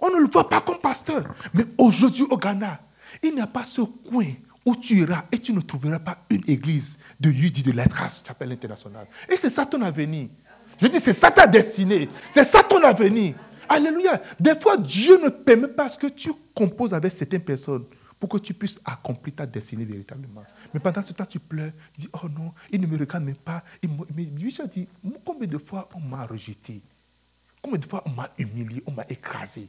On 0.00 0.10
ne 0.10 0.16
le 0.18 0.28
voit 0.32 0.48
pas 0.48 0.60
comme 0.60 0.78
pasteur. 0.78 1.24
Mais 1.52 1.64
aujourd'hui 1.76 2.22
au 2.22 2.36
Ghana, 2.36 2.80
il 3.22 3.34
n'y 3.34 3.40
a 3.40 3.46
pas 3.46 3.64
ce 3.64 3.82
coin 3.82 4.26
où 4.64 4.74
tu 4.76 5.00
iras 5.00 5.24
et 5.30 5.38
tu 5.38 5.52
ne 5.52 5.60
trouveras 5.60 5.98
pas 5.98 6.18
une 6.30 6.42
église 6.48 6.98
de 7.18 7.30
Yudi 7.30 7.62
de 7.62 7.72
lettres, 7.72 8.02
chapelle 8.26 8.52
internationale. 8.52 9.06
Et 9.28 9.36
c'est 9.36 9.50
ça 9.50 9.66
ton 9.66 9.82
avenir. 9.82 10.28
Je 10.80 10.86
dis, 10.86 11.00
c'est 11.00 11.12
ça 11.12 11.30
ta 11.30 11.46
destinée. 11.46 12.08
C'est 12.30 12.44
ça 12.44 12.62
ton 12.62 12.82
avenir. 12.82 13.34
Alléluia. 13.68 14.20
Des 14.38 14.58
fois, 14.58 14.76
Dieu 14.76 15.20
ne 15.22 15.28
permet 15.28 15.68
pas 15.68 15.88
ce 15.88 15.98
que 15.98 16.06
tu 16.06 16.32
composes 16.54 16.94
avec 16.94 17.12
certaines 17.12 17.42
personnes 17.42 17.84
pour 18.20 18.28
que 18.28 18.36
tu 18.36 18.52
puisses 18.52 18.78
accomplir 18.84 19.34
ta 19.34 19.46
destinée 19.46 19.86
véritablement. 19.86 20.44
Mais 20.74 20.78
pendant 20.78 21.00
ce 21.00 21.14
temps, 21.14 21.24
tu 21.24 21.40
pleures, 21.40 21.72
tu 21.94 22.02
dis, 22.02 22.08
oh 22.12 22.28
non, 22.28 22.52
il 22.70 22.78
ne 22.78 22.86
me 22.86 22.98
regarde 22.98 23.24
même 23.24 23.34
pas. 23.34 23.64
Mais 24.14 24.28
je 24.38 24.62
dis, 24.66 24.86
combien 25.24 25.48
de 25.48 25.56
fois 25.56 25.88
on 25.94 26.00
m'a 26.00 26.26
rejeté? 26.26 26.82
Combien 27.62 27.78
de 27.78 27.86
fois 27.86 28.02
on 28.04 28.10
m'a 28.10 28.30
humilié, 28.36 28.82
on 28.86 28.92
m'a 28.92 29.06
écrasé? 29.08 29.66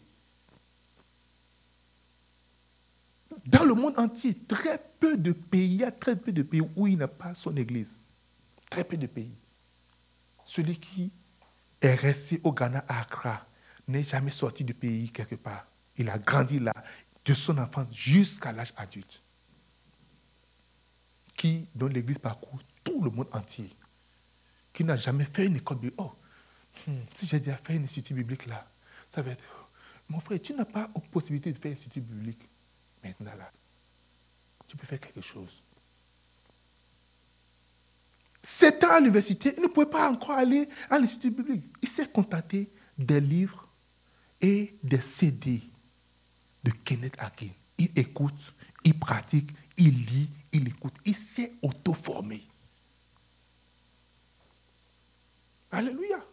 Dans 3.45 3.63
le 3.63 3.73
monde 3.73 3.97
entier, 3.97 4.35
très 4.35 4.81
peu 4.99 5.15
de 5.15 5.31
pays, 5.31 5.75
il 5.75 5.75
y 5.77 5.83
a 5.85 5.91
très 5.91 6.17
peu 6.17 6.33
de 6.33 6.43
pays 6.43 6.61
où 6.75 6.87
il 6.87 6.97
n'a 6.97 7.07
pas 7.07 7.33
son 7.33 7.55
église. 7.55 7.93
Très 8.69 8.83
peu 8.83 8.97
de 8.97 9.07
pays. 9.07 9.31
Celui 10.45 10.75
qui 10.75 11.09
est 11.81 11.95
resté 11.95 12.41
au 12.43 12.51
Ghana 12.51 12.83
à 12.87 12.99
Accra 12.99 13.45
n'est 13.87 14.03
jamais 14.03 14.31
sorti 14.31 14.65
du 14.65 14.73
pays 14.73 15.09
quelque 15.09 15.35
part. 15.35 15.65
Il 15.97 16.09
a 16.09 16.17
grandi 16.17 16.59
là, 16.59 16.73
de 17.25 17.33
son 17.33 17.57
enfance 17.57 17.87
jusqu'à 17.93 18.51
l'âge 18.51 18.73
adulte. 18.75 19.21
Qui, 21.35 21.67
dans 21.75 21.87
l'église, 21.87 22.19
parcourt 22.19 22.59
tout 22.83 23.03
le 23.03 23.09
monde 23.09 23.27
entier. 23.31 23.69
Qui 24.73 24.83
n'a 24.83 24.95
jamais 24.95 25.25
fait 25.25 25.45
une 25.45 25.57
école 25.57 25.77
biblique. 25.77 25.99
Oh, 25.99 26.13
hmm, 26.87 26.99
si 27.15 27.27
j'ai 27.27 27.39
déjà 27.39 27.57
fait 27.57 27.75
une 27.75 27.83
institut 27.83 28.13
biblique 28.13 28.45
là, 28.45 28.67
ça 29.13 29.21
va 29.21 29.31
être. 29.31 29.43
Mon 30.09 30.19
frère, 30.19 30.41
tu 30.41 30.53
n'as 30.53 30.65
pas 30.65 30.89
la 30.93 31.01
possibilité 31.11 31.51
de 31.53 31.57
faire 31.57 31.71
un 31.71 31.75
institut 31.75 32.01
biblique. 32.01 32.41
Maintenant 33.03 33.35
là, 33.37 33.51
tu 34.67 34.77
peux 34.77 34.85
faire 34.85 34.99
quelque 34.99 35.21
chose. 35.21 35.61
Sept 38.43 38.83
ans 38.83 38.93
à 38.93 38.99
l'université, 38.99 39.53
il 39.55 39.61
ne 39.61 39.67
pouvait 39.67 39.85
pas 39.85 40.09
encore 40.09 40.31
aller 40.31 40.67
à 40.89 40.97
l'institut 40.97 41.29
biblique. 41.29 41.63
Il 41.81 41.87
s'est 41.87 42.07
contenté 42.07 42.69
des 42.97 43.21
livres 43.21 43.67
et 44.41 44.75
des 44.83 45.01
CD 45.01 45.61
de 46.63 46.71
Kenneth 46.71 47.15
Hagin. 47.19 47.51
Il 47.77 47.91
écoute, 47.95 48.53
il 48.83 48.97
pratique, 48.97 49.49
il 49.77 50.05
lit, 50.05 50.29
il 50.51 50.67
écoute. 50.67 50.93
Il 51.05 51.15
s'est 51.15 51.53
auto-formé. 51.61 52.43
Alléluia. 55.71 56.23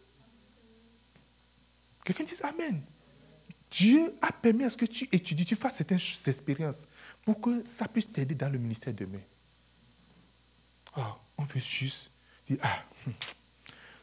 Quelqu'un 2.05 2.25
dit 2.25 2.35
Amen. 2.43 2.83
Dieu 3.71 4.15
a 4.23 4.33
permis 4.33 4.65
à 4.65 4.71
ce 4.71 4.77
que 4.77 4.87
tu 4.87 5.09
étudies, 5.13 5.45
tu 5.45 5.57
fasses 5.57 5.77
cette 5.77 5.93
expérience 5.93 6.87
pour 7.25 7.41
que 7.41 7.67
ça 7.67 7.87
puisse 7.87 8.11
t'aider 8.11 8.35
dans 8.35 8.51
le 8.51 8.59
ministère 8.59 8.95
demain. 8.95 9.21
Ah, 10.95 11.17
on 11.37 11.45
veut 11.45 11.61
juste 11.61 12.11
dire, 12.49 12.59
ah, 12.63 12.83
hmm, 13.07 13.11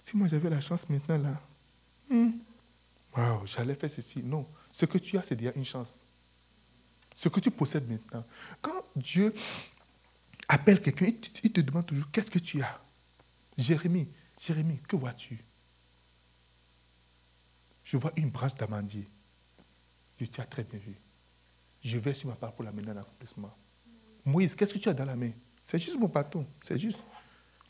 si 0.05 0.15
moi 0.15 0.27
j'avais 0.27 0.49
la 0.49 0.61
chance 0.61 0.87
maintenant 0.87 1.17
là, 1.17 1.41
hmm, 2.09 2.31
wow, 3.17 3.45
j'allais 3.45 3.73
faire 3.75 3.89
ceci. 3.89 4.21
Non, 4.21 4.47
ce 4.71 4.85
que 4.85 4.99
tu 4.99 5.17
as, 5.17 5.23
c'est 5.23 5.35
déjà 5.35 5.51
une 5.55 5.65
chance. 5.65 5.91
Ce 7.15 7.29
que 7.29 7.39
tu 7.39 7.51
possèdes 7.51 7.89
maintenant. 7.89 8.25
Quand 8.61 8.83
Dieu 8.95 9.33
appelle 10.47 10.81
quelqu'un, 10.81 11.11
il 11.43 11.51
te 11.51 11.61
demande 11.61 11.85
toujours, 11.85 12.09
qu'est-ce 12.11 12.29
que 12.29 12.39
tu 12.39 12.61
as? 12.61 12.79
Jérémie, 13.57 14.07
Jérémie, 14.41 14.79
que 14.87 14.95
vois-tu? 14.95 15.41
Je 17.85 17.97
vois 17.97 18.11
une 18.15 18.29
branche 18.29 18.55
d'amandier. 18.55 19.07
Je 20.19 20.25
tu 20.25 20.41
as 20.41 20.45
très 20.45 20.63
bien 20.63 20.79
vu. 20.79 20.95
Je 21.83 21.97
vais 21.97 22.13
sur 22.13 22.29
ma 22.29 22.35
part 22.35 22.51
pour 22.51 22.63
l'amener 22.63 22.91
en 22.91 22.97
accomplissement. 22.97 23.55
Moïse, 24.25 24.55
qu'est-ce 24.55 24.73
que 24.73 24.79
tu 24.79 24.89
as 24.89 24.93
dans 24.93 25.05
la 25.05 25.15
main? 25.15 25.31
C'est 25.63 25.79
juste 25.79 25.97
mon 25.97 26.07
bâton. 26.07 26.45
C'est 26.63 26.79
juste 26.79 26.99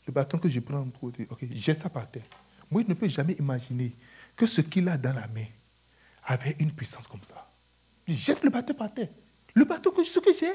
le 0.06 0.12
bâton 0.12 0.38
que 0.38 0.48
je 0.48 0.60
prends 0.60 0.84
pour 0.84 1.12
dire, 1.12 1.26
ok, 1.30 1.46
jette 1.52 1.82
ça 1.82 1.90
par 1.90 2.10
terre. 2.10 2.24
Moïse 2.70 2.88
ne 2.88 2.94
peut 2.94 3.08
jamais 3.08 3.34
imaginer 3.34 3.94
que 4.34 4.46
ce 4.46 4.60
qu'il 4.60 4.88
a 4.88 4.96
dans 4.96 5.12
la 5.12 5.26
main 5.28 5.46
avait 6.24 6.56
une 6.58 6.72
puissance 6.72 7.06
comme 7.06 7.22
ça. 7.22 7.48
Jette 8.08 8.42
le 8.42 8.50
bâton 8.50 8.74
par 8.74 8.92
terre. 8.92 9.08
Le 9.56 9.64
bâton 9.64 9.90
que, 9.90 10.04
ce 10.04 10.18
que 10.20 10.34
j'ai, 10.38 10.52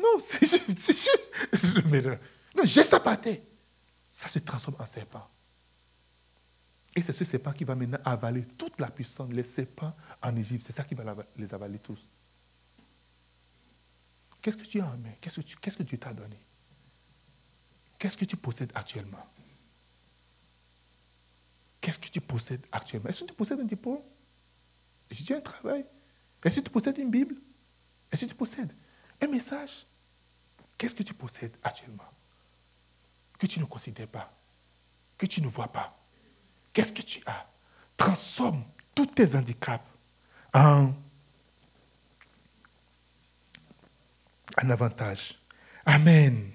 non, 0.00 0.20
c'est 0.20 0.46
juste, 0.46 1.10
non, 2.54 2.64
jette 2.64 2.86
ça 2.86 3.00
par. 3.00 3.18
Ça 4.10 4.28
se 4.28 4.38
transforme 4.38 4.76
en 4.80 4.86
serpent. 4.86 5.28
Et 6.94 7.02
c'est 7.02 7.12
ce 7.12 7.24
serpent 7.24 7.52
qui 7.52 7.64
va 7.64 7.74
maintenant 7.74 7.98
avaler 8.04 8.44
toute 8.56 8.78
la 8.78 8.88
puissance, 8.88 9.28
les 9.32 9.42
serpents 9.42 9.92
en 10.22 10.36
Égypte. 10.36 10.64
C'est 10.66 10.76
ça 10.76 10.84
qui 10.84 10.94
va 10.94 11.16
les 11.36 11.52
avaler 11.52 11.80
tous. 11.80 11.98
Qu'est-ce 14.40 14.56
que 14.56 14.64
tu 14.64 14.80
as 14.80 14.86
en 14.86 14.96
main? 14.96 15.12
Qu'est-ce 15.20 15.40
que, 15.40 15.56
qu'est-ce 15.60 15.78
que 15.78 15.82
Dieu 15.82 15.98
t'a 15.98 16.12
donné? 16.12 16.38
Qu'est-ce 17.98 18.16
que 18.16 18.24
tu 18.24 18.36
possèdes 18.36 18.70
actuellement? 18.76 19.26
Qu'est-ce 21.80 21.98
que 21.98 22.08
tu 22.08 22.20
possèdes 22.20 22.64
actuellement? 22.70 23.08
Est-ce 23.08 23.22
que 23.22 23.28
tu 23.28 23.34
possèdes 23.34 23.58
un 23.58 23.64
diplôme? 23.64 24.02
Est-ce 25.10 25.22
que 25.22 25.26
tu 25.26 25.34
as 25.34 25.38
un 25.38 25.40
travail? 25.40 25.84
Est-ce 26.44 26.56
que 26.56 26.64
tu 26.64 26.70
possèdes 26.70 26.98
une 26.98 27.10
Bible? 27.10 27.36
Est-ce 28.10 28.24
que 28.24 28.30
tu 28.30 28.34
possèdes 28.34 28.72
un 29.20 29.26
message? 29.28 29.86
Qu'est-ce 30.76 30.94
que 30.94 31.02
tu 31.02 31.14
possèdes 31.14 31.56
actuellement 31.62 32.10
Que 33.38 33.46
tu 33.46 33.60
ne 33.60 33.64
considères 33.64 34.08
pas 34.08 34.32
Que 35.16 35.26
tu 35.26 35.40
ne 35.40 35.46
vois 35.48 35.68
pas? 35.68 35.96
Qu'est-ce 36.72 36.92
que 36.92 37.02
tu 37.02 37.22
as? 37.26 37.46
Transforme 37.96 38.64
tous 38.94 39.06
tes 39.06 39.34
handicaps 39.34 39.84
en, 40.52 40.92
un 44.56 44.70
avantage. 44.70 45.38
Amen. 45.86 46.50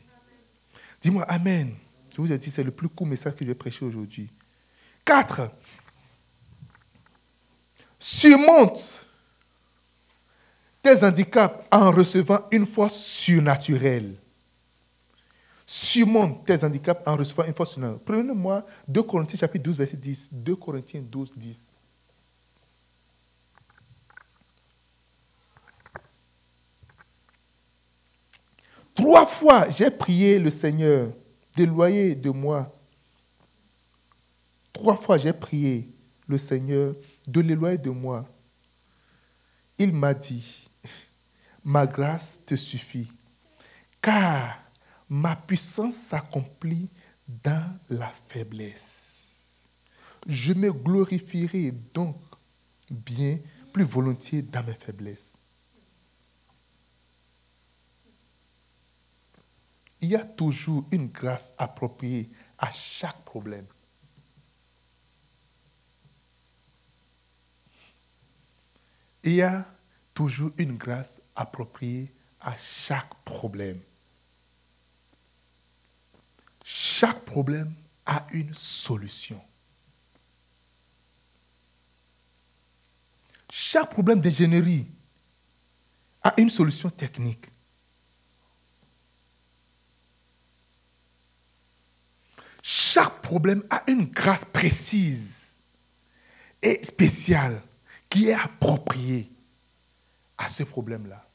Dis-moi 1.02 1.24
Amen. 1.24 1.76
Je 2.12 2.22
vous 2.22 2.32
ai 2.32 2.38
dit, 2.38 2.50
c'est 2.50 2.64
le 2.64 2.72
plus 2.72 2.90
court 2.90 3.08
message 3.08 3.36
que 3.36 3.46
j'ai 3.46 3.54
prêché 3.56 3.86
aujourd'hui. 3.86 4.30
Quatre. 5.06 5.52
Surmonte 8.00 9.06
tes 10.88 11.04
handicaps 11.04 11.66
en 11.70 11.92
recevant 11.92 12.40
une 12.50 12.66
force 12.66 12.96
surnaturelle 12.96 14.16
surmonte 15.66 16.46
tes 16.46 16.64
handicaps 16.64 17.02
en 17.06 17.18
recevant 17.18 17.44
une 17.44 17.54
force 17.54 17.72
surnaturelle. 17.72 18.04
Prenez-moi 18.06 18.66
2 18.88 19.04
Corinthiens 19.04 19.38
chapitre 19.38 19.66
12, 19.66 19.76
verset 19.76 19.98
10. 19.98 20.30
2 20.32 20.56
Corinthiens 20.56 21.02
12, 21.02 21.34
10. 21.36 21.58
Trois 28.96 29.26
fois, 29.26 29.70
j'ai 29.70 29.92
prié 29.92 30.40
le 30.40 30.50
Seigneur 30.50 31.10
d'éloigner 31.54 32.16
de 32.16 32.30
moi. 32.30 32.74
Trois 34.72 34.96
fois, 34.96 35.18
j'ai 35.18 35.34
prié 35.34 35.86
le 36.30 36.38
Seigneur 36.38 36.96
de 37.28 37.42
l'éloigner 37.42 37.78
de 37.78 37.90
moi. 37.90 38.26
Il 39.78 39.92
m'a 39.92 40.14
dit, 40.14 40.67
ma 41.68 41.86
grâce 41.86 42.40
te 42.46 42.56
suffit, 42.56 43.12
car 44.02 44.58
ma 45.10 45.36
puissance 45.36 45.98
s'accomplit 45.98 46.88
dans 47.28 47.78
la 47.90 48.14
faiblesse. 48.30 49.44
Je 50.26 50.54
me 50.54 50.72
glorifierai 50.72 51.72
donc 51.94 52.16
bien 52.90 53.38
plus 53.74 53.84
volontiers 53.84 54.42
dans 54.42 54.64
mes 54.64 54.76
faiblesses. 54.76 55.34
Il 60.00 60.08
y 60.08 60.16
a 60.16 60.24
toujours 60.24 60.86
une 60.92 61.08
grâce 61.08 61.52
appropriée 61.58 62.30
à 62.58 62.72
chaque 62.72 63.26
problème. 63.26 63.66
Il 69.22 69.34
y 69.34 69.42
a 69.42 69.66
toujours 70.14 70.52
une 70.58 70.78
grâce 70.78 71.20
appropriée 71.38 72.12
à 72.42 72.56
chaque 72.56 73.14
problème. 73.24 73.80
Chaque 76.66 77.24
problème 77.24 77.74
a 78.06 78.26
une 78.32 78.54
solution. 78.54 79.42
Chaque 83.50 83.92
problème 83.92 84.20
d'ingénierie 84.20 84.86
a 86.22 86.34
une 86.38 86.50
solution 86.50 86.90
technique. 86.90 87.46
Chaque 92.62 93.22
problème 93.22 93.64
a 93.70 93.84
une 93.88 94.06
grâce 94.06 94.44
précise 94.44 95.54
et 96.62 96.84
spéciale 96.84 97.62
qui 98.10 98.28
est 98.28 98.34
appropriée 98.34 99.30
à 100.38 100.50
ce 100.50 100.64
problème-là. 100.64 101.27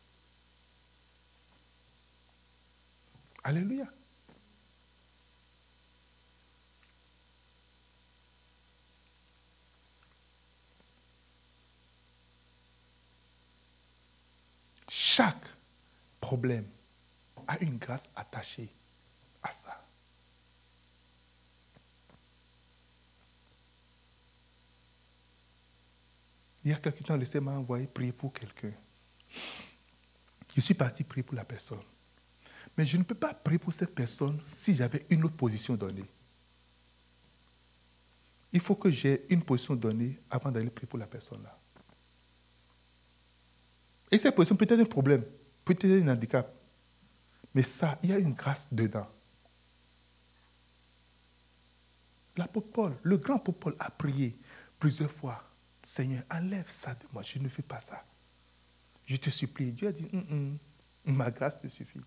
Alléluia. 3.45 3.87
Chaque 14.89 15.45
problème 16.21 16.67
a 17.47 17.59
une 17.59 17.79
grâce 17.79 18.09
attachée 18.15 18.69
à 19.43 19.51
ça. 19.51 19.85
Il 26.65 26.71
y 26.71 26.75
a 26.75 26.77
quelqu'un 26.77 27.05
temps, 27.05 27.17
laissez 27.17 27.41
m'a 27.41 27.53
envoyé 27.53 27.87
prier 27.87 28.13
pour 28.13 28.33
quelqu'un. 28.33 28.73
Je 30.55 30.61
suis 30.61 30.75
parti 30.75 31.03
prier 31.03 31.25
pour 31.25 31.35
la 31.35 31.45
personne. 31.45 31.83
Mais 32.77 32.87
je 32.87 32.97
ne 32.97 33.03
peux 33.03 33.15
pas 33.15 33.35
prier 33.35 33.59
pour 33.59 33.73
cette 33.73 33.95
personne 33.95 34.41
si 34.51 34.75
j'avais 34.75 35.05
une 35.11 35.25
autre 35.25 35.37
position 35.37 35.75
donnée. 35.75 36.05
Il 38.53 38.61
faut 38.61 38.75
que 38.75 38.91
j'ai 38.91 39.27
une 39.31 39.43
position 39.43 39.75
donnée 39.75 40.19
avant 40.31 40.51
d'aller 40.51 40.71
prier 40.71 40.87
pour 40.87 40.99
la 40.99 41.07
personne 41.07 41.43
là. 41.43 41.59
Et 44.11 44.19
cette 44.19 44.35
position 44.35 44.57
peut 44.57 44.67
être 44.69 44.79
un 44.79 44.85
problème, 44.85 45.25
peut 45.65 45.73
être 45.73 45.85
un 45.87 46.09
handicap. 46.09 46.53
Mais 47.55 47.63
ça, 47.63 47.99
il 48.03 48.11
y 48.11 48.13
a 48.13 48.19
une 48.19 48.35
grâce 48.35 48.67
dedans. 48.71 49.09
L'apôtre 52.37 52.69
Paul, 52.73 52.95
le 53.03 53.17
grand 53.19 53.37
apôtre 53.37 53.59
Paul 53.59 53.77
a 53.79 53.91
prié 53.91 54.35
plusieurs 54.79 55.11
fois. 55.11 55.43
Seigneur, 55.85 56.23
enlève 56.31 56.71
ça 56.71 56.95
de 56.95 57.07
moi, 57.13 57.23
je 57.23 57.39
ne 57.39 57.49
fais 57.49 57.63
pas 57.63 57.81
ça. 57.81 58.05
Je 59.07 59.17
te 59.17 59.31
supplie. 59.31 59.73
Dieu 59.73 59.89
a 59.89 59.93
dit, 59.93 60.09
ma 61.05 61.31
grâce 61.31 61.61
te 61.61 61.69
suffit. 61.69 62.01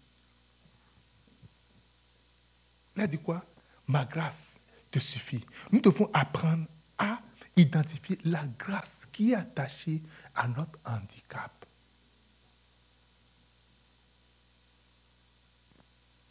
Il 2.96 3.02
a 3.02 3.08
dit 3.08 3.18
quoi? 3.18 3.44
Ma 3.88 4.06
grâce 4.06 4.60
te 4.92 5.00
suffit. 5.00 5.46
Nous 5.72 5.82
devons 5.82 6.10
apprendre 6.14 6.66
à 6.98 7.20
identifier 7.56 8.20
la 8.24 8.46
grâce 8.58 9.06
qui 9.12 9.32
est 9.32 9.36
attachée 9.36 10.02
à 10.34 10.48
notre 10.48 10.80
handicap. 10.86 11.52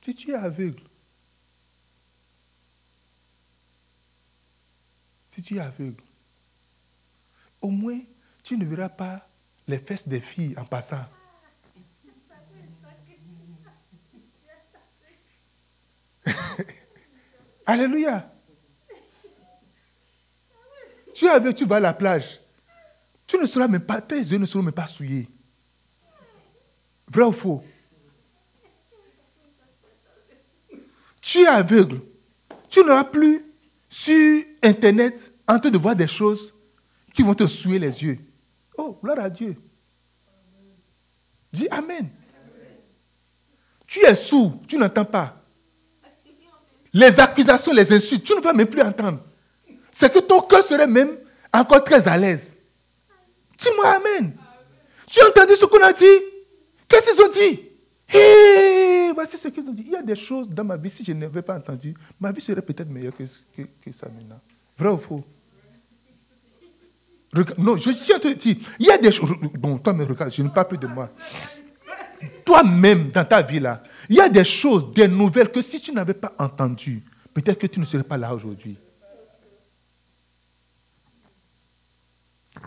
Si 0.05 0.15
tu 0.15 0.31
es 0.33 0.35
aveugle, 0.35 0.83
si 5.31 5.43
tu 5.43 5.57
es 5.57 5.61
aveugle, 5.61 6.03
au 7.63 7.71
moins, 7.71 8.01
tu 8.43 8.59
ne 8.59 8.67
verras 8.67 8.91
pas 8.91 9.27
les 9.67 9.79
fesses 9.79 10.07
des 10.07 10.21
filles 10.21 10.55
en 10.59 10.67
passant. 10.67 11.05
Alléluia. 17.67 18.31
Tu 21.15 21.27
es 21.27 21.31
aveugle, 21.31 21.55
tu 21.55 21.65
vas 21.65 21.77
à 21.77 21.81
la 21.81 21.95
plage. 21.95 22.41
Tu 23.27 23.39
ne 23.39 23.47
seras 23.47 23.69
pas, 23.79 24.01
tes 24.01 24.19
yeux 24.19 24.39
ne 24.39 24.45
seront 24.45 24.63
même 24.63 24.75
pas 24.75 24.87
souillés. 24.87 25.29
Vrai 27.09 27.25
ou 27.25 27.33
faux? 27.33 27.65
Tu 31.21 31.41
es 31.41 31.47
aveugle. 31.47 32.01
Tu 32.69 32.81
n'auras 32.81 33.05
plus 33.05 33.43
sur 33.89 34.45
Internet 34.63 35.33
en 35.47 35.59
train 35.59 35.71
de 35.71 35.79
voir 35.79 35.95
des 35.95 36.09
choses 36.09 36.53
qui 37.15 37.23
vont 37.23 37.35
te 37.35 37.47
souiller 37.47 37.79
les 37.79 38.03
yeux. 38.03 38.19
Oh, 38.77 38.99
gloire 39.01 39.21
à 39.21 39.31
Dieu. 39.31 39.57
Dis 41.53 41.69
Amen. 41.69 42.09
Tu 43.87 44.05
es 44.05 44.17
sourd, 44.17 44.61
tu 44.67 44.77
n'entends 44.77 45.05
pas. 45.05 45.41
Les 46.95 47.19
accusations, 47.19 47.73
les 47.73 47.93
insultes, 47.93 48.23
tu 48.25 48.35
ne 48.37 48.41
vas 48.41 48.53
même 48.53 48.69
plus 48.69 48.81
entendre. 48.81 49.19
C'est 49.91 50.13
que 50.13 50.21
ton 50.21 50.41
cœur 50.43 50.65
serait 50.65 50.87
même 50.87 51.17
encore 51.53 51.83
très 51.83 52.07
à 52.07 52.17
l'aise. 52.17 52.55
Dis-moi 53.59 53.97
Amen. 53.97 54.33
Tu 55.09 55.21
as 55.21 55.29
entendu 55.29 55.55
ce 55.55 55.65
qu'on 55.65 55.83
a 55.83 55.93
dit? 55.93 56.05
Qu'est-ce 56.89 57.11
qu'ils 57.13 57.25
ont 57.25 57.29
dit? 57.29 57.61
Hé, 58.13 59.13
voici 59.13 59.37
ce 59.37 59.49
qu'ils 59.49 59.65
ont 59.69 59.73
dit. 59.73 59.85
Il 59.87 59.93
y 59.93 59.97
a 59.97 60.03
des 60.03 60.15
choses 60.15 60.49
dans 60.49 60.65
ma 60.65 60.77
vie, 60.77 60.91
si 60.91 61.05
je 61.05 61.13
n'avais 61.13 61.43
pas 61.43 61.57
entendu, 61.57 61.95
ma 62.21 62.31
vie 62.31 62.41
serait 62.41 62.63
peut-être 62.63 62.89
meilleure 62.89 63.17
que, 63.17 63.25
ça 63.91 64.07
maintenant. 64.07 64.41
Vrai 64.79 64.89
ou 64.91 64.99
faux? 64.99 65.25
Non, 67.59 67.77
je 67.77 67.91
tiens 67.91 68.17
à 68.17 68.21
te 68.21 68.29
dire, 68.29 68.57
il 68.79 68.87
y 68.87 68.91
a 68.91 68.99
des 68.99 69.11
choses. 69.11 69.31
Bon, 69.55 69.79
toi, 69.79 69.93
me 69.93 70.05
regarde, 70.05 70.33
je 70.33 70.43
ne 70.43 70.49
parle 70.49 70.69
plus 70.69 70.79
de 70.79 70.87
moi. 70.87 71.11
Toi-même, 72.45 73.11
dans 73.11 73.25
ta 73.25 73.43
vie 73.43 73.59
là, 73.59 73.83
il 74.09 74.17
y 74.17 74.21
a 74.21 74.29
des 74.29 74.45
choses, 74.45 74.93
des 74.93 75.09
nouvelles 75.09 75.51
que 75.51 75.63
si 75.63 75.81
tu 75.81 75.93
n'avais 75.93 76.15
pas 76.15 76.33
entendues, 76.39 77.03
peut-être 77.33 77.59
que 77.59 77.67
tu 77.67 77.81
ne 77.81 77.85
serais 77.85 78.05
pas 78.05 78.17
là 78.17 78.35
aujourd'hui. 78.35 78.77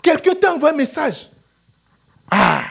Quelqu'un 0.02 0.34
t'a 0.34 0.54
envoyé 0.54 0.74
un 0.74 0.78
message. 0.78 1.30
Ah 2.30 2.70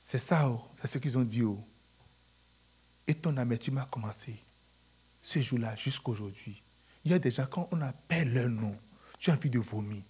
C'est 0.00 0.18
ça, 0.18 0.48
oh. 0.48 0.60
c'est 0.80 0.88
ce 0.88 0.98
qu'ils 0.98 1.18
ont 1.18 1.22
dit. 1.22 1.42
Oh. 1.42 1.62
Et 3.06 3.14
ton 3.14 3.36
amertume 3.36 3.78
a 3.78 3.84
commencé 3.84 4.34
ce 5.22 5.40
jour-là 5.40 5.74
jusqu'à 5.76 6.10
aujourd'hui. 6.10 6.62
Il 7.04 7.10
y 7.10 7.14
a 7.14 7.18
des 7.18 7.30
gens, 7.30 7.46
quand 7.46 7.68
on 7.72 7.80
appelle 7.80 8.32
leur 8.32 8.48
nom, 8.48 8.74
tu 9.18 9.30
as 9.30 9.34
envie 9.34 9.50
de 9.50 9.58
vomir. 9.58 10.02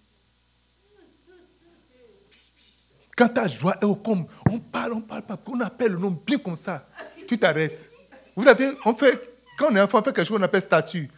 Quand 3.17 3.29
ta 3.29 3.49
joie 3.49 3.77
est 3.81 3.85
au 3.85 3.97
comble, 3.97 4.27
on 4.51 4.59
parle, 4.59 4.93
on 4.93 5.01
parle 5.01 5.23
pas, 5.23 5.39
on 5.47 5.61
appelle 5.61 5.93
le 5.93 5.99
nom 5.99 6.11
bien 6.11 6.37
comme 6.39 6.55
ça, 6.55 6.87
tu 7.27 7.39
t'arrêtes. 7.39 7.91
Vous 8.37 8.47
avez, 8.47 8.77
on 8.85 8.95
fait, 8.95 9.19
quand 9.59 9.69
on 9.71 9.77
est 9.77 9.81
enfant, 9.81 10.01
on 10.01 10.03
fait 10.03 10.13
quelque 10.13 10.27
chose 10.27 10.37
qu'on 10.37 10.43
appelle 10.43 10.61
statut. 10.61 11.11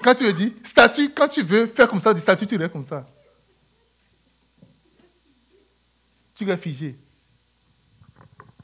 Quand 0.00 0.14
tu 0.14 0.24
le 0.24 0.32
dis, 0.32 0.54
statut, 0.62 1.10
quand 1.12 1.26
tu 1.26 1.42
veux 1.42 1.66
faire 1.66 1.88
comme 1.88 1.98
ça, 1.98 2.14
du 2.14 2.20
statut, 2.20 2.46
tu 2.46 2.56
restes 2.56 2.72
comme 2.72 2.84
ça. 2.84 3.04
Tu 6.36 6.44
restes 6.44 6.62
figé. 6.62 6.96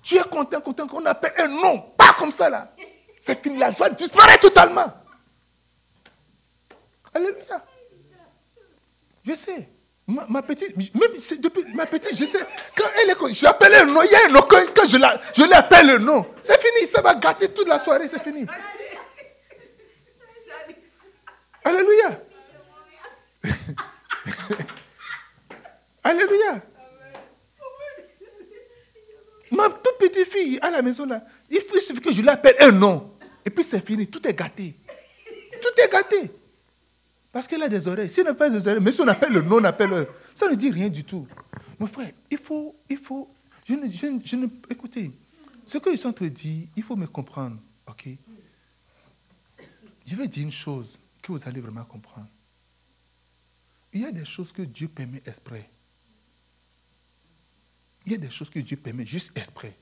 Tu 0.02 0.16
es 0.16 0.22
content, 0.22 0.60
content 0.60 0.86
qu'on 0.86 1.04
appelle 1.06 1.32
un 1.38 1.48
nom, 1.48 1.80
pas 1.96 2.14
comme 2.16 2.30
ça 2.30 2.48
là. 2.48 2.72
C'est 3.18 3.42
fini, 3.42 3.58
la 3.58 3.72
joie 3.72 3.90
disparaît 3.90 4.38
totalement. 4.38 4.92
Alléluia. 7.12 7.64
Je 9.24 9.32
sais. 9.32 9.68
Ma, 10.28 10.42
petite, 10.42 10.76
même 10.76 11.12
depuis 11.38 11.64
ma 11.72 11.86
petite, 11.86 12.16
je 12.16 12.24
sais, 12.24 12.40
quand 12.76 12.88
elle 13.00 13.10
est, 13.10 13.32
je 13.32 13.44
l'appelle 13.44 13.74
un 13.74 13.84
nom, 13.84 14.02
il 14.02 14.10
y 14.10 14.14
a 14.14 14.26
un 14.26 14.32
nom, 14.32 14.42
quand, 14.42 14.58
je, 14.84 14.98
je 15.36 15.44
l'appelle 15.48 15.86
le 15.86 15.98
nom, 15.98 16.26
c'est 16.42 16.60
fini, 16.60 16.88
ça 16.88 17.00
va 17.00 17.14
gâter 17.14 17.48
toute 17.48 17.68
la 17.68 17.78
soirée, 17.78 18.08
c'est 18.08 18.20
fini. 18.22 18.44
Alléluia. 21.64 22.20
Alléluia. 26.02 26.60
Ma 29.52 29.68
toute 29.68 29.98
petite 29.98 30.28
fille 30.28 30.58
à 30.62 30.70
la 30.70 30.80
maison 30.82 31.06
là, 31.06 31.22
il 31.48 31.60
suffit 31.80 32.00
que 32.00 32.12
je 32.12 32.22
l'appelle 32.22 32.56
un 32.60 32.72
nom. 32.72 33.12
Et 33.44 33.50
puis 33.50 33.62
c'est 33.64 33.84
fini, 33.86 34.08
tout 34.08 34.26
est 34.26 34.34
gâté. 34.34 34.74
Tout 35.62 35.80
est 35.80 35.88
gâté. 35.88 36.30
Parce 37.32 37.46
qu'elle 37.46 37.62
a 37.62 37.68
des 37.68 37.86
oreilles. 37.86 38.10
Si 38.10 38.20
elle 38.20 38.26
n'a 38.26 38.34
pas 38.34 38.50
des 38.50 38.66
oreilles, 38.66 38.82
mais 38.82 38.92
si 38.92 39.00
on 39.00 39.08
appelle 39.08 39.32
le 39.32 39.42
nom, 39.42 39.56
on 39.56 39.64
appelle 39.64 39.90
le... 39.90 40.08
Ça 40.34 40.48
ne 40.48 40.54
dit 40.54 40.70
rien 40.70 40.88
du 40.88 41.04
tout. 41.04 41.26
Mon 41.78 41.86
frère, 41.86 42.10
il 42.30 42.38
faut, 42.38 42.74
il 42.88 42.98
faut, 42.98 43.32
je 43.66 43.74
ne, 43.74 43.88
je, 43.88 44.36
ne, 44.36 44.46
écoutez, 44.68 45.12
ce 45.66 45.78
que 45.78 45.92
je 45.92 45.96
suis 45.96 46.06
en 46.06 46.12
train 46.12 46.26
de 46.26 46.30
dire, 46.30 46.66
il 46.76 46.82
faut 46.82 46.96
me 46.96 47.06
comprendre, 47.06 47.56
ok? 47.86 48.08
Je 50.06 50.16
vais 50.16 50.26
dire 50.26 50.42
une 50.42 50.50
chose 50.50 50.98
que 51.22 51.30
vous 51.30 51.48
allez 51.48 51.60
vraiment 51.60 51.84
comprendre. 51.84 52.26
Il 53.92 54.00
y 54.00 54.04
a 54.04 54.12
des 54.12 54.24
choses 54.24 54.52
que 54.52 54.62
Dieu 54.62 54.88
permet 54.88 55.22
exprès. 55.24 55.68
Il 58.06 58.12
y 58.12 58.14
a 58.14 58.18
des 58.18 58.30
choses 58.30 58.50
que 58.50 58.58
Dieu 58.58 58.76
permet 58.76 59.06
juste 59.06 59.30
exprès. 59.36 59.76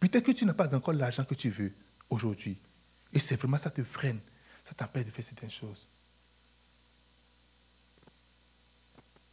Peut-être 0.00 0.24
que 0.24 0.32
tu 0.32 0.44
n'as 0.44 0.54
pas 0.54 0.74
encore 0.74 0.94
l'argent 0.94 1.24
que 1.24 1.34
tu 1.34 1.50
veux 1.50 1.72
aujourd'hui. 2.10 2.56
Et 3.12 3.20
c'est 3.20 3.36
vraiment 3.36 3.58
ça 3.58 3.70
te 3.70 3.84
freine. 3.84 4.18
Ça 4.64 4.74
t'empêche 4.74 5.06
de 5.06 5.10
faire 5.10 5.24
certaines 5.24 5.50
choses. 5.50 5.86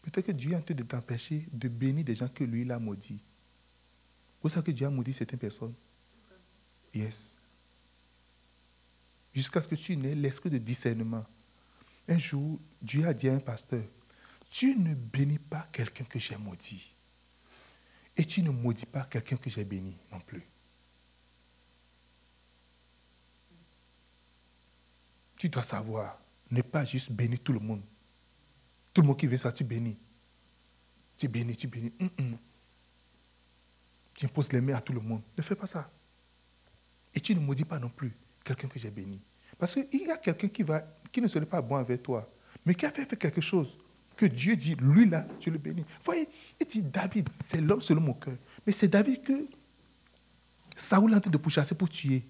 Peut-être 0.01 0.27
que 0.27 0.31
Dieu 0.31 0.51
est 0.51 0.55
en 0.55 0.61
train 0.61 0.73
de 0.73 0.83
t'empêcher 0.83 1.45
de 1.51 1.67
bénir 1.67 2.05
des 2.05 2.15
gens 2.15 2.29
que 2.29 2.43
lui, 2.43 2.61
il 2.61 2.71
a 2.71 2.79
maudit. 2.79 3.19
Vous 4.41 4.49
savez 4.49 4.71
que 4.71 4.77
Dieu 4.77 4.87
a 4.87 4.89
maudit 4.89 5.13
certaines 5.13 5.39
personnes 5.39 5.73
Yes. 6.93 7.19
Jusqu'à 9.33 9.61
ce 9.61 9.67
que 9.67 9.75
tu 9.75 9.95
n'aies 9.95 10.15
l'esprit 10.15 10.49
de 10.49 10.57
discernement. 10.57 11.25
Un 12.07 12.17
jour, 12.17 12.59
Dieu 12.81 13.05
a 13.05 13.13
dit 13.13 13.29
à 13.29 13.35
un 13.35 13.39
pasteur, 13.39 13.83
tu 14.49 14.75
ne 14.75 14.95
bénis 14.95 15.37
pas 15.37 15.67
quelqu'un 15.71 16.05
que 16.05 16.17
j'ai 16.17 16.35
maudit. 16.35 16.89
Et 18.17 18.25
tu 18.25 18.41
ne 18.41 18.49
maudis 18.49 18.87
pas 18.87 19.03
quelqu'un 19.03 19.37
que 19.37 19.49
j'ai 19.49 19.63
béni 19.63 19.95
non 20.11 20.19
plus. 20.19 20.43
Tu 25.37 25.47
dois 25.47 25.63
savoir, 25.63 26.19
ne 26.51 26.61
pas 26.61 26.83
juste 26.83 27.11
bénir 27.11 27.39
tout 27.41 27.53
le 27.53 27.59
monde. 27.59 27.83
Tout 28.93 29.01
le 29.01 29.07
monde 29.07 29.17
qui 29.17 29.27
veut 29.27 29.37
ça, 29.37 29.51
tu 29.51 29.63
bénis. 29.63 29.97
Tu 31.17 31.27
bénis, 31.27 31.55
tu 31.55 31.67
bénis. 31.67 31.91
Mm, 31.99 32.05
mm. 32.05 32.37
Tu 34.15 34.25
imposes 34.25 34.51
les 34.51 34.61
mains 34.61 34.75
à 34.75 34.81
tout 34.81 34.93
le 34.93 35.01
monde. 35.01 35.21
Ne 35.37 35.43
fais 35.43 35.55
pas 35.55 35.67
ça. 35.67 35.89
Et 37.13 37.19
tu 37.19 37.33
ne 37.35 37.39
maudis 37.39 37.65
pas 37.65 37.79
non 37.79 37.89
plus 37.89 38.11
quelqu'un 38.43 38.67
que 38.67 38.79
j'ai 38.79 38.89
béni. 38.89 39.19
Parce 39.57 39.73
qu'il 39.73 40.01
y 40.01 40.11
a 40.11 40.17
quelqu'un 40.17 40.47
qui, 40.47 40.63
va, 40.63 40.83
qui 41.11 41.21
ne 41.21 41.27
serait 41.27 41.45
pas 41.45 41.61
bon 41.61 41.75
avec 41.75 42.03
toi, 42.03 42.27
mais 42.65 42.75
qui 42.75 42.85
a 42.85 42.91
fait 42.91 43.17
quelque 43.17 43.41
chose 43.41 43.75
que 44.15 44.25
Dieu 44.25 44.55
dit, 44.55 44.75
lui 44.75 45.07
là, 45.07 45.25
tu 45.39 45.49
le 45.49 45.57
bénis. 45.57 45.81
Vous 45.81 46.03
voyez, 46.05 46.27
il 46.59 46.67
dit, 46.67 46.81
David, 46.81 47.29
c'est 47.47 47.61
l'homme 47.61 47.81
selon 47.81 48.01
mon 48.01 48.13
cœur. 48.13 48.35
Mais 48.65 48.73
c'est 48.73 48.87
David 48.87 49.23
que 49.23 49.45
Saoul 50.75 51.13
est 51.13 51.15
en 51.15 51.21
train 51.21 51.31
de 51.31 51.37
pourchasser 51.37 51.75
pour 51.75 51.89
tuer. 51.89 52.23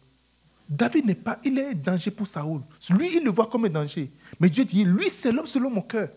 David 0.70 1.06
n'est 1.06 1.16
pas, 1.16 1.40
il 1.44 1.58
est 1.58 1.70
un 1.70 1.74
danger 1.74 2.12
pour 2.12 2.28
Saoul. 2.28 2.62
Lui, 2.92 3.18
il 3.18 3.24
le 3.24 3.32
voit 3.32 3.48
comme 3.48 3.66
un 3.66 3.70
danger. 3.70 4.12
Mais 4.40 4.50
Dieu 4.50 4.66
dit, 4.66 4.84
lui, 4.84 5.10
c'est 5.10 5.32
l'homme 5.32 5.48
selon 5.48 5.72
mon 5.72 5.82
cœur. 5.82 6.10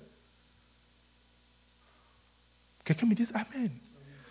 Quelqu'un 2.93 3.07
me 3.07 3.15
dit 3.15 3.27
Amen. 3.33 3.71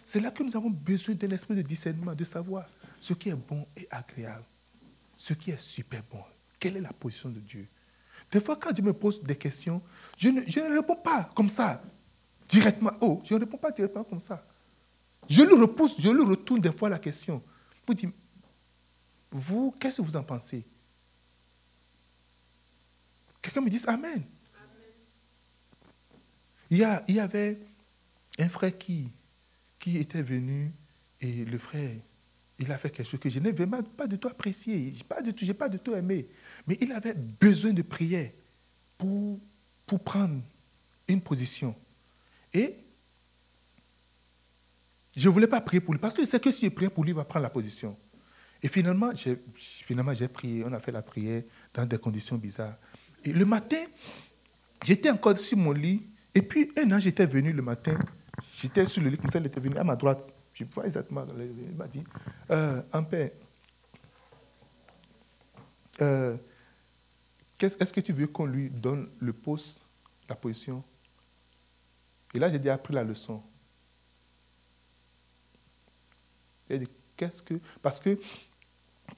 C'est 0.05 0.19
là 0.19 0.29
que 0.29 0.43
nous 0.43 0.55
avons 0.55 0.69
besoin 0.69 1.15
d'un 1.15 1.31
esprit 1.31 1.55
de 1.55 1.63
discernement, 1.63 2.13
de 2.13 2.23
savoir 2.23 2.67
ce 2.99 3.13
qui 3.13 3.29
est 3.29 3.33
bon 3.35 3.65
et 3.75 3.87
agréable, 3.89 4.43
ce 5.17 5.33
qui 5.33 5.49
est 5.49 5.59
super 5.59 6.03
bon. 6.11 6.21
Quelle 6.59 6.77
est 6.77 6.81
la 6.81 6.93
position 6.93 7.29
de 7.29 7.39
Dieu? 7.39 7.67
Des 8.31 8.39
fois, 8.39 8.55
quand 8.55 8.71
Dieu 8.71 8.83
me 8.83 8.93
pose 8.93 9.21
des 9.23 9.35
questions, 9.35 9.81
je 10.15 10.29
ne, 10.29 10.41
je 10.45 10.59
ne 10.59 10.77
réponds 10.77 10.95
pas 10.95 11.31
comme 11.33 11.49
ça, 11.49 11.81
directement. 12.47 12.91
Oh, 13.01 13.19
je 13.25 13.33
ne 13.33 13.39
réponds 13.39 13.57
pas 13.57 13.71
directement 13.71 14.03
comme 14.03 14.19
ça. 14.19 14.45
Je 15.27 15.41
lui 15.41 15.55
repousse, 15.55 15.95
je 15.97 16.09
lui 16.09 16.23
retourne 16.23 16.61
des 16.61 16.71
fois 16.71 16.89
la 16.89 16.99
question 16.99 17.41
pour 17.83 17.95
dire 17.95 18.11
Vous, 19.31 19.73
qu'est-ce 19.79 19.97
que 19.97 20.05
vous 20.05 20.15
en 20.15 20.23
pensez? 20.23 20.63
Quelqu'un 23.41 23.61
me 23.61 23.69
dit 23.71 23.81
Amen. 23.87 24.21
Il 26.69 26.77
y, 26.77 26.83
a, 26.83 27.03
il 27.07 27.15
y 27.15 27.19
avait 27.19 27.57
un 28.39 28.49
frère 28.49 28.77
qui, 28.77 29.09
qui 29.79 29.97
était 29.97 30.21
venu 30.21 30.71
et 31.19 31.45
le 31.45 31.57
frère, 31.57 31.91
il 32.59 32.71
a 32.71 32.77
fait 32.77 32.89
quelque 32.89 33.09
chose 33.09 33.19
que 33.19 33.29
je 33.29 33.39
n'ai 33.39 33.53
pas 33.53 34.07
du 34.07 34.17
tout 34.17 34.27
apprécié, 34.27 34.91
je 34.93 34.99
n'ai 34.99 35.03
pas, 35.03 35.21
du 35.21 35.33
tout, 35.33 35.53
pas 35.53 35.69
du 35.69 35.79
tout 35.79 35.93
aimé. 35.93 36.27
Mais 36.67 36.77
il 36.79 36.91
avait 36.91 37.13
besoin 37.13 37.73
de 37.73 37.81
prière 37.81 38.29
pour, 38.97 39.39
pour 39.85 39.99
prendre 39.99 40.41
une 41.07 41.21
position. 41.21 41.75
Et 42.53 42.75
je 45.15 45.27
ne 45.27 45.33
voulais 45.33 45.47
pas 45.47 45.61
prier 45.61 45.81
pour 45.81 45.93
lui 45.93 45.99
parce 45.99 46.13
que 46.13 46.25
sais 46.25 46.39
que 46.39 46.51
si 46.51 46.65
je 46.65 46.69
prie 46.69 46.89
pour 46.89 47.03
lui, 47.03 47.11
il 47.11 47.15
va 47.15 47.25
prendre 47.25 47.43
la 47.43 47.49
position. 47.49 47.97
Et 48.63 48.67
finalement, 48.67 49.13
j'ai, 49.15 49.37
finalement, 49.55 50.13
j'ai 50.13 50.27
prié, 50.27 50.63
on 50.63 50.71
a 50.71 50.79
fait 50.79 50.91
la 50.91 51.01
prière 51.01 51.41
dans 51.73 51.85
des 51.85 51.97
conditions 51.97 52.37
bizarres. 52.37 52.75
Et 53.23 53.33
le 53.33 53.45
matin, 53.45 53.83
j'étais 54.83 55.09
encore 55.09 55.37
sur 55.37 55.57
mon 55.57 55.71
lit. 55.71 56.03
Et 56.33 56.41
puis, 56.41 56.71
un 56.77 56.91
an, 56.91 56.99
j'étais 56.99 57.25
venu 57.25 57.51
le 57.51 57.61
matin. 57.61 57.97
J'étais 58.61 58.85
sur 58.85 59.01
le 59.01 59.09
lit, 59.09 59.17
elle 59.33 59.45
était 59.45 59.59
venue 59.59 59.77
à 59.77 59.83
ma 59.83 59.95
droite. 59.95 60.21
Je 60.53 60.63
vois 60.65 60.85
exactement. 60.85 61.25
Elle 61.37 61.75
m'a 61.75 61.87
dit 61.87 62.03
euh, 62.51 62.81
En 62.93 63.03
euh, 66.01 66.37
est-ce 67.59 67.93
que 67.93 68.01
tu 68.01 68.11
veux 68.11 68.27
qu'on 68.27 68.45
lui 68.45 68.69
donne 68.69 69.07
le 69.19 69.33
poste, 69.33 69.81
la 70.27 70.35
position? 70.35 70.83
Et 72.33 72.39
là, 72.39 72.49
j'ai 72.49 72.59
déjà 72.59 72.75
appris 72.75 72.93
la 72.93 73.03
leçon. 73.03 73.41
qu'est-ce 77.17 77.43
que. 77.43 77.55
Parce 77.81 77.99
que 77.99 78.17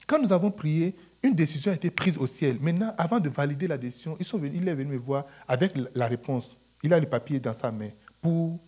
quand 0.06 0.20
nous 0.20 0.32
avons 0.32 0.50
prié, 0.50 0.94
une 1.22 1.34
décision 1.34 1.70
a 1.70 1.74
été 1.74 1.90
prise 1.90 2.18
au 2.18 2.26
ciel. 2.26 2.58
Maintenant, 2.60 2.94
avant 2.98 3.20
de 3.20 3.28
valider 3.28 3.66
la 3.66 3.78
décision, 3.78 4.16
ils 4.18 4.26
sont 4.26 4.38
venus, 4.38 4.60
il 4.60 4.68
est 4.68 4.74
venu 4.74 4.92
me 4.92 4.98
voir 4.98 5.24
avec 5.46 5.72
la 5.94 6.06
réponse. 6.06 6.56
Il 6.82 6.92
a 6.92 7.00
le 7.00 7.08
papier 7.08 7.40
dans 7.40 7.54
sa 7.54 7.70
main 7.70 7.90
pour 8.20 8.58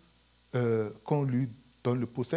euh, 0.55 0.91
qu'on 1.05 1.25
lui 1.25 1.49
donne 1.83 2.01
le 2.01 2.07
poste. 2.07 2.37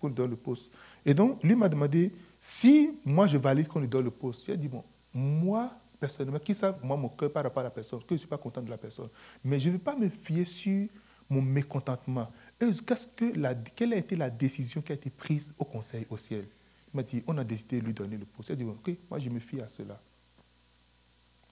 Qu'on 0.00 0.08
donne 0.08 0.30
le 0.30 0.36
poste. 0.36 0.70
Et 1.04 1.14
donc, 1.14 1.42
lui 1.42 1.54
m'a 1.54 1.68
demandé 1.68 2.12
si 2.40 2.90
moi 3.04 3.26
je 3.26 3.36
valide 3.36 3.68
qu'on 3.68 3.80
lui 3.80 3.88
donne 3.88 4.04
le 4.04 4.10
poste. 4.10 4.44
J'ai 4.46 4.56
dit, 4.56 4.68
bon, 4.68 4.84
moi, 5.14 5.70
personnellement, 5.98 6.38
qui 6.38 6.54
savent, 6.54 6.78
moi, 6.82 6.96
mon 6.96 7.08
cœur 7.08 7.30
par 7.30 7.44
rapport 7.44 7.60
à 7.60 7.64
la 7.64 7.70
personne, 7.70 8.00
que 8.00 8.06
je 8.10 8.14
ne 8.14 8.18
suis 8.18 8.28
pas 8.28 8.38
content 8.38 8.62
de 8.62 8.70
la 8.70 8.76
personne. 8.76 9.08
Mais 9.44 9.58
je 9.58 9.68
ne 9.68 9.74
vais 9.74 9.78
pas 9.78 9.96
me 9.96 10.08
fier 10.08 10.44
sur 10.44 10.88
mon 11.28 11.42
mécontentement. 11.42 12.30
Qu'est-ce 12.58 13.06
que 13.08 13.38
la, 13.38 13.54
quelle 13.54 13.92
a 13.92 13.96
été 13.96 14.16
la 14.16 14.30
décision 14.30 14.80
qui 14.80 14.92
a 14.92 14.94
été 14.94 15.10
prise 15.10 15.52
au 15.58 15.64
conseil 15.64 16.06
au 16.08 16.16
ciel? 16.16 16.44
Il 16.92 16.96
m'a 16.96 17.02
dit, 17.02 17.22
on 17.26 17.36
a 17.36 17.44
décidé 17.44 17.80
de 17.80 17.86
lui 17.86 17.92
donner 17.92 18.16
le 18.16 18.24
poste. 18.24 18.48
J'ai 18.48 18.56
dit, 18.56 18.64
ok, 18.64 18.90
moi 19.10 19.18
je 19.18 19.28
me 19.28 19.38
fie 19.38 19.60
à 19.60 19.68
cela. 19.68 20.00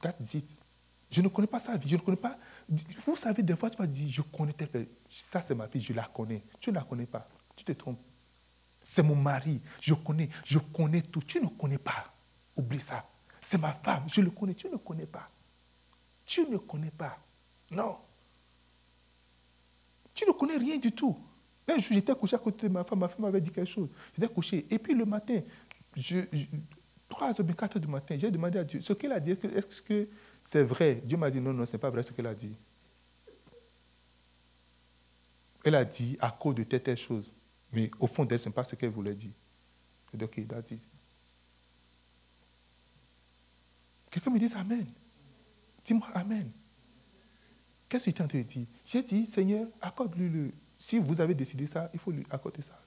That's 0.01 0.35
it. 0.35 0.47
Je 1.11 1.21
ne 1.21 1.29
connais 1.29 1.47
pas 1.47 1.59
sa 1.59 1.77
vie, 1.77 1.89
je 1.89 1.97
ne 1.97 2.01
connais 2.01 2.17
pas. 2.17 2.37
Vous 2.69 3.17
savez, 3.17 3.43
des 3.43 3.57
fois, 3.57 3.71
tu 3.71 3.79
vas 3.79 3.87
dire, 3.87 4.11
je 4.11 4.23
connais 4.23 4.53
telle 4.53 4.87
Ça, 5.11 5.41
c'est 5.41 5.55
ma 5.55 5.69
fille, 5.69 5.83
je 5.83 5.93
la 5.93 6.05
connais. 6.05 6.43
Tu 6.61 6.71
ne 6.71 6.77
la 6.77 6.83
connais 6.83 7.07
pas. 7.07 7.27
Tu 7.57 7.65
te 7.65 7.73
trompes. 7.73 8.01
C'est 8.83 9.03
mon 9.03 9.15
mari, 9.15 9.61
je 9.81 9.95
connais, 9.95 10.29
je 10.45 10.59
connais 10.59 11.03
tout. 11.03 11.23
Tu 11.23 11.41
ne 11.41 11.47
connais 11.49 11.79
pas. 11.79 12.13
Oublie 12.57 12.81
ça. 12.81 13.05
C'est 13.41 13.59
ma 13.59 13.73
femme, 13.73 14.05
je 14.09 14.21
le 14.21 14.31
connais. 14.31 14.55
Tu 14.55 14.69
ne 14.69 14.77
connais 14.77 15.07
pas. 15.07 15.29
Tu 16.27 16.47
ne 16.47 16.59
connais 16.59 16.91
pas. 16.91 17.19
Non. 17.71 17.97
Tu 20.15 20.27
ne 20.27 20.33
connais 20.33 20.57
rien 20.57 20.79
du 20.79 20.93
tout. 20.93 21.19
Un 21.67 21.79
jour, 21.79 21.93
j'étais 21.93 22.15
couché 22.15 22.37
à 22.37 22.39
côté 22.39 22.69
de 22.69 22.73
ma 22.73 22.85
femme, 22.85 22.99
ma 22.99 23.09
femme 23.09 23.23
m'avait 23.23 23.41
dit 23.41 23.51
quelque 23.51 23.71
chose. 23.71 23.89
J'étais 24.15 24.33
couché. 24.33 24.67
Et 24.71 24.79
puis 24.79 24.95
le 24.95 25.05
matin, 25.05 25.41
je, 25.97 26.21
3 27.09 27.33
h 27.33 27.55
4 27.55 27.77
h 27.77 27.81
du 27.81 27.87
matin, 27.89 28.17
j'ai 28.19 28.31
demandé 28.31 28.59
à 28.59 28.65
Dieu 28.65 28.81
ce 28.81 28.93
qu'elle 28.93 29.13
a 29.13 29.21
dit. 29.21 29.31
Est-ce 29.31 29.81
que 29.83 30.09
c'est 30.45 30.63
vrai 30.63 31.01
Dieu 31.05 31.17
m'a 31.17 31.31
dit 31.31 31.41
non, 31.41 31.53
non, 31.53 31.67
ce 31.67 31.73
n'est 31.73 31.79
pas 31.79 31.91
vrai 31.91 32.03
ce 32.03 32.13
qu'elle 32.13 32.27
a 32.27 32.35
dit. 32.35 32.55
Elle 35.65 35.75
a 35.75 35.85
dit 35.85 36.17
à 36.21 36.31
cause 36.31 36.55
de 36.55 36.65
telle, 36.65 36.83
telle 36.83 36.99
chose. 36.99 37.31
Mais 37.73 37.91
au 37.99 38.07
fond 38.07 38.25
d'elle, 38.25 38.39
ce 38.39 38.49
n'est 38.49 38.55
pas 38.55 38.65
ce 38.65 38.75
qu'elle 38.75 38.91
voulait 38.91 39.15
dire. 39.15 39.31
J'ai 40.13 40.19
dit, 40.19 40.25
ok, 40.25 40.47
that's 40.47 40.71
it. 40.71 40.83
Quelqu'un 44.11 44.31
me 44.31 44.39
dit 44.39 44.53
Amen. 44.55 44.87
Dis-moi 45.85 46.07
Amen. 46.15 46.49
Qu'est-ce 47.89 48.11
que 48.11 48.23
tu 48.23 48.39
de 48.39 48.43
dire? 48.43 48.67
J'ai 48.87 49.03
dit, 49.03 49.27
Seigneur, 49.27 49.67
accorde-lui 49.81 50.29
le. 50.29 50.53
Si 50.79 50.99
vous 50.99 51.21
avez 51.21 51.35
décidé 51.35 51.67
ça, 51.67 51.91
il 51.93 51.99
faut 51.99 52.11
lui 52.11 52.25
accorder 52.31 52.63
ça. 52.63 52.79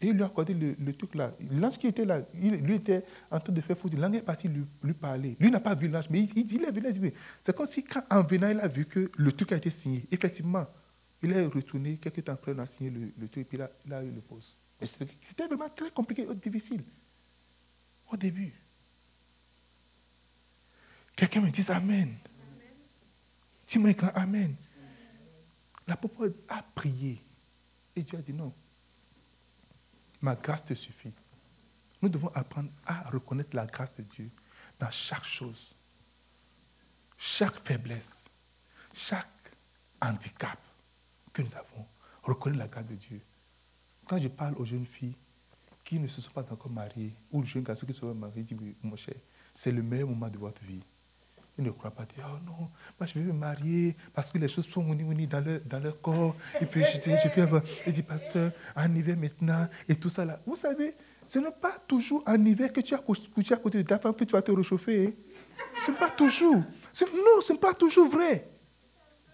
Et 0.00 0.06
il 0.08 0.12
lui 0.12 0.22
a 0.22 0.26
accordé 0.26 0.54
le, 0.54 0.92
truc 0.92 1.14
là. 1.16 1.32
L'ange 1.50 1.76
qui 1.76 1.88
était 1.88 2.04
là, 2.04 2.20
il, 2.40 2.54
lui 2.54 2.76
était 2.76 3.02
en 3.30 3.40
train 3.40 3.52
de 3.52 3.60
faire 3.60 3.76
foutre. 3.76 3.96
L'ange 3.96 4.14
est 4.14 4.22
parti 4.22 4.48
lui, 4.48 4.92
parler. 4.92 5.36
Lui 5.40 5.50
n'a 5.50 5.58
pas 5.58 5.74
vu 5.74 5.88
l'ange, 5.88 6.08
mais 6.08 6.20
il, 6.20 6.46
dit, 6.46 6.54
il 6.54 6.64
est 6.64 6.70
venu. 6.70 7.12
C'est 7.42 7.54
comme 7.54 7.66
si, 7.66 7.82
quand, 7.82 8.02
en 8.08 8.22
venant, 8.22 8.48
il 8.48 8.60
a 8.60 8.68
vu 8.68 8.84
que 8.84 9.10
le 9.16 9.32
truc 9.32 9.50
a 9.52 9.56
été 9.56 9.70
signé. 9.70 10.04
Effectivement, 10.12 10.66
il 11.20 11.32
est 11.32 11.46
retourné 11.46 11.96
quelques 11.96 12.24
temps 12.24 12.32
après, 12.32 12.52
on 12.54 12.58
a 12.60 12.66
signé 12.66 12.90
le, 12.90 13.28
truc, 13.28 13.38
et 13.38 13.44
puis 13.44 13.58
là, 13.58 13.68
il 13.86 13.92
a 13.92 14.04
eu 14.04 14.10
le 14.10 14.20
poste. 14.20 14.54
C'était 14.80 15.46
vraiment 15.46 15.68
très 15.68 15.90
compliqué, 15.90 16.24
difficile. 16.40 16.82
Au 18.12 18.16
début. 18.16 18.52
Quelqu'un 21.16 21.40
me 21.40 21.50
dit 21.50 21.64
Amen. 21.68 22.14
Dis-moi 23.66 23.92
grand 23.94 24.12
Amen. 24.14 24.54
L'apôtre 25.88 26.32
a 26.48 26.62
prié. 26.62 27.20
Et 27.96 28.02
Dieu 28.02 28.16
a 28.16 28.22
dit 28.22 28.32
non. 28.32 28.52
Ma 30.20 30.34
grâce 30.34 30.64
te 30.64 30.74
suffit. 30.74 31.12
Nous 32.02 32.08
devons 32.08 32.28
apprendre 32.34 32.70
à 32.86 33.08
reconnaître 33.10 33.54
la 33.54 33.66
grâce 33.66 33.94
de 33.96 34.02
Dieu 34.02 34.30
dans 34.78 34.90
chaque 34.90 35.24
chose. 35.24 35.72
Chaque 37.16 37.64
faiblesse, 37.66 38.24
chaque 38.94 39.26
handicap 40.00 40.58
que 41.32 41.42
nous 41.42 41.54
avons. 41.54 41.86
Reconnaître 42.22 42.58
la 42.58 42.68
grâce 42.68 42.86
de 42.86 42.94
Dieu. 42.94 43.20
Quand 44.06 44.18
je 44.18 44.28
parle 44.28 44.54
aux 44.56 44.64
jeunes 44.64 44.86
filles 44.86 45.14
qui 45.84 45.98
ne 45.98 46.08
se 46.08 46.20
sont 46.20 46.30
pas 46.30 46.44
encore 46.50 46.70
mariées, 46.70 47.12
ou 47.32 47.40
aux 47.40 47.44
jeunes 47.44 47.62
garçons 47.62 47.86
qui 47.86 47.94
se 47.94 48.00
sont 48.00 48.14
mariés, 48.14 48.44
je 48.48 48.54
dis, 48.54 48.74
mon 48.82 48.96
cher, 48.96 49.14
c'est 49.54 49.72
le 49.72 49.82
meilleur 49.82 50.08
moment 50.08 50.28
de 50.28 50.38
votre 50.38 50.62
vie. 50.62 50.82
Ils 51.58 51.64
ne 51.64 51.70
croient 51.70 51.90
pas 51.90 52.04
dire, 52.04 52.24
oh 52.28 52.38
non, 52.46 52.68
moi 52.98 53.06
je 53.06 53.14
vais 53.14 53.20
me 53.20 53.32
marier 53.32 53.96
parce 54.14 54.30
que 54.30 54.38
les 54.38 54.46
choses 54.48 54.66
sont 54.66 54.86
unies 54.92 55.26
dans 55.26 55.44
leur, 55.44 55.60
dans 55.68 55.80
leur 55.80 56.00
corps. 56.00 56.36
Il 56.60 56.68
fait, 56.68 56.84
je, 56.84 57.10
je 57.10 57.28
fais 57.28 57.40
avoir, 57.40 57.62
il 57.84 57.92
dit, 57.92 58.02
pasteur, 58.02 58.52
en 58.76 58.94
hiver 58.94 59.16
maintenant, 59.16 59.66
et 59.88 59.96
tout 59.96 60.08
ça 60.08 60.24
là. 60.24 60.38
Vous 60.46 60.54
savez, 60.54 60.94
ce 61.26 61.40
n'est 61.40 61.50
pas 61.50 61.74
toujours 61.86 62.22
en 62.26 62.44
hiver 62.44 62.72
que 62.72 62.80
tu 62.80 62.94
as 62.94 62.98
couché 62.98 63.54
à 63.54 63.56
côté 63.56 63.82
de 63.82 63.88
ta 63.88 63.98
femme 63.98 64.14
que 64.14 64.24
tu 64.24 64.32
vas 64.32 64.42
te 64.42 64.52
réchauffer. 64.52 65.08
Hein. 65.08 65.12
Ce 65.84 65.90
n'est 65.90 65.96
pas 65.96 66.10
toujours. 66.10 66.54
Non, 66.56 67.42
ce 67.44 67.52
n'est 67.52 67.58
pas 67.58 67.74
toujours 67.74 68.08
vrai. 68.08 68.48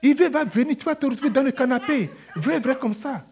Hiver 0.03 0.31
va 0.31 0.45
venir, 0.45 0.77
tu 0.77 0.85
vas 0.85 0.95
te 0.95 1.05
retrouver 1.05 1.31
dans 1.31 1.43
le 1.43 1.51
canapé. 1.51 2.11
Vrai, 2.37 2.59
vrai 2.59 2.77
comme 2.77 2.95
ça. 2.95 3.25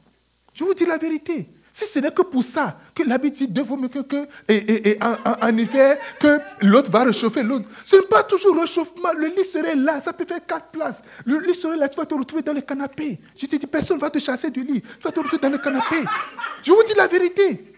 Je 0.53 0.65
vous 0.65 0.75
dis 0.75 0.85
la 0.85 0.99
vérité. 0.99 1.49
Si 1.73 1.87
ce 1.87 1.99
n'est 2.01 2.11
que 2.11 2.23
pour 2.23 2.45
ça 2.45 2.79
que 2.95 3.03
l'habitude 3.03 3.53
de 3.53 3.63
mieux 3.63 3.89
que, 3.89 4.01
que 4.01 4.29
et, 4.47 4.99
en, 5.01 5.57
hiver, 5.57 5.99
que 6.21 6.39
l'autre 6.61 6.91
va 6.91 7.05
réchauffer 7.05 7.43
l'autre, 7.43 7.67
ce 7.85 7.97
n'est 7.97 8.07
pas 8.07 8.23
toujours 8.23 8.61
réchauffement. 8.61 9.13
Le 9.17 9.29
lit 9.29 9.45
serait 9.51 9.75
là, 9.75 10.01
ça 10.01 10.13
peut 10.13 10.27
faire 10.27 10.45
quatre 10.45 10.67
places. 10.67 11.01
Le 11.25 11.41
lit 11.41 11.55
serait 11.55 11.79
là, 11.79 11.89
tu 11.89 11.97
vas 11.97 12.05
te 12.05 12.15
retrouver 12.15 12.43
dans 12.43 12.53
le 12.53 12.61
canapé. 12.61 13.19
Je 13.37 13.47
te 13.47 13.57
dis, 13.57 13.67
personne 13.67 13.97
ne 13.97 14.03
va 14.03 14.11
te 14.11 14.19
chasser 14.19 14.51
du 14.51 14.63
lit. 14.63 14.83
Tu 14.83 15.03
vas 15.03 15.13
te 15.13 15.19
retrouver 15.19 15.41
dans 15.41 15.49
le 15.49 15.59
canapé. 15.59 16.05
Je 16.63 16.73
vous 16.73 16.83
dis 16.87 16.95
la 16.95 17.07
vérité. 17.07 17.75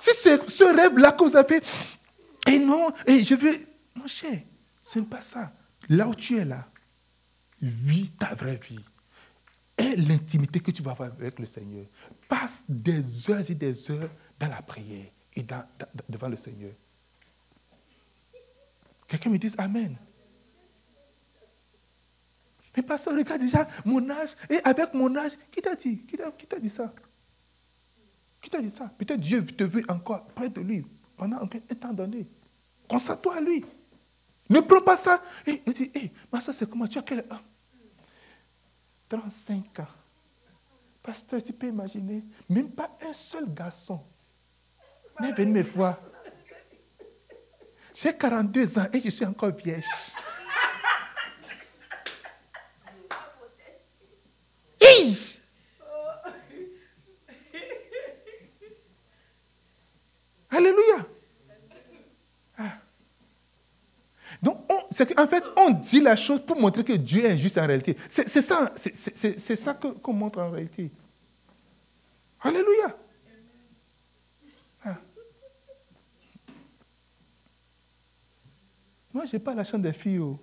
Si 0.00 0.10
c'est 0.20 0.50
ce 0.50 0.64
rêve-là 0.64 1.12
que 1.12 1.24
vous 1.24 1.36
avez, 1.36 1.60
et 2.46 2.58
non, 2.58 2.92
et 3.06 3.22
je 3.22 3.34
veux. 3.34 3.58
Mon 3.94 4.06
cher, 4.06 4.40
ce 4.82 4.98
n'est 4.98 5.04
pas 5.04 5.22
ça. 5.22 5.52
Là 5.88 6.08
où 6.08 6.14
tu 6.14 6.36
es 6.36 6.44
là, 6.44 6.66
vis 7.62 8.10
ta 8.18 8.34
vraie 8.34 8.60
vie. 8.68 8.80
Et 9.76 9.94
l'intimité 9.94 10.58
que 10.58 10.72
tu 10.72 10.82
vas 10.82 10.90
avoir 10.90 11.10
avec 11.20 11.38
le 11.38 11.46
Seigneur 11.46 11.84
passe 12.28 12.64
des 12.68 13.30
heures 13.30 13.50
et 13.50 13.54
des 13.54 13.90
heures 13.90 14.10
dans 14.38 14.48
la 14.48 14.62
prière 14.62 15.06
et 15.34 15.44
devant 16.08 16.28
le 16.28 16.36
Seigneur. 16.36 16.72
Quelqu'un 19.08 19.30
me 19.30 19.38
dit 19.38 19.52
Amen. 19.56 19.96
Mais 22.76 22.82
pasteur, 22.82 23.14
regarde 23.14 23.40
déjà 23.40 23.68
mon 23.84 24.08
âge. 24.10 24.30
Et 24.48 24.60
avec 24.62 24.94
mon 24.94 25.14
âge, 25.16 25.32
qui 25.50 25.60
t'a 25.60 25.74
dit 25.74 26.02
Qui 26.06 26.46
t'a 26.46 26.60
dit 26.60 26.70
ça? 26.70 26.92
Qui 28.40 28.50
t'a 28.50 28.60
dit 28.60 28.70
ça? 28.70 28.90
Peut-être 28.98 29.20
Dieu 29.20 29.44
te 29.44 29.64
veut 29.64 29.84
encore 29.88 30.24
près 30.26 30.48
de 30.48 30.60
lui 30.60 30.84
pendant 31.16 31.38
un 31.38 31.46
temps 31.46 31.92
donné. 31.92 32.26
Consacre-toi 32.88 33.36
à 33.36 33.40
lui. 33.40 33.64
Ne 34.48 34.60
prends 34.60 34.80
pas 34.80 34.96
ça. 34.96 35.22
Et 35.46 35.62
il 35.66 35.72
dit, 35.72 35.90
hé, 35.94 36.10
ma 36.32 36.40
soeur, 36.40 36.54
c'est 36.54 36.68
comment? 36.68 36.86
Tu 36.86 36.98
as 36.98 37.02
quel 37.02 37.20
âge? 37.30 37.40
35 39.08 39.80
ans. 39.80 39.86
Pasteur, 41.08 41.42
tu 41.42 41.54
peux 41.54 41.68
imaginer, 41.68 42.22
même 42.50 42.70
pas 42.70 42.90
un 43.00 43.14
seul 43.14 43.46
garçon 43.48 43.98
n'est 45.18 45.32
venu 45.32 45.52
me 45.52 45.62
voir. 45.62 45.96
J'ai 47.94 48.14
42 48.14 48.78
ans 48.78 48.88
et 48.92 49.00
je 49.00 49.08
suis 49.08 49.24
encore 49.24 49.52
vieille. 49.52 49.82
Alléluia. 60.50 61.06
Ah. 62.58 62.78
Donc, 64.98 65.14
en 65.16 65.28
fait, 65.28 65.44
on 65.56 65.70
dit 65.70 66.00
la 66.00 66.16
chose 66.16 66.40
pour 66.44 66.58
montrer 66.60 66.82
que 66.82 66.92
Dieu 66.92 67.24
est 67.24 67.38
juste 67.38 67.56
en 67.56 67.66
réalité. 67.66 67.96
C'est 68.08 68.28
ça, 68.28 68.72
c'est 68.76 69.56
ça 69.56 69.74
qu'on 69.74 70.12
montre 70.12 70.40
en 70.40 70.50
réalité. 70.50 70.90
Alléluia. 72.40 72.96
Ah. 74.84 74.96
Moi, 79.12 79.26
je 79.26 79.36
n'ai 79.36 79.38
pas 79.42 79.54
la 79.54 79.64
chance 79.64 79.80
des 79.80 79.92
filles. 79.92 80.18
Oh. 80.18 80.38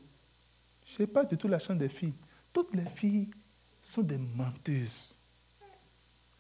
Je 0.86 1.02
n'ai 1.02 1.08
pas 1.08 1.26
du 1.26 1.38
tout 1.38 1.48
la 1.48 1.60
chance 1.60 1.78
des 1.78 1.90
filles. 1.90 2.14
Toutes 2.54 2.74
les 2.74 2.86
filles 2.96 3.30
sont 3.82 4.02
des 4.02 4.18
menteuses. 4.18 5.16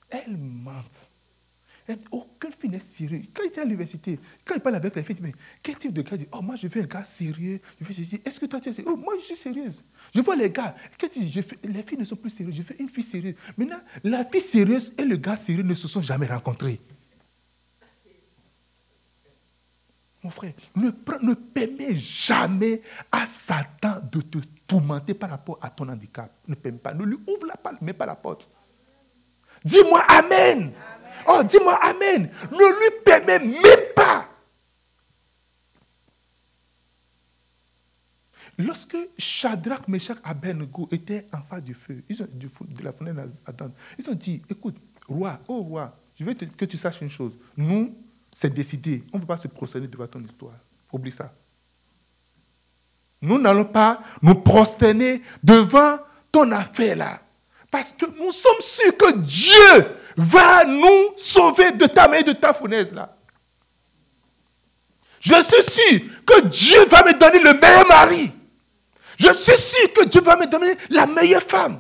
Elles 0.10 0.38
mentent. 0.38 1.10
Aucune 2.10 2.52
fille 2.52 2.70
n'est 2.70 2.80
sérieuse. 2.80 3.26
Quand 3.32 3.44
il 3.44 3.48
était 3.48 3.62
à 3.62 3.64
l'université, 3.64 4.20
quand 4.44 4.56
il 4.56 4.62
parle 4.62 4.76
avec 4.76 4.96
les 4.96 5.04
filles, 5.04 5.18
mais 5.22 5.34
quel 5.62 5.78
type 5.78 5.94
de 5.94 6.02
gars? 6.02 6.18
Dit, 6.18 6.28
oh, 6.32 6.42
moi, 6.42 6.56
je 6.56 6.68
veux 6.68 6.82
un 6.82 6.86
gars 6.86 7.04
sérieux. 7.04 7.62
Je 7.80 7.86
fais, 7.86 8.22
est-ce 8.26 8.40
que 8.40 8.48
toi, 8.48 8.60
tu 8.60 8.70
es 8.70 8.74
sérieux? 8.74 8.92
Oh, 8.92 8.98
moi, 8.98 9.14
je 9.20 9.26
suis 9.26 9.36
sérieuse. 9.36 9.84
Je 10.14 10.22
vois 10.22 10.36
les 10.36 10.50
gars. 10.50 10.76
Je 11.00 11.42
les 11.68 11.84
filles 11.84 12.00
ne 12.00 12.06
sont 12.06 12.16
plus 12.16 12.32
sérieuses. 12.32 12.56
Je 12.56 12.64
fais 12.64 12.76
une 12.80 12.90
fille 12.90 13.04
sérieuse. 13.04 13.36
Maintenant, 13.56 13.80
la 14.04 14.26
fille 14.26 14.42
sérieuse 14.42 14.92
et 14.98 15.06
le 15.06 15.16
gars 15.18 15.38
sérieux 15.38 15.62
ne 15.62 15.76
se 15.76 15.88
sont 15.88 16.02
jamais 16.02 16.26
rencontrés. 16.26 16.80
Mon 20.24 20.32
frère, 20.32 20.54
ne, 20.76 20.90
permets 21.34 21.96
jamais 21.98 22.82
à 23.12 23.28
Satan 23.28 24.02
de 24.12 24.22
te 24.22 24.40
tourmenter 24.66 25.14
par 25.14 25.30
rapport 25.30 25.60
à 25.62 25.70
ton 25.70 25.88
handicap. 25.88 26.32
Ne 26.48 26.56
permets 26.56 26.80
pas. 26.80 26.96
Ne 26.96 27.04
lui 27.04 27.18
ouvre 27.28 27.46
la, 27.46 27.56
mets 27.80 27.94
pas 27.94 28.08
la 28.08 28.16
porte. 28.16 28.50
Dis-moi 29.66 30.02
Amen. 30.08 30.72
Oh, 31.28 31.42
dis-moi 31.44 31.78
Amen. 31.82 32.30
Ne 32.52 32.80
lui 32.80 33.02
permets 33.04 33.40
même 33.40 33.94
pas. 33.96 34.30
Lorsque 38.58 38.98
Shadrach, 39.18 39.88
Meshach, 39.88 40.18
Abednego 40.24 40.88
étaient 40.92 41.28
en 41.34 41.42
face 41.42 41.64
du 41.64 41.74
feu, 41.74 42.02
ils 42.08 42.22
ont, 42.24 42.28
de 42.70 42.84
la 42.84 42.94
fenêtre 42.94 43.28
attendre, 43.46 43.74
ils 44.00 44.10
ont 44.10 44.14
dit, 44.14 44.42
écoute, 44.50 44.78
roi, 45.10 45.40
oh 45.50 45.62
roi, 45.62 45.94
je 46.18 46.24
veux 46.24 46.34
que 46.34 46.64
tu 46.64 46.78
saches 46.78 47.02
une 47.02 47.10
chose. 47.10 47.34
Nous, 47.58 47.94
c'est 48.34 48.54
décidé. 48.54 49.04
On 49.12 49.18
ne 49.18 49.22
peut 49.22 49.28
pas 49.28 49.38
se 49.38 49.50
prosterner 49.50 49.88
devant 49.88 50.08
ton 50.08 50.22
histoire. 50.22 50.54
Oublie 50.92 51.12
ça. 51.12 51.34
Nous 53.22 53.40
n'allons 53.40 53.66
pas 53.66 54.02
nous 54.22 54.36
prosterner 54.36 55.22
devant 55.44 55.98
ton 56.32 56.50
affaire 56.52 56.96
là. 56.96 57.22
Parce 57.76 57.92
que 57.92 58.06
nous 58.06 58.32
sommes 58.32 58.62
sûrs 58.62 58.96
que 58.96 59.12
Dieu 59.18 59.98
va 60.16 60.64
nous 60.64 61.14
sauver 61.18 61.72
de 61.72 61.86
ta 61.88 62.08
main 62.08 62.20
et 62.20 62.24
de 62.24 62.32
ta 62.32 62.54
fournaise 62.54 62.94
là. 62.94 63.14
Je 65.20 65.34
suis 65.44 65.74
sûr 65.74 66.00
que 66.26 66.40
Dieu 66.44 66.86
va 66.90 67.04
me 67.04 67.20
donner 67.20 67.40
le 67.40 67.54
meilleur 67.60 67.86
mari. 67.86 68.32
Je 69.20 69.34
suis 69.34 69.58
sûr 69.58 69.92
que 69.92 70.06
Dieu 70.06 70.22
va 70.22 70.38
me 70.38 70.46
donner 70.46 70.78
la 70.90 71.06
meilleure 71.06 71.44
femme. 71.44 71.80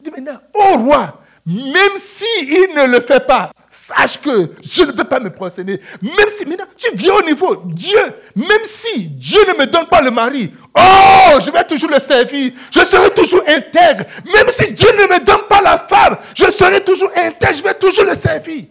Il 0.00 0.06
dit 0.06 0.10
maintenant, 0.10 0.40
oh 0.54 0.76
roi, 0.78 1.22
même 1.46 1.96
s'il 1.98 2.52
il 2.52 2.74
ne 2.74 2.86
le 2.88 3.00
fait 3.02 3.24
pas, 3.24 3.52
sache 3.78 4.20
que 4.20 4.50
je 4.62 4.82
ne 4.82 4.92
veux 4.92 5.04
pas 5.04 5.20
me 5.20 5.30
procéder. 5.30 5.80
Même 6.02 6.28
si 6.36 6.44
maintenant, 6.44 6.66
tu 6.76 6.94
viens 6.94 7.14
au 7.14 7.22
niveau, 7.22 7.62
Dieu, 7.66 7.98
même 8.34 8.64
si 8.64 9.04
Dieu 9.04 9.38
ne 9.46 9.54
me 9.58 9.66
donne 9.66 9.86
pas 9.88 10.02
le 10.02 10.10
mari, 10.10 10.52
oh, 10.74 11.38
je 11.40 11.50
vais 11.50 11.64
toujours 11.64 11.90
le 11.90 12.00
servir. 12.00 12.52
Je 12.72 12.80
serai 12.80 13.10
toujours 13.14 13.42
intègre. 13.46 14.04
Même 14.24 14.48
si 14.48 14.72
Dieu 14.72 14.88
ne 14.92 15.14
me 15.14 15.24
donne 15.24 15.46
pas 15.48 15.62
la 15.62 15.78
femme, 15.78 16.18
je 16.34 16.50
serai 16.50 16.82
toujours 16.82 17.10
intègre. 17.16 17.54
Je 17.54 17.62
vais 17.62 17.74
toujours 17.74 18.04
le 18.04 18.16
servir. 18.16 18.64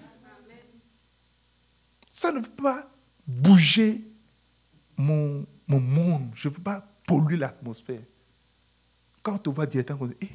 Ça 2.13 2.31
ne 2.31 2.39
veut 2.39 2.47
pas 2.61 2.85
bouger 3.25 4.01
mon, 4.97 5.45
mon 5.67 5.79
monde. 5.79 6.31
Je 6.35 6.49
ne 6.49 6.53
veux 6.53 6.61
pas 6.61 6.83
polluer 7.05 7.37
l'atmosphère. 7.37 8.01
Quand 9.23 9.47
on 9.47 9.51
voit 9.51 9.65
directement, 9.65 10.05
dit, 10.05 10.15
eh, 10.21 10.29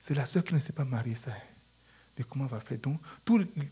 c'est 0.00 0.14
la 0.14 0.26
soeur 0.26 0.42
qui 0.42 0.54
ne 0.54 0.58
s'est 0.58 0.72
pas 0.72 0.84
mariée, 0.84 1.14
ça. 1.14 1.30
Mais 2.16 2.24
comment 2.28 2.44
on 2.44 2.48
va 2.48 2.60
faire 2.60 2.78
Donc, 2.78 3.00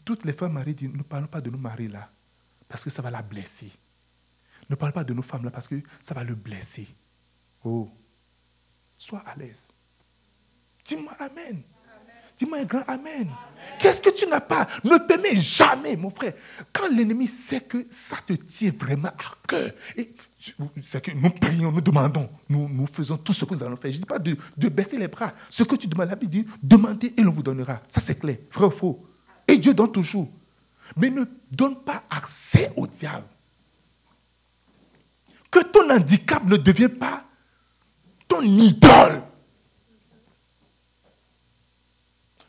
toutes 0.05 0.25
les 0.25 0.33
femmes 0.33 0.53
mariées 0.53 0.75
disent, 0.75 0.95
ne 0.95 1.03
parlons 1.03 1.27
pas 1.27 1.41
de 1.41 1.51
nos 1.51 1.59
maris 1.59 1.89
là, 1.89 2.09
parce 2.69 2.83
que 2.83 2.91
ça 2.91 3.03
va 3.03 3.11
la 3.11 3.23
blesser. 3.23 3.71
Ne 4.69 4.77
parle 4.77 4.93
pas 4.93 5.05
de 5.05 5.13
nos 5.13 5.23
femmes 5.23 5.45
là, 5.45 5.51
parce 5.51 5.69
que 5.69 5.81
ça 6.01 6.15
va 6.15 6.25
le 6.25 6.35
blesser. 6.35 6.89
Oh, 7.65 7.91
sois 8.97 9.23
à 9.27 9.37
l'aise. 9.37 9.69
Dis-moi 10.85 11.13
Amen. 11.19 11.63
Dis-moi 12.39 12.59
un 12.59 12.65
grand 12.65 12.85
Amen. 12.89 13.29
Qu'est-ce 13.79 14.01
que 14.01 14.11
tu 14.11 14.27
n'as 14.27 14.41
pas? 14.41 14.67
Ne 14.83 14.97
permets 14.97 15.41
jamais, 15.41 15.97
mon 15.97 16.09
frère. 16.09 16.33
Quand 16.73 16.89
l'ennemi 16.89 17.27
sait 17.27 17.61
que 17.61 17.87
ça 17.91 18.17
te 18.27 18.33
tient 18.33 18.73
vraiment 18.73 19.09
à 19.09 19.37
cœur, 19.47 19.73
et 19.97 20.15
nous 20.59 21.31
prions, 21.31 21.71
nous 21.71 21.81
demandons, 21.81 22.29
nous, 22.49 22.69
nous 22.69 22.87
faisons 22.87 23.19
tout 23.19 23.33
ce 23.33 23.45
que 23.45 23.55
nous 23.55 23.63
allons 23.63 23.77
faire. 23.77 23.91
Je 23.91 23.97
ne 23.97 24.03
dis 24.03 24.07
pas 24.07 24.19
de, 24.19 24.69
baisser 24.69 24.99
les 24.99 25.09
bras. 25.09 25.35
Ce 25.51 25.63
que 25.63 25.77
tu 25.77 25.87
demandes, 25.87 26.09
la 26.09 26.17
Bible 26.17 26.33
dit, 26.33 26.47
demandez 26.63 27.13
et 27.17 27.23
l'on 27.23 27.31
vous 27.31 27.43
donnera. 27.43 27.81
Ça 27.89 28.01
c'est 28.01 28.19
clair, 28.19 28.39
vrai 28.53 28.67
ou 28.67 28.71
faux. 28.71 29.07
Et 29.47 29.59
Dieu 29.59 29.75
donne 29.75 29.93
toujours. 29.93 30.29
Mais 30.97 31.11
ne 31.11 31.25
donne 31.51 31.77
pas 31.77 32.05
accès 32.09 32.73
au 32.77 32.87
diable. 32.87 33.27
Que 35.51 35.61
ton 35.61 35.91
handicap 35.91 36.45
ne 36.45 36.57
devienne 36.57 36.91
pas 36.91 37.25
ton 38.27 38.41
idole. 38.43 39.23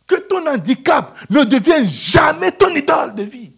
Que 0.07 0.15
ton 0.15 0.47
handicap 0.47 1.17
ne 1.29 1.43
devienne 1.43 1.87
jamais 1.87 2.51
ton 2.51 2.73
idole 2.73 3.15
de 3.15 3.23
vie. 3.23 3.50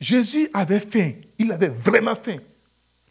Jésus 0.00 0.48
avait 0.52 0.80
faim. 0.80 1.12
Il 1.38 1.50
avait 1.52 1.68
vraiment 1.68 2.16
faim. 2.16 2.38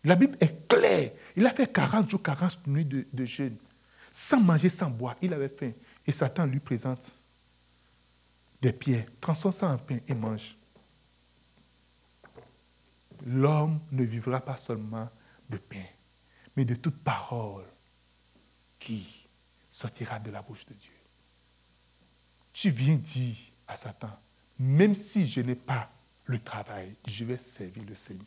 La 0.03 0.15
Bible 0.15 0.37
est 0.39 0.67
claire. 0.67 1.11
Il 1.35 1.45
a 1.45 1.51
fait 1.51 1.71
40 1.71 2.09
jours, 2.09 2.21
40 2.21 2.67
nuits 2.67 2.85
de, 2.85 3.25
jeûne. 3.25 3.57
Sans 4.11 4.39
manger, 4.39 4.69
sans 4.69 4.89
boire. 4.89 5.15
Il 5.21 5.33
avait 5.33 5.49
faim. 5.49 5.71
Et 6.05 6.11
Satan 6.11 6.45
lui 6.45 6.59
présente 6.59 7.11
des 8.61 8.71
pierres. 8.71 9.07
Transforme 9.19 9.53
ça 9.53 9.67
en 9.67 9.77
pain 9.77 9.97
et 10.07 10.13
mange. 10.13 10.55
L'homme 13.25 13.79
ne 13.91 14.03
vivra 14.03 14.39
pas 14.39 14.57
seulement 14.57 15.09
de 15.49 15.57
pain, 15.57 15.85
mais 16.55 16.65
de 16.65 16.75
toute 16.75 16.97
parole 17.03 17.63
qui 18.79 19.25
sortira 19.71 20.19
de 20.19 20.29
la 20.29 20.41
bouche 20.41 20.65
de 20.65 20.73
Dieu. 20.73 20.91
Tu 22.53 22.69
viens 22.69 22.95
dire 22.95 23.35
à 23.67 23.75
Satan, 23.75 24.11
même 24.59 24.95
si 24.95 25.25
je 25.25 25.41
n'ai 25.41 25.55
pas 25.55 25.89
le 26.25 26.39
travail, 26.39 26.93
je 27.07 27.23
vais 27.25 27.37
servir 27.37 27.83
le 27.87 27.95
Seigneur. 27.95 28.25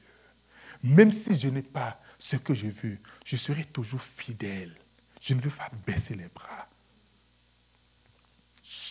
Même 0.83 1.13
si 1.13 1.35
je 1.35 1.49
n'ai 1.49 1.63
pas 1.63 2.01
ce 2.19 2.37
que 2.37 2.55
je 2.55 2.69
veux, 2.69 2.99
je 3.25 3.37
serai 3.37 3.65
toujours 3.65 4.03
fidèle. 4.03 4.75
Je 5.21 5.35
ne 5.35 5.41
veux 5.41 5.51
pas 5.51 5.71
baisser 5.87 6.15
les 6.15 6.29
bras. 6.29 6.69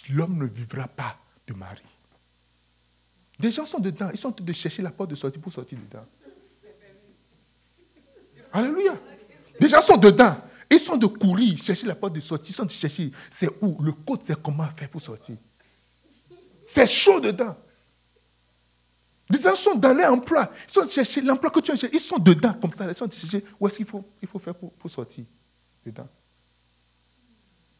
L'homme 0.09 0.37
ne 0.37 0.45
vivra 0.45 0.87
pas 0.87 1.17
de 1.47 1.53
mari. 1.53 1.81
Des 3.39 3.51
gens 3.51 3.65
sont 3.65 3.79
dedans, 3.79 4.09
ils 4.11 4.17
sont 4.17 4.31
de 4.31 4.53
chercher 4.53 4.81
la 4.81 4.91
porte 4.91 5.11
de 5.11 5.15
sortie 5.15 5.37
pour 5.37 5.51
sortir 5.51 5.77
dedans. 5.77 6.05
Alléluia. 8.51 8.97
Des 9.59 9.69
gens 9.69 9.81
sont 9.81 9.97
dedans, 9.97 10.37
ils 10.69 10.79
sont 10.79 10.97
de 10.97 11.07
courir, 11.07 11.57
chercher 11.57 11.87
la 11.87 11.95
porte 11.95 12.13
de 12.13 12.19
sortie, 12.19 12.51
ils 12.51 12.55
sont 12.55 12.65
de 12.65 12.71
chercher 12.71 13.11
c'est 13.29 13.49
où, 13.61 13.81
le 13.81 13.91
code, 13.91 14.21
c'est 14.25 14.41
comment 14.41 14.67
faire 14.75 14.89
pour 14.89 15.01
sortir. 15.01 15.35
C'est 16.63 16.87
chaud 16.87 17.19
dedans. 17.19 17.55
Les 19.29 19.41
gens 19.41 19.55
sont 19.55 19.75
dans 19.75 19.93
leur 19.93 20.13
emploi. 20.13 20.49
Ils 20.67 20.71
sont 20.71 20.87
chercher 20.87 21.21
l'emploi 21.21 21.49
que 21.49 21.59
tu 21.59 21.71
as 21.71 21.75
cherché. 21.75 21.95
Ils 21.95 22.01
sont 22.01 22.17
dedans 22.17 22.53
comme 22.53 22.71
ça. 22.71 22.87
Ils 22.87 22.95
sont 22.95 23.09
chercher 23.09 23.43
où 23.59 23.67
est-ce 23.67 23.77
qu'il 23.77 23.85
faut, 23.85 24.03
il 24.21 24.27
faut 24.27 24.39
faire 24.39 24.55
pour, 24.55 24.89
sortir. 24.89 25.25
Dedans. 25.85 26.07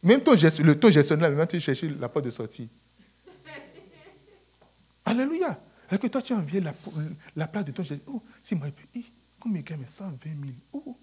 Même 0.04 0.22
ton 0.22 0.34
le 0.34 0.80
taux 0.80 0.92
gestionnaire, 0.92 1.32
même 1.32 1.48
tu 1.48 1.60
cherches 1.60 1.84
la 1.84 2.10
porte 2.10 2.26
de 2.26 2.32
sortie. 2.32 2.70
Alléluia. 5.06 5.60
Alors 5.90 6.02
que 6.02 6.08
toi, 6.08 6.22
tu 6.22 6.34
envié 6.34 6.60
la, 6.60 6.74
la 7.36 7.48
place 7.48 7.66
de 7.66 7.72
ton 7.72 7.84
gestionnaire. 7.84 8.08
Oh, 8.14 8.24
si 8.42 8.56
moi, 8.56 8.68
puis, 8.92 9.06
combien 9.40 9.62
gagne 9.62 9.86
120 9.88 10.18
000 10.24 10.36
Oh, 10.74 10.98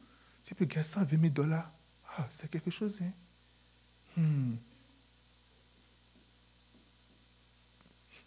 tu 0.45 0.55
peux 0.55 0.67
gagner 0.67 0.85
120 0.85 1.21
000 1.21 1.33
dollars. 1.33 1.71
Ah, 2.17 2.27
c'est 2.31 2.51
quelque 2.51 2.71
chose, 2.71 3.01
hein? 3.03 3.13
Hmm. 4.17 4.55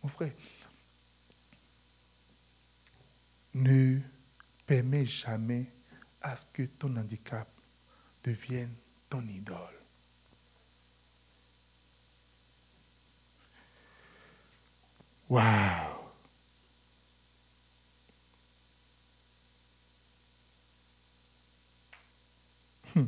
Mon 0.03 0.09
frère, 0.09 0.31
ne 3.57 3.99
permets 4.65 5.05
jamais 5.05 5.65
à 6.21 6.35
ce 6.35 6.45
que 6.53 6.63
ton 6.63 6.95
handicap 6.95 7.47
devienne 8.23 8.73
ton 9.09 9.21
idole. 9.21 9.57
Wow! 15.29 15.41
Hmm. 22.95 23.05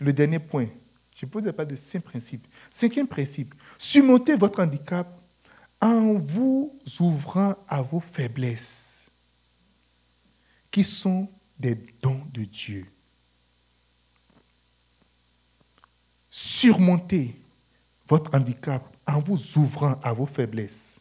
Le 0.00 0.12
dernier 0.12 0.38
point, 0.38 0.68
je 1.14 1.26
pose 1.26 1.52
pas 1.52 1.64
de 1.64 1.76
cinq 1.76 2.02
principes. 2.04 2.46
Cinquième 2.70 3.06
principe, 3.06 3.54
surmontez 3.78 4.36
votre 4.36 4.60
handicap 4.62 5.06
en 5.80 6.14
vous 6.14 6.78
ouvrant 7.00 7.54
à 7.68 7.82
vos 7.82 8.00
faiblesses, 8.00 9.08
qui 10.70 10.84
sont 10.84 11.28
des 11.58 11.74
dons 12.02 12.22
de 12.32 12.44
Dieu. 12.44 12.86
Surmontez 16.30 17.34
votre 18.08 18.34
handicap 18.34 18.82
en 19.06 19.20
vous 19.20 19.38
ouvrant 19.58 19.98
à 20.02 20.12
vos 20.12 20.26
faiblesses, 20.26 20.98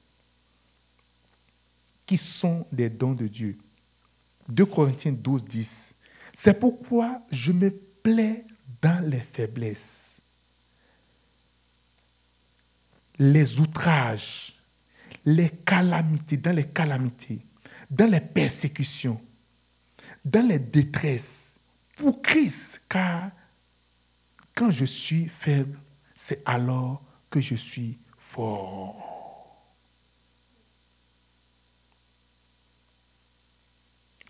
qui 2.05 2.17
sont 2.17 2.65
des 2.71 2.89
dons 2.89 3.13
de 3.13 3.27
Dieu. 3.27 3.57
2 4.47 4.65
Corinthiens 4.65 5.11
12, 5.11 5.43
10. 5.45 5.93
C'est 6.33 6.59
pourquoi 6.59 7.21
je 7.31 7.51
me 7.51 7.71
plais 7.71 8.45
dans 8.81 9.03
les 9.03 9.21
faiblesses, 9.21 10.17
les 13.17 13.59
outrages, 13.59 14.54
les 15.25 15.49
calamités, 15.49 16.37
dans 16.37 16.55
les 16.55 16.67
calamités, 16.67 17.39
dans 17.89 18.09
les 18.09 18.19
persécutions, 18.19 19.19
dans 20.23 20.47
les 20.47 20.59
détresses, 20.59 21.55
pour 21.95 22.21
Christ, 22.21 22.81
car 22.89 23.31
quand 24.53 24.71
je 24.71 24.85
suis 24.85 25.27
faible, 25.27 25.77
c'est 26.15 26.41
alors 26.45 27.01
que 27.29 27.41
je 27.41 27.55
suis 27.55 27.97
fort. 28.17 29.15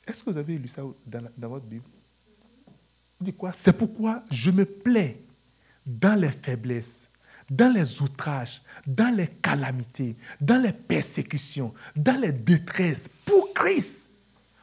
Est-ce 0.08 0.24
que 0.24 0.30
vous 0.30 0.38
avez 0.38 0.58
lu 0.58 0.68
ça 0.68 0.84
dans, 1.06 1.50
votre 1.50 1.66
Bible? 1.66 1.84
Quoi? 3.38 3.54
C'est 3.54 3.74
pourquoi 3.74 4.24
je 4.30 4.52
me 4.52 4.66
plais 4.66 5.20
dans 5.86 6.20
les 6.20 6.32
faiblesses, 6.32 7.08
dans 7.50 7.72
les 7.72 8.02
outrages, 8.02 8.62
dans 8.86 9.16
les 9.16 9.28
calamités, 9.28 10.16
dans 10.42 10.62
les 10.62 10.72
persécutions, 10.72 11.74
dans 11.96 12.20
les 12.20 12.32
détresses, 12.32 13.08
pour 13.24 13.54
Christ. 13.54 14.10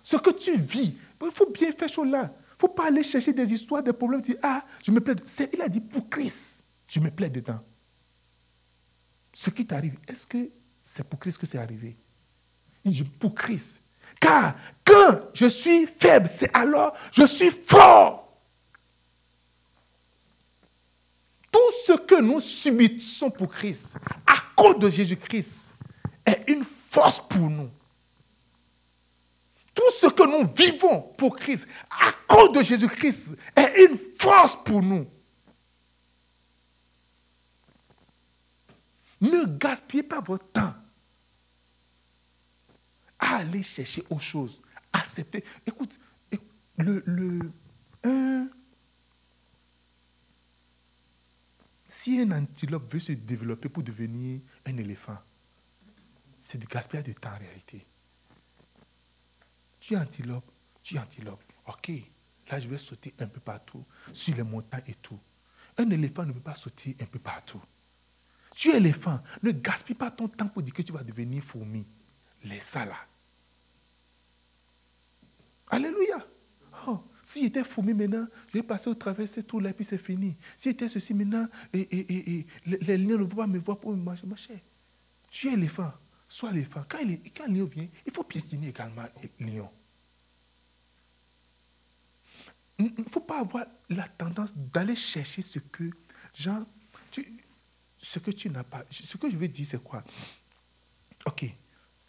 Ce 0.03 0.17
que 0.17 0.31
tu 0.31 0.57
vis, 0.57 0.95
il 1.23 1.31
faut 1.33 1.51
bien 1.51 1.73
faire 1.73 2.05
là. 2.05 2.33
Il 2.33 2.67
ne 2.67 2.69
faut 2.69 2.69
pas 2.69 2.87
aller 2.87 3.03
chercher 3.03 3.33
des 3.33 3.53
histoires, 3.53 3.83
des 3.83 3.93
problèmes, 3.93 4.21
dire, 4.21 4.37
ah, 4.43 4.65
je 4.83 4.91
me 4.91 5.01
plais. 5.01 5.15
Il 5.53 5.63
a 5.63 5.69
dit, 5.69 5.81
pour 5.81 6.09
Christ, 6.09 6.61
je 6.89 7.01
me 7.01 7.11
plais 7.11 7.31
dedans. 7.31 7.61
Ce 9.35 9.51
qui 9.51 9.67
t'arrive, 9.67 9.97
est-ce 10.07 10.27
que 10.27 10.49
c'est 10.85 11.05
pour 11.05 11.19
Christ 11.19 11.39
que 11.39 11.47
c'est 11.47 11.59
arrivé? 11.59 11.97
Il 12.85 12.93
dit, 12.93 13.05
pour 13.05 13.35
Christ. 13.35 13.81
Car 14.21 14.55
quand 14.85 15.21
je 15.35 15.47
suis 15.47 15.87
faible, 15.87 16.29
c'est 16.33 16.55
alors 16.55 16.95
je 17.13 17.27
suis 17.27 17.51
fort. 17.51 18.23
tout 21.53 21.73
ce 21.87 21.93
que 21.93 22.12
nous 22.23 22.41
subissons 22.41 23.31
pour 23.31 23.51
Christ, 23.51 23.97
à 24.27 24.37
cause 24.57 24.79
de 24.79 24.89
Jésus-Christ, 24.89 25.75
est 26.25 26.45
une 26.49 26.65
force 26.65 27.21
pour 27.21 27.51
nous. 27.51 27.71
Tout 29.75 29.91
ce 29.99 30.07
que 30.07 30.23
nous 30.23 30.53
vivons 30.53 31.01
pour 31.17 31.37
Christ, 31.37 31.67
à 31.91 32.13
cause 32.29 32.53
de 32.53 32.63
Jésus-Christ, 32.63 33.37
est 33.57 33.85
une 33.85 33.99
force 34.19 34.57
pour 34.65 34.83
nous. 34.83 35.07
Ne 39.21 39.45
gaspillez 39.45 40.03
pas 40.03 40.21
votre 40.21 40.47
temps 40.53 40.75
à 43.19 43.37
aller 43.37 43.63
chercher 43.63 44.05
autre 44.11 44.23
chose. 44.23 44.61
Accepter. 44.93 45.45
Écoute, 45.67 45.99
le, 46.77 47.03
le, 47.07 47.51
Si 52.03 52.19
un 52.19 52.33
antilope 52.33 52.93
veut 52.93 52.99
se 52.99 53.13
développer 53.13 53.69
pour 53.69 53.85
devenir 53.85 54.41
un 54.67 54.77
éléphant, 54.77 55.19
c'est 56.37 56.59
du 56.59 56.67
gaspillage 56.67 57.05
de 57.05 57.13
temps 57.13 57.31
en 57.31 57.39
réalité. 57.39 57.87
Tu 59.79 59.95
es 59.95 59.97
antilope, 59.97 60.51
tu 60.83 60.97
es 60.97 60.99
antilope. 60.99 61.41
Ok, 61.69 61.93
là 62.51 62.59
je 62.59 62.67
vais 62.67 62.79
sauter 62.79 63.15
un 63.21 63.29
peu 63.29 63.39
partout, 63.39 63.85
sur 64.13 64.35
les 64.35 64.43
montagnes 64.43 64.83
et 64.89 64.97
tout. 64.97 65.21
Un 65.79 65.89
éléphant 65.91 66.25
ne 66.25 66.33
peut 66.33 66.41
pas 66.41 66.57
sauter 66.57 66.97
un 67.01 67.05
peu 67.05 67.21
partout. 67.21 67.63
Tu 68.57 68.73
es 68.73 68.79
éléphant, 68.79 69.23
ne 69.45 69.53
gaspille 69.53 69.95
pas 69.95 70.11
ton 70.11 70.27
temps 70.27 70.49
pour 70.49 70.63
dire 70.63 70.75
que 70.75 70.83
tu 70.83 70.91
vas 70.91 71.05
devenir 71.05 71.45
fourmi. 71.45 71.87
Laisse 72.43 72.67
ça 72.67 72.85
là. 72.85 72.99
Alléluia. 75.69 76.27
Oh, 76.85 77.01
si 77.33 77.45
j'étais 77.45 77.65
fourmi 77.65 77.95
maintenant, 77.95 78.27
je 78.49 78.59
vais 78.59 78.63
passer 78.63 78.91
au 78.91 78.95
travers 78.95 79.27
de 79.27 79.41
tout 79.41 79.59
là 79.59 79.71
et 79.71 79.73
puis 79.73 79.87
c'est 79.87 79.99
fini. 79.99 80.37
Si 80.57 80.69
j'étais 80.69 80.89
ceci 80.89 81.15
maintenant, 81.15 81.49
et, 81.73 81.81
et, 81.81 82.37
et, 82.39 82.47
les, 82.67 82.99
lions 82.99 83.19
ne 83.19 83.25
vont 83.25 83.37
pas 83.37 83.47
me 83.47 83.59
voir 83.59 83.79
pour 83.79 83.93
me 83.93 84.03
manger. 84.03 84.27
Ma 84.27 84.37
chère, 84.37 84.59
tu 85.31 85.49
es 85.49 85.55
éléphant, 85.55 85.91
sois 86.29 86.51
éléphant. 86.51 86.83
Quand, 86.87 86.99
il, 86.99 87.21
quand 87.35 87.47
lion 87.47 87.65
vient, 87.65 87.87
il 88.07 88.13
faut 88.13 88.23
piétiner 88.23 88.69
également 88.69 89.05
le 89.41 89.47
lion. 89.47 89.71
Il 92.79 92.93
ne 92.99 93.05
faut 93.05 93.21
pas 93.21 93.41
avoir 93.41 93.65
la 93.89 94.09
tendance 94.09 94.53
d'aller 94.55 94.97
chercher 94.97 95.41
ce 95.41 95.59
que, 95.59 95.85
genre, 96.35 96.67
ce 98.03 98.19
que 98.19 98.31
tu 98.31 98.51
n'as 98.51 98.65
pas. 98.65 98.85
Ce 98.91 99.17
que 99.17 99.31
je 99.31 99.37
veux 99.37 99.49
dire, 99.49 99.67
c'est 99.71 99.83
quoi? 99.83 100.05
Ok. 101.25 101.47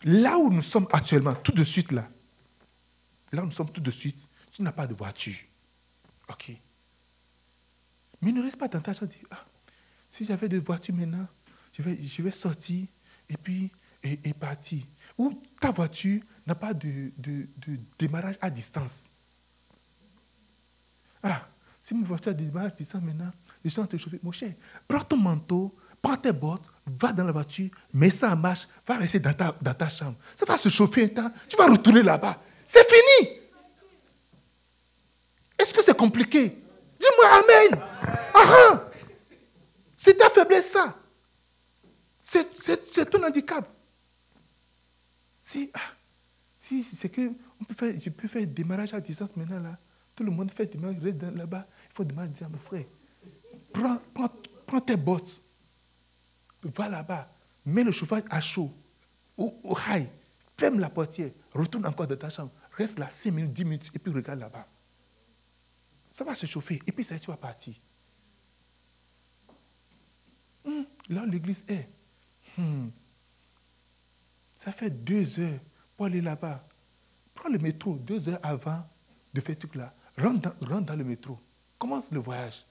Là 0.04 0.38
où 0.38 0.52
nous 0.52 0.62
sommes 0.62 0.88
actuellement, 0.92 1.36
tout 1.36 1.54
de 1.54 1.64
suite 1.64 1.94
là, 1.94 2.10
là 3.32 3.44
où 3.44 3.46
nous 3.46 3.52
sommes 3.52 3.72
tout 3.72 3.80
de 3.80 3.92
suite, 3.92 4.18
tu 4.54 4.62
n'as 4.62 4.72
pas 4.72 4.88
de 4.88 4.94
voiture. 4.94 5.36
OK. 6.30 6.52
Mais 8.22 8.32
ne 8.32 8.42
reste 8.42 8.58
pas 8.58 8.68
dans 8.68 8.80
ta 8.80 8.94
chambre. 8.94 9.12
Ah, 9.32 9.44
si 10.10 10.24
j'avais 10.24 10.48
de 10.48 10.60
voiture 10.60 10.94
maintenant, 10.94 11.28
je 11.74 11.82
vais, 11.82 11.98
je 12.02 12.22
vais 12.22 12.32
sortir 12.32 12.86
et 13.28 13.38
puis 13.38 13.72
et, 14.04 14.34
partir. 14.34 14.84
Ou 15.18 15.42
ta 15.60 15.72
voiture 15.72 16.22
n'a 16.46 16.56
pas 16.56 16.74
de, 16.74 17.12
de, 17.18 17.48
démarrage 17.98 18.36
à 18.42 18.50
distance. 18.50 19.10
Ah, 21.22 21.48
si 21.82 21.94
ma 21.94 22.06
voiture 22.06 22.32
a 22.32 22.34
de 22.34 22.44
démarrage 22.44 22.72
à 22.74 22.76
distance 22.76 23.02
maintenant, 23.02 23.32
je 23.64 23.70
suis 23.70 23.80
en 23.80 23.88
train 23.88 23.98
de 23.98 24.02
chauffer. 24.02 24.20
Mon 24.22 24.32
cher, 24.32 24.54
prends 24.88 25.04
ton 25.04 25.18
manteau, 25.18 25.76
prends 26.02 26.18
tes 26.18 26.34
bottes, 26.34 26.66
va 26.86 27.12
dans 27.12 27.24
la 27.24 27.32
voiture, 27.32 27.72
mets 27.94 28.10
ça 28.10 28.34
en 28.34 28.36
marche, 28.36 28.68
va 28.86 28.98
rester 28.98 29.20
dans 29.20 29.34
ta, 29.34 29.56
dans 29.62 29.74
ta 29.74 29.90
chambre. 29.90 30.18
Ça 30.36 30.46
va 30.46 30.58
se 30.58 30.70
chauffer 30.70 31.06
un 31.06 31.08
temps, 31.08 31.32
tu 31.48 31.56
vas 31.56 31.68
retourner 31.68 32.04
là-bas. 32.04 32.42
C'est 32.66 32.86
fini. 32.88 33.43
Est-ce 35.64 35.74
que 35.74 35.82
c'est 35.82 35.96
compliqué? 35.96 36.50
Dis-moi 37.00 37.26
Amen. 37.26 37.82
Ah, 38.34 38.44
ah. 38.46 38.90
C'est 39.96 40.18
ta 40.18 40.30
faiblesse, 40.30 40.72
ça. 40.72 40.94
C'est 42.22 43.10
ton 43.10 43.24
handicap. 43.24 43.66
Si, 45.42 45.72
ah, 45.74 45.80
si 46.60 46.86
c'est 47.00 47.08
que 47.08 47.32
on 47.62 47.64
peut 47.64 47.74
faire, 47.74 47.94
je 47.98 48.10
peux 48.10 48.28
faire 48.28 48.46
démarrage 48.46 48.94
à 48.94 49.00
distance 49.00 49.34
maintenant, 49.38 49.62
là. 49.62 49.78
Tout 50.14 50.26
le 50.26 50.32
monde 50.32 50.52
fait 50.52 50.66
démarrage, 50.66 50.98
reste 51.02 51.22
là-bas. 51.22 51.66
Il 51.92 51.96
faut 51.96 52.04
demander 52.04 52.44
à 52.44 52.50
mon 52.50 52.58
frère. 52.58 52.84
Prends, 53.72 54.00
prends, 54.14 54.30
prends, 54.68 54.82
tes 54.82 54.98
bottes. 54.98 55.32
Va 56.62 56.90
là-bas. 56.90 57.30
Mets 57.66 57.86
le 57.86 57.94
chauffage 57.94 58.24
à 58.30 58.42
chaud. 58.42 58.70
Au, 59.38 59.54
au 59.64 59.78
high. 59.88 60.08
Ferme 60.58 60.82
la 60.82 60.90
portière. 60.90 61.32
Retourne 61.54 61.86
encore 61.86 62.08
dans 62.08 62.18
ta 62.18 62.30
chambre. 62.30 62.52
Reste 62.78 63.00
là 63.00 63.10
5 63.10 63.32
minutes, 63.32 63.54
10 63.54 63.64
minutes 63.64 63.92
et 63.94 64.00
puis 64.00 64.12
regarde 64.12 64.42
là-bas. 64.42 64.68
Ça 66.14 66.24
va 66.24 66.36
se 66.36 66.46
chauffer. 66.46 66.82
Et 66.86 66.92
puis 66.92 67.04
ça, 67.04 67.18
tu 67.20 67.28
vas 67.28 67.38
partir. 67.38 67.74
Hmm, 70.64 70.84
là, 71.10 71.26
l'église 71.26 71.64
est. 71.68 71.90
Hmm. 72.58 72.90
Ça 74.60 74.72
fait 74.72 74.92
deux 74.92 75.40
heures 75.40 75.60
pour 75.98 76.06
aller 76.06 76.22
là-bas. 76.22 76.64
Prends 77.34 77.50
le 77.50 77.58
métro 77.58 77.96
deux 77.96 78.30
heures 78.30 78.40
avant 78.44 78.82
de 79.34 79.42
faire 79.42 79.58
tout 79.58 79.70
là. 79.74 79.94
Rentre 80.18 80.56
dans, 80.82 80.96
le 80.96 81.04
métro. 81.04 81.40
Commence 81.80 82.12
le 82.12 82.20
voyage. 82.20 82.64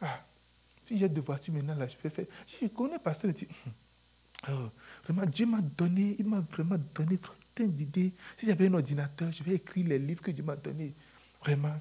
Ah, 0.00 0.20
si 0.84 0.98
j'ai 0.98 1.08
deux 1.08 1.20
voitures 1.20 1.54
maintenant, 1.54 1.76
là, 1.76 1.86
je 1.86 1.96
peux 1.96 2.08
faire. 2.08 2.26
Je 2.60 2.66
connais 2.66 2.98
pas 2.98 3.14
ça. 3.14 3.28
Oh, 4.50 4.68
vraiment, 5.04 5.24
Dieu 5.24 5.46
m'a 5.46 5.62
donné, 5.62 6.16
il 6.18 6.26
m'a 6.26 6.40
vraiment 6.40 6.76
donné 6.94 7.18
plein 7.54 7.66
d'idées. 7.66 8.12
Si 8.36 8.44
j'avais 8.44 8.66
un 8.66 8.74
ordinateur, 8.74 9.32
je 9.32 9.42
vais 9.42 9.54
écrire 9.54 9.86
les 9.86 9.98
livres 9.98 10.20
que 10.20 10.30
Dieu 10.30 10.44
m'a 10.44 10.56
donnés. 10.56 10.92
Vraiment, 11.44 11.74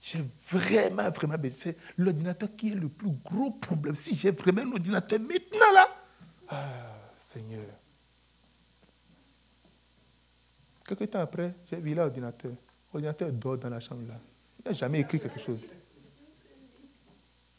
j'ai 0.00 0.24
vraiment, 0.50 1.10
vraiment 1.10 1.38
besoin. 1.38 1.58
C'est 1.62 1.76
l'ordinateur 1.96 2.48
qui 2.56 2.72
est 2.72 2.74
le 2.74 2.88
plus 2.88 3.12
gros 3.24 3.52
problème. 3.52 3.94
Si 3.94 4.16
j'ai 4.16 4.32
vraiment 4.32 4.62
un 4.62 4.72
ordinateur 4.72 5.20
maintenant 5.20 5.72
là, 5.72 5.88
ah, 6.48 6.64
Seigneur. 7.18 7.64
Quelques 10.86 11.10
temps 11.10 11.20
après, 11.20 11.54
j'ai 11.70 11.76
vu 11.76 11.94
l'ordinateur. 11.94 12.52
L'ordinateur 12.92 13.32
dort 13.32 13.58
dans 13.58 13.68
la 13.68 13.80
chambre 13.80 14.08
là. 14.08 14.14
Il 14.58 14.68
n'a 14.68 14.72
jamais 14.72 15.00
écrit 15.00 15.20
quelque 15.20 15.40
chose. 15.40 15.60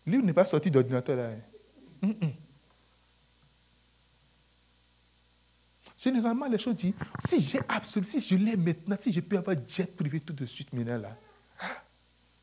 Livre 0.05 0.23
n'est 0.23 0.33
pas 0.33 0.45
sorti 0.45 0.69
d'ordinateur 0.69 1.15
là. 1.15 1.29
Hein. 2.03 2.11
Généralement, 5.99 6.47
les 6.47 6.59
choses 6.59 6.75
disent, 6.75 6.93
si 7.27 7.41
j'ai 7.41 7.59
absolument, 7.67 8.09
si 8.09 8.19
je 8.19 8.35
l'ai 8.35 8.55
maintenant, 8.55 8.95
si 8.99 9.11
je 9.11 9.19
peux 9.19 9.37
avoir 9.37 9.55
jet 9.67 9.95
privé 9.95 10.19
tout 10.19 10.33
de 10.33 10.45
suite 10.45 10.71
maintenant 10.71 10.97
là, 10.97 11.17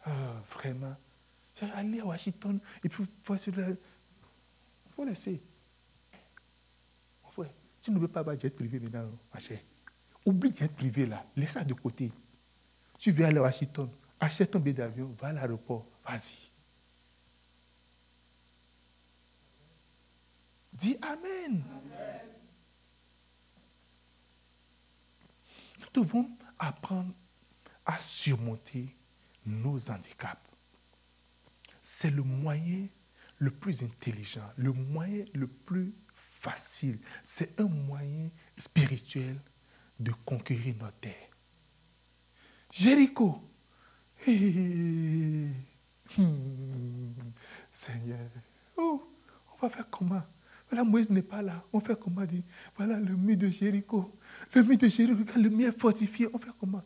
ah, 0.05 0.43
vraiment. 0.53 0.97
Aller 1.75 2.01
à 2.01 2.05
Washington 2.05 2.59
et 2.83 2.89
puis 2.89 3.05
voir 3.25 3.39
cela. 3.39 3.69
Il 3.71 3.77
faut 4.95 5.05
laisser. 5.05 5.41
Tu 7.85 7.91
ne 7.91 7.99
veux 7.99 8.09
pas 8.09 8.21
avoir 8.21 8.39
jet 8.41 8.49
privé 8.49 8.81
maintenant, 8.81 9.11
ma 9.33 9.39
chère. 9.39 9.61
Oublie 10.25 10.55
jet 10.57 10.69
privé 10.69 11.05
là. 11.05 11.23
Laisse 11.37 11.53
ça 11.53 11.63
de 11.63 11.75
côté. 11.75 12.11
Tu 12.99 13.11
veux 13.11 13.27
aller 13.27 13.37
à 13.37 13.43
Washington, 13.43 13.91
achète 14.19 14.53
ton 14.53 14.59
billet 14.59 14.73
d'avion, 14.73 15.15
va 15.21 15.29
à 15.29 15.33
l'aéroport, 15.35 15.85
vas-y. 16.03 16.33
Dis. 20.73 20.97
Amen. 21.03 21.63
Nous 25.81 26.03
devons 26.03 26.31
apprendre 26.59 27.13
à 27.85 28.01
surmonter 28.01 28.97
nos 29.47 29.91
handicaps. 29.91 30.41
C'est 31.83 32.11
le 32.11 32.23
moyen 32.23 32.87
le 33.39 33.51
plus 33.51 33.83
intelligent, 33.83 34.49
le 34.57 34.73
moyen 34.73 35.25
le 35.35 35.47
plus 35.47 35.93
facile, 36.41 36.99
c'est 37.23 37.59
un 37.61 37.69
moyen 37.69 38.31
spirituel 38.57 39.41
de 39.99 40.13
conquérir 40.25 40.75
notre 40.81 40.99
terre. 40.99 41.29
Jéricho. 42.71 43.41
Hmm. 46.17 47.13
Seigneur, 47.73 48.19
oh, 48.77 49.03
on 49.53 49.67
va 49.67 49.69
faire 49.69 49.89
comment? 49.91 50.23
Voilà, 50.71 50.85
Moïse 50.85 51.11
n'est 51.11 51.23
pas 51.23 51.43
là. 51.43 51.65
On 51.73 51.81
fait 51.81 51.99
comment 51.99 52.25
dit, 52.25 52.43
Voilà 52.77 52.99
le 52.99 53.17
mur 53.17 53.37
de 53.37 53.49
Jéricho. 53.49 54.17
Le 54.55 54.63
mur 54.63 54.77
de 54.77 54.89
Jéricho, 54.89 55.25
le 55.37 55.49
mur 55.49 55.73
fortifié. 55.77 56.29
On 56.33 56.39
fait 56.39 56.51
comment? 56.59 56.83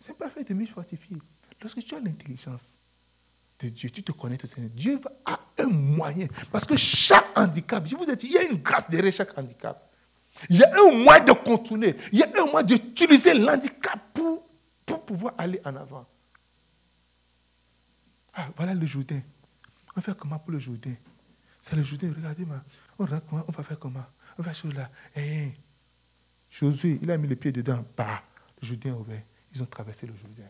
C'est 0.00 0.16
pas 0.16 0.30
fait 0.30 0.44
de 0.44 0.54
mur 0.54 0.68
fortifié. 0.68 1.16
Lorsque 1.62 1.82
tu 1.84 1.94
as 1.94 2.00
l'intelligence 2.00 2.62
de 3.60 3.68
Dieu, 3.68 3.88
tu 3.90 4.02
te 4.02 4.10
connais, 4.12 4.38
Seigneur. 4.44 4.70
Dieu 4.70 5.00
a 5.24 5.38
un 5.58 5.66
moyen. 5.66 6.26
Parce 6.50 6.64
que 6.64 6.76
chaque 6.76 7.36
handicap, 7.38 7.86
je 7.86 7.94
vous 7.94 8.04
ai 8.04 8.16
dit, 8.16 8.26
il 8.26 8.32
y 8.32 8.38
a 8.38 8.42
une 8.42 8.60
grâce 8.60 8.90
derrière 8.90 9.12
chaque 9.12 9.36
handicap. 9.38 9.88
Il 10.50 10.56
y 10.56 10.64
a 10.64 10.72
un 10.74 10.92
moyen 10.92 11.24
de 11.24 11.32
contourner. 11.32 11.94
Il 12.10 12.18
y 12.18 12.22
a 12.22 12.28
un 12.42 12.46
moyen 12.50 12.66
d'utiliser 12.66 13.34
l'handicap 13.34 14.00
pour, 14.12 14.44
pour 14.84 15.02
pouvoir 15.06 15.34
aller 15.38 15.60
en 15.64 15.76
avant. 15.76 16.06
Ah, 18.34 18.48
voilà 18.56 18.74
le 18.74 18.86
Jourdain. 18.86 19.20
On 19.90 20.00
va 20.00 20.02
faire 20.02 20.16
comment 20.16 20.38
pour 20.38 20.52
le 20.52 20.58
Jourdain? 20.58 20.94
C'est 21.60 21.76
le 21.76 21.84
Jourdain. 21.84 22.12
Regardez. 22.16 22.44
On, 22.98 23.04
on 23.04 23.52
va 23.52 23.62
faire 23.62 23.78
comment? 23.78 24.04
On 24.38 24.42
va 24.42 24.54
faire 24.54 24.72
là. 24.72 24.90
Eh, 25.14 25.50
Josué, 26.50 26.98
il 27.00 27.10
a 27.10 27.16
mis 27.16 27.28
le 27.28 27.36
pied 27.36 27.52
dedans. 27.52 27.84
Bah, 27.96 28.22
le 28.60 28.66
Jourdain 28.66 28.94
ouvert. 28.94 29.22
Ils 29.54 29.62
ont 29.62 29.66
traversé 29.66 30.06
le 30.06 30.14
Jourdain. 30.14 30.48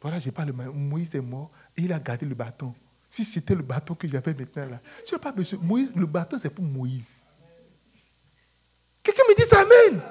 Voilà, 0.00 0.18
je 0.18 0.30
parle. 0.30 0.52
Moïse 0.52 1.14
est 1.14 1.20
mort 1.20 1.50
et 1.76 1.82
il 1.82 1.92
a 1.92 1.98
gardé 1.98 2.26
le 2.26 2.34
bâton. 2.34 2.74
Si 3.08 3.24
c'était 3.24 3.54
le 3.54 3.62
bâton 3.62 3.94
que 3.94 4.06
j'avais 4.06 4.34
maintenant 4.34 4.66
là, 4.66 4.80
n'as 5.10 5.18
pas 5.18 5.32
besoin. 5.32 5.58
Moïse, 5.62 5.92
le 5.94 6.06
bâton, 6.06 6.38
c'est 6.38 6.50
pour 6.50 6.64
Moïse. 6.64 7.24
Quelqu'un 9.02 9.22
me 9.28 9.34
dit 9.34 9.54
Amen. 9.54 10.02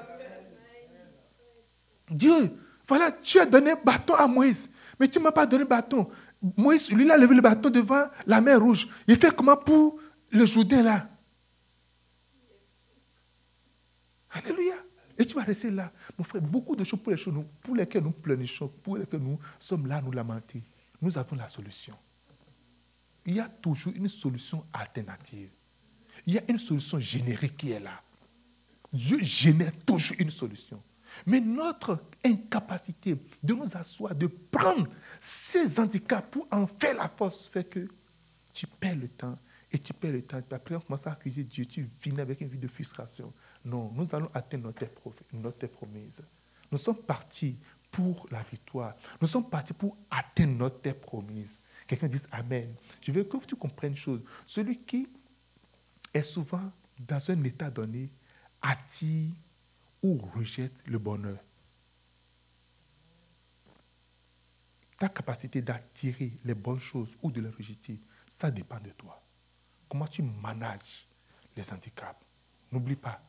Dieu, 2.10 2.56
voilà, 2.86 3.12
tu 3.12 3.38
as 3.38 3.46
donné 3.46 3.72
bâton 3.82 4.14
à 4.14 4.26
Moïse, 4.26 4.68
mais 4.98 5.08
tu 5.08 5.18
ne 5.18 5.24
m'as 5.24 5.32
pas 5.32 5.46
donné 5.46 5.64
bâton. 5.64 6.10
Moïse, 6.56 6.90
lui, 6.90 7.04
il 7.04 7.10
a 7.10 7.16
levé 7.16 7.34
le 7.34 7.42
bâton 7.42 7.70
devant 7.70 8.04
la 8.26 8.40
mer 8.40 8.60
rouge. 8.60 8.88
Il 9.06 9.16
fait 9.16 9.34
comment 9.34 9.56
pour 9.56 9.98
le 10.30 10.46
Jourdain 10.46 10.82
là? 10.82 11.08
Alléluia. 14.32 14.74
Et 15.20 15.26
tu 15.26 15.34
vas 15.34 15.44
rester 15.44 15.70
là. 15.70 15.92
Mon 16.16 16.24
frère, 16.24 16.40
beaucoup 16.40 16.74
de 16.74 16.82
choses 16.82 16.98
pour, 16.98 17.12
les 17.12 17.18
choses, 17.18 17.34
pour 17.60 17.76
lesquelles 17.76 18.02
nous 18.02 18.10
pleurnichons, 18.10 18.68
pour 18.82 18.96
lesquelles 18.96 19.20
nous 19.20 19.38
sommes 19.58 19.86
là, 19.86 20.00
nous 20.00 20.12
lamenter. 20.12 20.62
Nous 21.02 21.18
avons 21.18 21.36
la 21.36 21.46
solution. 21.46 21.94
Il 23.26 23.34
y 23.34 23.40
a 23.40 23.46
toujours 23.46 23.92
une 23.94 24.08
solution 24.08 24.64
alternative. 24.72 25.50
Il 26.26 26.32
y 26.32 26.38
a 26.38 26.42
une 26.48 26.58
solution 26.58 26.98
générique 26.98 27.58
qui 27.58 27.72
est 27.72 27.80
là. 27.80 28.00
Dieu 28.90 29.22
génère 29.22 29.72
toujours 29.84 30.16
une 30.18 30.30
solution. 30.30 30.82
Mais 31.26 31.38
notre 31.38 32.02
incapacité 32.24 33.14
de 33.42 33.52
nous 33.52 33.76
asseoir, 33.76 34.14
de 34.14 34.26
prendre 34.26 34.88
ces 35.20 35.78
handicaps 35.78 36.28
pour 36.30 36.48
en 36.50 36.66
faire 36.66 36.96
la 36.96 37.10
force, 37.10 37.46
fait 37.46 37.64
que 37.64 37.86
tu 38.54 38.66
perds 38.66 38.96
le 38.96 39.08
temps 39.08 39.38
et 39.70 39.78
tu 39.78 39.92
perds 39.92 40.12
le 40.12 40.22
temps. 40.22 40.40
Après, 40.50 40.76
on 40.76 40.80
commence 40.80 41.06
à 41.06 41.12
accuser 41.12 41.44
Dieu, 41.44 41.66
tu 41.66 41.86
viens 42.02 42.16
avec 42.20 42.40
une 42.40 42.48
vie 42.48 42.58
de 42.58 42.68
frustration. 42.68 43.30
Non, 43.64 43.92
nous 43.94 44.14
allons 44.14 44.30
atteindre 44.32 44.72
notre, 45.32 45.66
promise. 45.66 46.22
Nous 46.70 46.78
sommes 46.78 47.02
partis 47.02 47.56
pour 47.90 48.26
la 48.30 48.42
victoire. 48.42 48.94
Nous 49.20 49.28
sommes 49.28 49.48
partis 49.48 49.72
pour 49.72 49.96
atteindre 50.10 50.56
notre 50.56 50.90
promise. 50.92 51.60
Quelqu'un 51.86 52.08
dit 52.08 52.20
Amen. 52.32 52.74
Je 53.02 53.12
veux 53.12 53.24
que 53.24 53.36
tu 53.44 53.56
comprennes 53.56 53.92
une 53.92 53.96
chose. 53.96 54.22
Celui 54.46 54.78
qui 54.78 55.08
est 56.14 56.22
souvent 56.22 56.70
dans 56.98 57.30
un 57.30 57.44
état 57.44 57.70
donné 57.70 58.08
attire 58.62 59.30
ou 60.02 60.18
rejette 60.34 60.72
le 60.86 60.98
bonheur. 60.98 61.38
Ta 64.98 65.08
capacité 65.08 65.62
d'attirer 65.62 66.32
les 66.44 66.54
bonnes 66.54 66.80
choses 66.80 67.08
ou 67.22 67.30
de 67.30 67.40
les 67.40 67.48
rejeter, 67.48 67.98
ça 68.28 68.50
dépend 68.50 68.78
de 68.80 68.90
toi. 68.90 69.20
Comment 69.88 70.06
tu 70.06 70.22
manages 70.22 71.06
les 71.56 71.72
handicaps. 71.72 72.24
N'oublie 72.72 72.96
pas, 72.96 73.20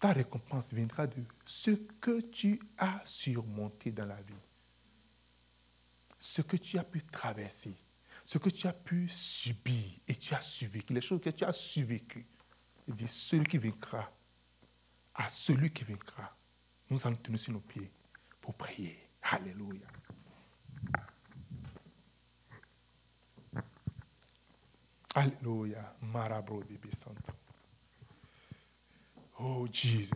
ta 0.00 0.12
récompense 0.12 0.72
viendra 0.72 1.06
de 1.06 1.22
ce 1.44 1.72
que 2.00 2.22
tu 2.22 2.58
as 2.78 3.02
surmonté 3.04 3.92
dans 3.92 4.06
la 4.06 4.20
vie, 4.22 4.34
ce 6.18 6.40
que 6.40 6.56
tu 6.56 6.78
as 6.78 6.84
pu 6.84 7.02
traverser, 7.02 7.74
ce 8.24 8.38
que 8.38 8.48
tu 8.48 8.66
as 8.66 8.72
pu 8.72 9.08
subir 9.08 9.84
et 10.08 10.16
tu 10.16 10.34
as 10.34 10.40
survécu, 10.40 10.94
les 10.94 11.02
choses 11.02 11.20
que 11.20 11.28
tu 11.30 11.44
as 11.44 11.52
survécues. 11.52 12.26
Il 12.88 12.94
dit, 12.94 13.06
celui 13.06 13.44
qui 13.44 13.58
vaincra, 13.58 14.10
à 15.14 15.28
celui 15.28 15.70
qui 15.70 15.84
vaincra. 15.84 16.34
Nous 16.88 17.06
allons 17.06 17.16
tenir 17.16 17.38
sur 17.38 17.52
nos 17.52 17.60
pieds 17.60 17.90
pour 18.40 18.54
prier. 18.54 18.98
Alléluia. 19.22 19.86
Alléluia. 25.14 25.94
Marabro 26.00 26.64
de 26.64 26.90
Santo. 26.96 27.39
Oh, 29.40 29.66
Jesus. 29.70 30.10